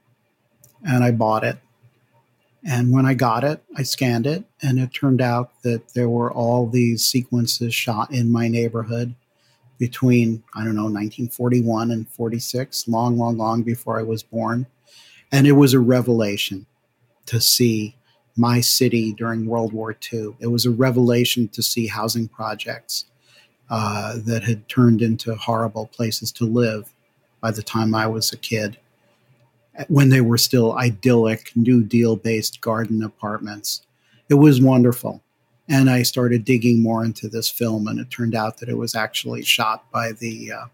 and 0.88 1.04
I 1.04 1.10
bought 1.10 1.44
it. 1.44 1.58
And 2.64 2.92
when 2.92 3.08
I 3.08 3.16
got 3.16 3.44
it, 3.44 3.64
I 3.76 3.82
scanned 3.82 4.28
it, 4.28 4.44
and 4.62 4.78
it 4.78 4.94
turned 4.94 5.22
out 5.22 5.60
that 5.64 5.96
there 5.96 6.10
were 6.10 6.32
all 6.32 6.68
these 6.68 7.04
sequences 7.04 7.74
shot 7.74 8.12
in 8.12 8.32
my 8.32 8.48
neighborhood 8.48 9.16
between, 9.80 10.44
I 10.54 10.64
don't 10.64 10.76
know, 10.76 10.84
1941 10.84 11.90
and 11.90 12.08
46, 12.08 12.88
long, 12.88 13.18
long, 13.18 13.40
long 13.40 13.64
before 13.64 14.00
I 14.00 14.04
was 14.04 14.22
born. 14.22 14.68
And 15.32 15.48
it 15.48 15.54
was 15.54 15.74
a 15.74 15.80
revelation 15.80 16.68
to 17.26 17.42
see 17.42 17.96
my 18.42 18.60
city 18.60 19.14
during 19.14 19.46
World 19.46 19.72
War 19.72 19.96
II. 20.12 20.36
It 20.40 20.48
was 20.48 20.66
a 20.66 20.72
revelation 20.72 21.48
to 21.50 21.62
see 21.62 21.88
housing 21.88 22.28
projects 22.28 23.06
uh, 23.70 24.18
that 24.26 24.44
had 24.44 24.68
turned 24.68 25.02
into 25.02 25.36
horrible 25.36 25.86
places 25.86 26.32
to 26.34 26.46
live 26.46 26.92
by 27.40 27.52
the 27.52 27.62
time 27.62 27.94
I 27.96 28.08
was 28.08 28.34
a 28.34 28.38
kid, 28.38 28.78
when 29.88 30.10
they 30.10 30.22
were 30.22 30.38
still 30.38 30.74
idyllic, 30.74 31.52
New 31.56 31.84
Deal 31.84 32.16
based 32.16 32.62
garden 32.62 33.04
apartments. 33.04 33.86
It 34.30 34.36
was 34.36 34.60
wonderful. 34.62 35.24
And 35.72 35.90
I 35.90 36.02
started 36.02 36.44
digging 36.44 36.84
more 36.84 37.06
into 37.06 37.30
this 37.30 37.50
film, 37.50 37.88
and 37.88 37.98
it 37.98 38.10
turned 38.10 38.36
out 38.36 38.58
that 38.58 38.68
it 38.68 38.78
was 38.78 38.94
actually 38.94 39.42
shot 39.44 39.90
by 39.90 40.12
the 40.12 40.52
uh, 40.52 40.66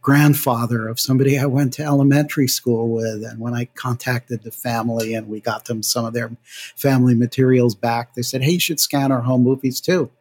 grandfather 0.00 0.86
of 0.86 1.00
somebody 1.00 1.36
I 1.36 1.46
went 1.46 1.72
to 1.74 1.82
elementary 1.82 2.46
school 2.46 2.90
with. 2.90 3.24
And 3.24 3.40
when 3.40 3.54
I 3.54 3.64
contacted 3.74 4.44
the 4.44 4.52
family 4.52 5.14
and 5.14 5.28
we 5.28 5.40
got 5.40 5.64
them 5.64 5.82
some 5.82 6.04
of 6.04 6.12
their 6.12 6.30
family 6.76 7.12
materials 7.12 7.74
back, 7.74 8.14
they 8.14 8.22
said, 8.22 8.40
Hey, 8.40 8.52
you 8.52 8.60
should 8.60 8.78
scan 8.78 9.10
our 9.10 9.22
home 9.22 9.42
movies 9.42 9.80
too. 9.80 10.12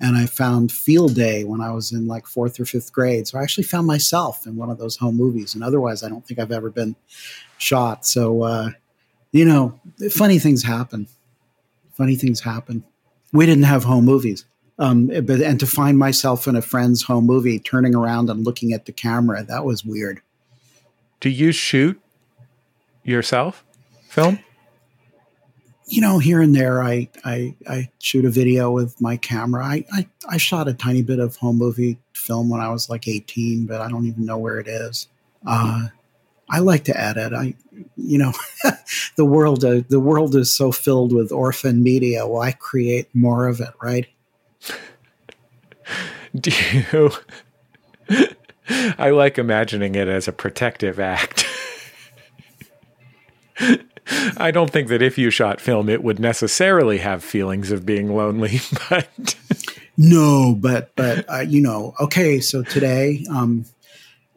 And 0.00 0.16
I 0.16 0.26
found 0.26 0.72
Field 0.72 1.14
Day 1.14 1.44
when 1.44 1.60
I 1.60 1.70
was 1.70 1.92
in 1.92 2.08
like 2.08 2.26
fourth 2.26 2.58
or 2.58 2.64
fifth 2.64 2.92
grade. 2.92 3.28
So 3.28 3.38
I 3.38 3.42
actually 3.42 3.64
found 3.64 3.86
myself 3.86 4.48
in 4.48 4.56
one 4.56 4.70
of 4.70 4.78
those 4.78 4.96
home 4.96 5.16
movies. 5.16 5.54
And 5.54 5.62
otherwise, 5.62 6.02
I 6.02 6.08
don't 6.08 6.26
think 6.26 6.40
I've 6.40 6.50
ever 6.50 6.70
been 6.70 6.96
shot. 7.58 8.04
So, 8.04 8.42
uh, 8.42 8.70
you 9.30 9.44
know, 9.44 9.78
funny 10.10 10.40
things 10.40 10.64
happen. 10.64 11.06
Funny 11.92 12.16
things 12.16 12.40
happen 12.40 12.82
we 13.32 13.46
didn't 13.46 13.64
have 13.64 13.84
home 13.84 14.04
movies. 14.04 14.44
Um, 14.78 15.08
but 15.08 15.42
and 15.42 15.60
to 15.60 15.66
find 15.66 15.98
myself 15.98 16.48
in 16.48 16.56
a 16.56 16.62
friend's 16.62 17.02
home 17.02 17.26
movie, 17.26 17.58
turning 17.58 17.94
around 17.94 18.30
and 18.30 18.46
looking 18.46 18.72
at 18.72 18.86
the 18.86 18.92
camera, 18.92 19.42
that 19.44 19.64
was 19.64 19.84
weird. 19.84 20.22
Do 21.20 21.28
you 21.28 21.52
shoot 21.52 22.00
yourself 23.04 23.62
film? 24.08 24.38
You 25.86 26.00
know, 26.00 26.18
here 26.18 26.40
and 26.40 26.54
there, 26.54 26.82
I 26.82 27.10
I, 27.24 27.54
I 27.68 27.90
shoot 27.98 28.24
a 28.24 28.30
video 28.30 28.70
with 28.70 28.98
my 29.00 29.18
camera. 29.18 29.64
I, 29.64 29.84
I 29.92 30.06
I 30.28 30.36
shot 30.38 30.66
a 30.66 30.72
tiny 30.72 31.02
bit 31.02 31.18
of 31.18 31.36
home 31.36 31.58
movie 31.58 31.98
film 32.14 32.48
when 32.48 32.60
I 32.60 32.70
was 32.70 32.88
like 32.88 33.06
eighteen, 33.06 33.66
but 33.66 33.82
I 33.82 33.88
don't 33.88 34.06
even 34.06 34.24
know 34.24 34.38
where 34.38 34.58
it 34.58 34.68
is. 34.68 35.08
Uh, 35.46 35.88
I 36.50 36.58
like 36.58 36.84
to 36.84 37.00
edit. 37.00 37.32
I, 37.32 37.54
you 37.96 38.18
know, 38.18 38.32
the 39.16 39.24
world 39.24 39.64
uh, 39.64 39.82
the 39.88 40.00
world 40.00 40.34
is 40.34 40.54
so 40.54 40.72
filled 40.72 41.12
with 41.12 41.30
orphan 41.32 41.82
media. 41.82 42.26
Why 42.26 42.52
create 42.52 43.08
more 43.14 43.46
of 43.46 43.60
it, 43.60 43.70
right? 43.80 44.06
Do 46.34 46.50
you? 46.72 47.10
I 48.98 49.10
like 49.10 49.38
imagining 49.38 49.94
it 49.94 50.08
as 50.08 50.28
a 50.28 50.32
protective 50.32 51.00
act. 51.00 51.44
I 54.36 54.50
don't 54.50 54.70
think 54.70 54.88
that 54.88 55.02
if 55.02 55.18
you 55.18 55.30
shot 55.30 55.60
film, 55.60 55.88
it 55.88 56.02
would 56.02 56.18
necessarily 56.18 56.98
have 56.98 57.22
feelings 57.22 57.70
of 57.70 57.84
being 57.84 58.14
lonely, 58.14 58.60
but 58.88 59.36
no, 59.96 60.54
but 60.58 60.94
but 60.96 61.24
uh, 61.28 61.40
you 61.40 61.60
know, 61.60 61.94
okay. 62.00 62.40
So 62.40 62.62
today, 62.62 63.24
um, 63.30 63.66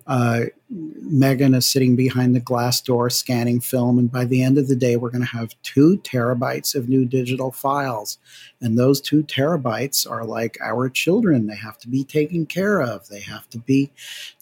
uh, 0.06 0.42
Megan 0.76 1.54
is 1.54 1.66
sitting 1.66 1.96
behind 1.96 2.36
the 2.36 2.40
glass 2.40 2.82
door 2.82 3.10
scanning 3.10 3.60
film. 3.60 4.00
And 4.00 4.12
by 4.12 4.26
the 4.26 4.42
end 4.42 4.58
of 4.58 4.68
the 4.68 4.76
day, 4.76 4.96
we're 4.96 5.12
going 5.12 5.24
to 5.24 5.28
have 5.28 5.56
two 5.62 5.98
terabytes 6.00 6.74
of 6.74 6.90
new 6.90 7.06
digital 7.06 7.52
files. 7.52 8.18
And 8.60 8.78
those 8.78 9.00
two 9.00 9.24
terabytes 9.24 10.10
are 10.10 10.26
like 10.26 10.58
our 10.62 10.90
children. 10.90 11.48
They 11.48 11.56
have 11.56 11.78
to 11.80 11.90
be 11.90 12.04
taken 12.04 12.46
care 12.46 12.82
of, 12.82 13.08
they 13.10 13.20
have 13.20 13.50
to 13.50 13.60
be 13.60 13.92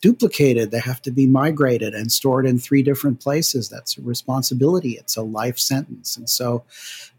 duplicated, 0.01 0.71
they 0.71 0.79
have 0.79 1.01
to 1.01 1.11
be 1.11 1.27
migrated 1.27 1.93
and 1.93 2.11
stored 2.11 2.45
in 2.45 2.59
three 2.59 2.83
different 2.83 3.19
places. 3.19 3.67
That's 3.67 3.97
a 3.97 4.01
responsibility, 4.01 4.91
it's 4.91 5.17
a 5.17 5.23
life 5.23 5.59
sentence. 5.59 6.15
And 6.15 6.29
so, 6.29 6.63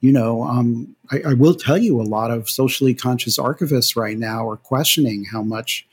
you 0.00 0.12
know, 0.12 0.44
um, 0.44 0.94
I, 1.10 1.22
I 1.30 1.34
will 1.34 1.54
tell 1.54 1.78
you 1.78 2.00
a 2.00 2.02
lot 2.02 2.30
of 2.30 2.48
socially 2.48 2.94
conscious 2.94 3.36
archivists 3.38 3.96
right 3.96 4.18
now 4.18 4.48
are 4.48 4.56
questioning 4.56 5.24
how 5.24 5.42
much 5.42 5.86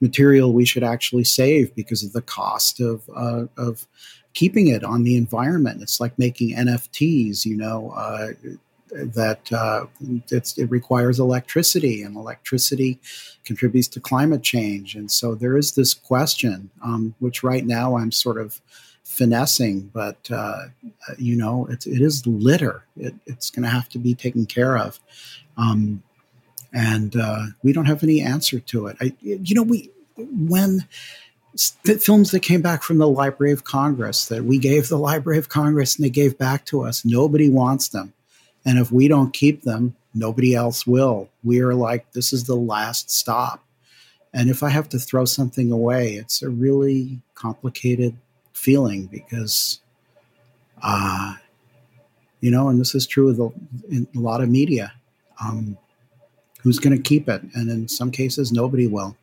material 0.00 0.52
we 0.52 0.64
should 0.64 0.84
actually 0.84 1.24
save 1.24 1.74
because 1.74 2.02
of 2.02 2.12
the 2.12 2.22
cost 2.22 2.80
of 2.80 3.08
uh, 3.14 3.44
of 3.56 3.86
keeping 4.34 4.68
it 4.68 4.84
on 4.84 5.02
the 5.02 5.16
environment. 5.16 5.82
It's 5.82 6.00
like 6.00 6.18
making 6.18 6.56
NFTs, 6.56 7.44
you 7.44 7.56
know. 7.56 7.90
Uh, 7.90 8.28
that 8.92 9.52
uh, 9.52 9.86
it 10.30 10.70
requires 10.70 11.18
electricity, 11.18 12.02
and 12.02 12.16
electricity 12.16 13.00
contributes 13.44 13.88
to 13.88 14.00
climate 14.00 14.42
change. 14.42 14.94
And 14.94 15.10
so 15.10 15.34
there 15.34 15.56
is 15.56 15.74
this 15.74 15.92
question, 15.92 16.70
um, 16.84 17.14
which 17.18 17.42
right 17.42 17.66
now 17.66 17.96
I'm 17.96 18.12
sort 18.12 18.38
of 18.38 18.60
finessing, 19.06 19.90
but 19.94 20.28
uh, 20.30 20.66
you 21.16 21.36
know, 21.36 21.66
it, 21.66 21.86
it 21.86 22.00
is 22.00 22.26
litter. 22.26 22.84
It, 22.96 23.14
it's 23.26 23.50
going 23.50 23.62
to 23.62 23.68
have 23.68 23.88
to 23.90 23.98
be 23.98 24.14
taken 24.14 24.46
care 24.46 24.76
of. 24.76 25.00
Um, 25.56 26.02
and 26.76 27.16
uh, 27.16 27.46
we 27.62 27.72
don't 27.72 27.86
have 27.86 28.02
any 28.02 28.20
answer 28.20 28.60
to 28.60 28.86
it. 28.86 28.98
I, 29.00 29.14
you 29.22 29.54
know, 29.54 29.62
we 29.62 29.90
when 30.16 30.86
films 31.98 32.32
that 32.32 32.40
came 32.40 32.60
back 32.60 32.82
from 32.82 32.98
the 32.98 33.08
Library 33.08 33.52
of 33.52 33.64
Congress 33.64 34.26
that 34.26 34.44
we 34.44 34.58
gave 34.58 34.88
the 34.88 34.98
Library 34.98 35.38
of 35.38 35.48
Congress 35.48 35.96
and 35.96 36.04
they 36.04 36.10
gave 36.10 36.36
back 36.36 36.66
to 36.66 36.82
us, 36.82 37.02
nobody 37.02 37.48
wants 37.48 37.88
them, 37.88 38.12
and 38.66 38.78
if 38.78 38.92
we 38.92 39.08
don't 39.08 39.32
keep 39.32 39.62
them, 39.62 39.96
nobody 40.14 40.54
else 40.54 40.86
will. 40.86 41.30
We 41.42 41.60
are 41.60 41.74
like 41.74 42.12
this 42.12 42.34
is 42.34 42.44
the 42.44 42.56
last 42.56 43.10
stop, 43.10 43.64
and 44.34 44.50
if 44.50 44.62
I 44.62 44.68
have 44.68 44.90
to 44.90 44.98
throw 44.98 45.24
something 45.24 45.72
away, 45.72 46.12
it's 46.12 46.42
a 46.42 46.50
really 46.50 47.20
complicated 47.34 48.16
feeling 48.52 49.06
because. 49.06 49.80
Uh, 50.82 51.36
you 52.42 52.50
know, 52.50 52.68
and 52.68 52.78
this 52.78 52.94
is 52.94 53.06
true 53.06 53.24
with 53.24 53.40
a, 53.40 54.06
a 54.14 54.20
lot 54.20 54.42
of 54.42 54.50
media. 54.50 54.92
Um, 55.42 55.78
who's 56.66 56.80
going 56.80 56.96
to 56.96 57.00
keep 57.00 57.28
it? 57.28 57.40
And 57.54 57.70
in 57.70 57.86
some 57.86 58.10
cases, 58.10 58.50
nobody 58.50 58.88
will. 58.88 59.16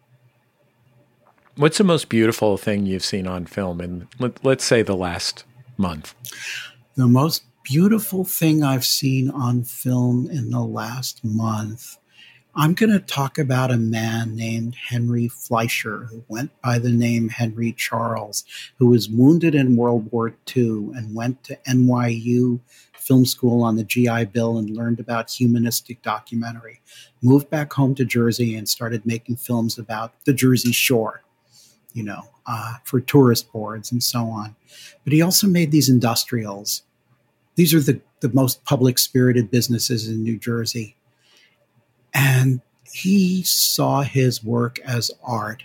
What's 1.58 1.78
the 1.78 1.84
most 1.84 2.08
beautiful 2.08 2.56
thing 2.56 2.86
you've 2.86 3.04
seen 3.04 3.28
on 3.28 3.48
film 3.48 3.82
in, 3.82 4.08
let, 4.18 4.46
let's 4.46 4.64
say, 4.64 4.82
the 4.82 4.96
last 4.96 5.44
month? 5.76 6.16
The 6.96 7.06
most 7.06 7.44
beautiful 7.62 8.24
thing 8.24 8.64
I've 8.64 8.86
seen 8.86 9.30
on 9.30 9.66
film 9.66 10.30
in 10.32 10.52
the 10.52 10.62
last 10.62 11.22
month. 11.22 11.98
I'm 12.56 12.76
going 12.76 12.94
to 12.94 13.00
talk 13.00 13.38
about 13.38 13.72
a 13.72 13.78
man 13.78 14.38
named 14.38 14.76
Henry 14.76 15.28
Fleischer, 15.28 16.06
who 16.10 16.24
went 16.30 16.52
by 16.62 16.80
the 16.80 16.92
name 16.92 17.28
Henry 17.28 17.74
Charles, 17.74 18.46
who 18.78 18.88
was 18.88 19.10
wounded 19.10 19.54
in 19.54 19.76
World 19.76 20.10
War 20.14 20.34
II 20.56 20.92
and 20.96 21.14
went 21.14 21.44
to 21.44 21.60
NYU 21.68 22.62
film 23.04 23.26
school 23.26 23.64
on 23.64 23.76
the 23.76 23.84
GI 23.84 24.26
Bill 24.26 24.58
and 24.58 24.70
learned 24.70 25.00
about 25.00 25.30
humanistic 25.30 26.02
documentary. 26.02 26.82
Moved 27.22 27.50
back 27.50 27.74
home 27.74 27.96
to 27.96 28.06
Jersey 28.06 28.56
and 28.56 28.68
started 28.68 29.06
making 29.06 29.36
films 29.36 29.78
about 29.78 30.14
the 30.26 30.34
Jersey 30.34 30.72
Shore, 30.72 31.24
you 31.94 32.04
know, 32.04 32.24
uh, 32.48 32.76
for 32.84 33.00
tourist 33.02 33.52
boards 33.52 33.92
and 33.92 34.02
so 34.02 34.26
on. 34.26 34.56
But 35.04 35.14
he 35.14 35.22
also 35.22 35.48
made 35.48 35.72
these 35.72 35.90
industrials. 35.90 36.84
These 37.56 37.74
are 37.74 37.80
the, 37.80 38.02
the 38.22 38.30
most 38.30 38.64
public 38.66 38.98
spirited 38.98 39.52
businesses 39.52 40.08
in 40.08 40.24
New 40.24 40.38
Jersey. 40.38 40.96
And 42.14 42.62
he 42.84 43.44
saw 43.44 44.02
his 44.02 44.44
work 44.44 44.80
as 44.80 45.12
art. 45.24 45.64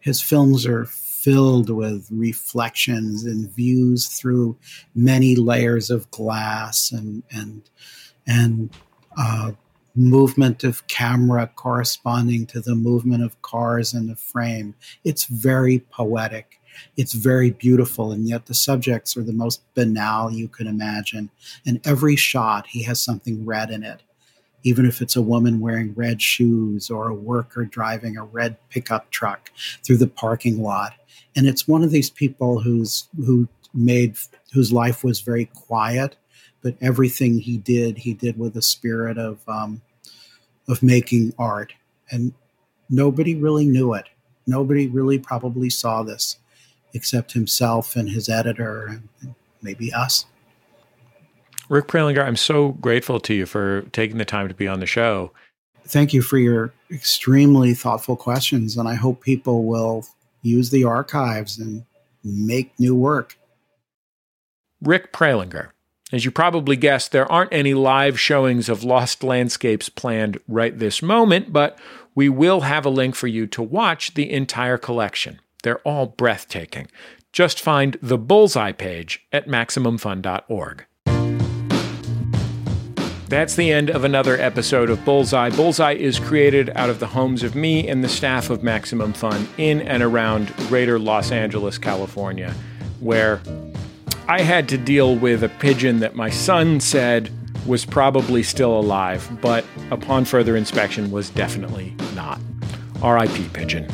His 0.00 0.20
films 0.20 0.66
are 0.66 0.86
filled 1.22 1.70
with 1.70 2.08
reflections 2.10 3.24
and 3.24 3.48
views 3.50 4.08
through 4.08 4.56
many 4.94 5.36
layers 5.36 5.88
of 5.88 6.10
glass 6.10 6.90
and 6.90 7.22
and 7.30 7.62
and 8.26 8.70
uh, 9.16 9.52
movement 9.94 10.64
of 10.64 10.86
camera 10.88 11.50
corresponding 11.54 12.46
to 12.46 12.60
the 12.60 12.74
movement 12.74 13.22
of 13.22 13.40
cars 13.42 13.94
in 13.94 14.08
the 14.08 14.16
frame. 14.16 14.74
It's 15.04 15.26
very 15.26 15.80
poetic. 15.90 16.60
It's 16.96 17.12
very 17.12 17.50
beautiful, 17.50 18.12
and 18.12 18.26
yet 18.26 18.46
the 18.46 18.54
subjects 18.54 19.16
are 19.16 19.22
the 19.22 19.32
most 19.32 19.62
banal 19.74 20.32
you 20.32 20.48
can 20.48 20.66
imagine. 20.66 21.30
And 21.66 21.86
every 21.86 22.16
shot, 22.16 22.66
he 22.66 22.82
has 22.84 23.00
something 23.00 23.44
red 23.44 23.70
in 23.70 23.82
it, 23.82 24.02
even 24.64 24.86
if 24.86 25.00
it's 25.00 25.16
a 25.16 25.22
woman 25.22 25.60
wearing 25.60 25.94
red 25.94 26.20
shoes 26.20 26.90
or 26.90 27.08
a 27.08 27.14
worker 27.14 27.64
driving 27.64 28.16
a 28.16 28.24
red 28.24 28.56
pickup 28.68 29.10
truck 29.10 29.50
through 29.84 29.96
the 29.96 30.06
parking 30.06 30.62
lot. 30.62 30.94
And 31.34 31.46
it's 31.46 31.66
one 31.66 31.82
of 31.82 31.90
these 31.90 32.10
people 32.10 32.60
who's 32.60 33.08
who 33.16 33.48
made 33.74 34.16
whose 34.52 34.72
life 34.72 35.02
was 35.02 35.20
very 35.20 35.46
quiet 35.46 36.16
but 36.62 36.76
everything 36.80 37.38
he 37.40 37.58
did, 37.58 37.98
he 37.98 38.14
did 38.14 38.38
with 38.38 38.56
a 38.56 38.62
spirit 38.62 39.18
of 39.18 39.40
um, 39.48 39.82
of 40.68 40.82
making 40.82 41.34
art, 41.38 41.74
and 42.10 42.32
nobody 42.88 43.34
really 43.34 43.66
knew 43.66 43.94
it. 43.94 44.06
Nobody 44.46 44.86
really 44.86 45.18
probably 45.18 45.68
saw 45.68 46.02
this, 46.02 46.38
except 46.94 47.32
himself 47.32 47.96
and 47.96 48.08
his 48.08 48.28
editor, 48.28 48.86
and 48.86 49.34
maybe 49.60 49.92
us. 49.92 50.26
Rick 51.68 51.86
Prelinger, 51.86 52.24
I'm 52.24 52.36
so 52.36 52.70
grateful 52.70 53.20
to 53.20 53.34
you 53.34 53.46
for 53.46 53.82
taking 53.92 54.18
the 54.18 54.24
time 54.24 54.48
to 54.48 54.54
be 54.54 54.68
on 54.68 54.80
the 54.80 54.86
show. 54.86 55.32
Thank 55.86 56.12
you 56.12 56.22
for 56.22 56.38
your 56.38 56.72
extremely 56.90 57.74
thoughtful 57.74 58.16
questions, 58.16 58.76
and 58.76 58.88
I 58.88 58.94
hope 58.94 59.22
people 59.22 59.64
will 59.64 60.06
use 60.42 60.70
the 60.70 60.84
archives 60.84 61.58
and 61.58 61.84
make 62.24 62.78
new 62.78 62.94
work. 62.94 63.36
Rick 64.80 65.12
Prelinger, 65.12 65.70
as 66.12 66.24
you 66.24 66.30
probably 66.30 66.76
guessed, 66.76 67.12
there 67.12 67.30
aren't 67.30 67.52
any 67.52 67.74
live 67.74 68.18
showings 68.18 68.68
of 68.68 68.84
Lost 68.84 69.24
Landscapes 69.24 69.88
planned 69.88 70.38
right 70.46 70.78
this 70.78 71.02
moment, 71.02 71.52
but 71.52 71.78
we 72.14 72.28
will 72.28 72.62
have 72.62 72.84
a 72.84 72.90
link 72.90 73.14
for 73.14 73.28
you 73.28 73.46
to 73.48 73.62
watch 73.62 74.14
the 74.14 74.30
entire 74.30 74.78
collection. 74.78 75.40
They're 75.62 75.78
all 75.78 76.06
breathtaking. 76.06 76.88
Just 77.32 77.60
find 77.60 77.96
the 78.02 78.18
Bullseye 78.18 78.72
page 78.72 79.24
at 79.32 79.48
MaximumFun.org. 79.48 80.84
That's 83.32 83.54
the 83.54 83.72
end 83.72 83.88
of 83.88 84.04
another 84.04 84.38
episode 84.38 84.90
of 84.90 85.06
Bullseye. 85.06 85.48
Bullseye 85.48 85.94
is 85.94 86.18
created 86.18 86.68
out 86.74 86.90
of 86.90 87.00
the 87.00 87.06
homes 87.06 87.42
of 87.42 87.54
me 87.54 87.88
and 87.88 88.04
the 88.04 88.08
staff 88.10 88.50
of 88.50 88.62
Maximum 88.62 89.14
Fun 89.14 89.48
in 89.56 89.80
and 89.80 90.02
around 90.02 90.54
greater 90.68 90.98
Los 90.98 91.32
Angeles, 91.32 91.78
California, 91.78 92.52
where 93.00 93.40
I 94.28 94.42
had 94.42 94.68
to 94.68 94.76
deal 94.76 95.16
with 95.16 95.42
a 95.42 95.48
pigeon 95.48 96.00
that 96.00 96.14
my 96.14 96.28
son 96.28 96.78
said 96.78 97.30
was 97.66 97.86
probably 97.86 98.42
still 98.42 98.78
alive, 98.78 99.26
but 99.40 99.64
upon 99.90 100.26
further 100.26 100.54
inspection 100.54 101.10
was 101.10 101.30
definitely 101.30 101.96
not. 102.14 102.38
RIP 103.02 103.50
pigeon. 103.54 103.88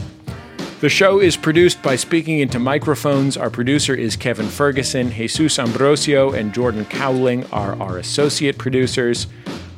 The 0.80 0.88
show 0.88 1.18
is 1.18 1.36
produced 1.36 1.82
by 1.82 1.96
Speaking 1.96 2.38
Into 2.38 2.60
Microphones. 2.60 3.36
Our 3.36 3.50
producer 3.50 3.96
is 3.96 4.14
Kevin 4.14 4.46
Ferguson. 4.46 5.10
Jesus 5.10 5.58
Ambrosio 5.58 6.30
and 6.30 6.54
Jordan 6.54 6.84
Kauwling 6.84 7.48
are 7.52 7.74
our 7.82 7.98
associate 7.98 8.58
producers. 8.58 9.26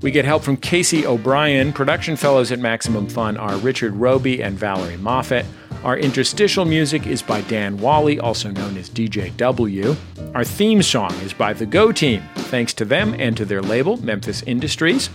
We 0.03 0.11
get 0.11 0.27
help 0.27 0.43
from 0.43 0.59
Casey 0.59 1.07
O'Brien. 1.07 1.73
Production 1.73 2.17
fellows 2.17 2.53
at 2.53 2.59
Maximum 2.59 3.09
Fun 3.09 3.39
are 3.39 3.57
Richard 3.57 3.95
Roby 3.95 4.43
and 4.43 4.59
Valerie 4.59 4.99
Moffett. 4.99 5.47
Our 5.85 5.97
interstitial 5.97 6.67
music 6.67 7.07
is 7.07 7.23
by 7.23 7.41
Dan 7.43 7.79
Wally, 7.79 8.21
also 8.21 8.51
known 8.51 8.77
as 8.77 8.91
DJW. 8.91 9.97
Our 10.35 10.45
theme 10.45 10.83
song 10.83 11.13
is 11.23 11.33
by 11.33 11.55
the 11.55 11.65
Go 11.65 11.93
Team, 11.93 12.23
thanks 12.35 12.75
to 12.75 12.85
them 12.85 13.15
and 13.19 13.35
to 13.39 13.47
their 13.47 13.63
label, 13.63 13.97
Memphis 14.05 14.43
Industries. 14.43 15.09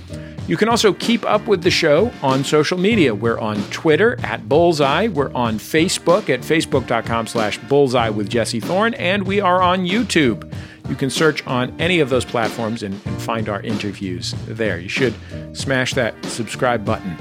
You 0.47 0.57
can 0.57 0.69
also 0.69 0.93
keep 0.93 1.25
up 1.25 1.47
with 1.47 1.63
the 1.63 1.71
show 1.71 2.11
on 2.21 2.43
social 2.43 2.77
media. 2.77 3.15
We're 3.15 3.39
on 3.39 3.61
Twitter 3.71 4.19
at 4.23 4.47
Bullseye. 4.47 5.07
We're 5.07 5.33
on 5.33 5.57
Facebook 5.57 6.29
at 6.29 6.41
facebook.com 6.41 7.27
slash 7.27 7.57
bullseye 7.67 8.09
with 8.09 8.29
Jesse 8.29 8.59
Thorn. 8.59 8.93
And 8.95 9.25
we 9.25 9.39
are 9.41 9.61
on 9.61 9.85
YouTube. 9.85 10.51
You 10.87 10.95
can 10.95 11.09
search 11.09 11.45
on 11.47 11.75
any 11.81 11.99
of 11.99 12.09
those 12.09 12.25
platforms 12.25 12.83
and, 12.83 12.93
and 13.05 13.21
find 13.21 13.49
our 13.49 13.61
interviews 13.61 14.35
there. 14.47 14.79
You 14.79 14.89
should 14.89 15.15
smash 15.53 15.95
that 15.95 16.13
subscribe 16.25 16.85
button 16.85 17.17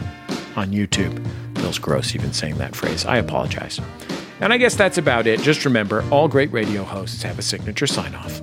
on 0.56 0.70
YouTube 0.70 1.24
feels 1.64 1.78
gross 1.78 2.14
even 2.14 2.30
saying 2.30 2.56
that 2.56 2.76
phrase. 2.76 3.06
I 3.06 3.16
apologize. 3.16 3.80
And 4.40 4.52
I 4.52 4.58
guess 4.58 4.74
that's 4.76 4.98
about 4.98 5.26
it. 5.26 5.40
Just 5.40 5.64
remember 5.64 6.04
all 6.10 6.28
great 6.28 6.52
radio 6.52 6.82
hosts 6.82 7.22
have 7.22 7.38
a 7.38 7.42
signature 7.42 7.86
sign 7.86 8.14
off. 8.14 8.42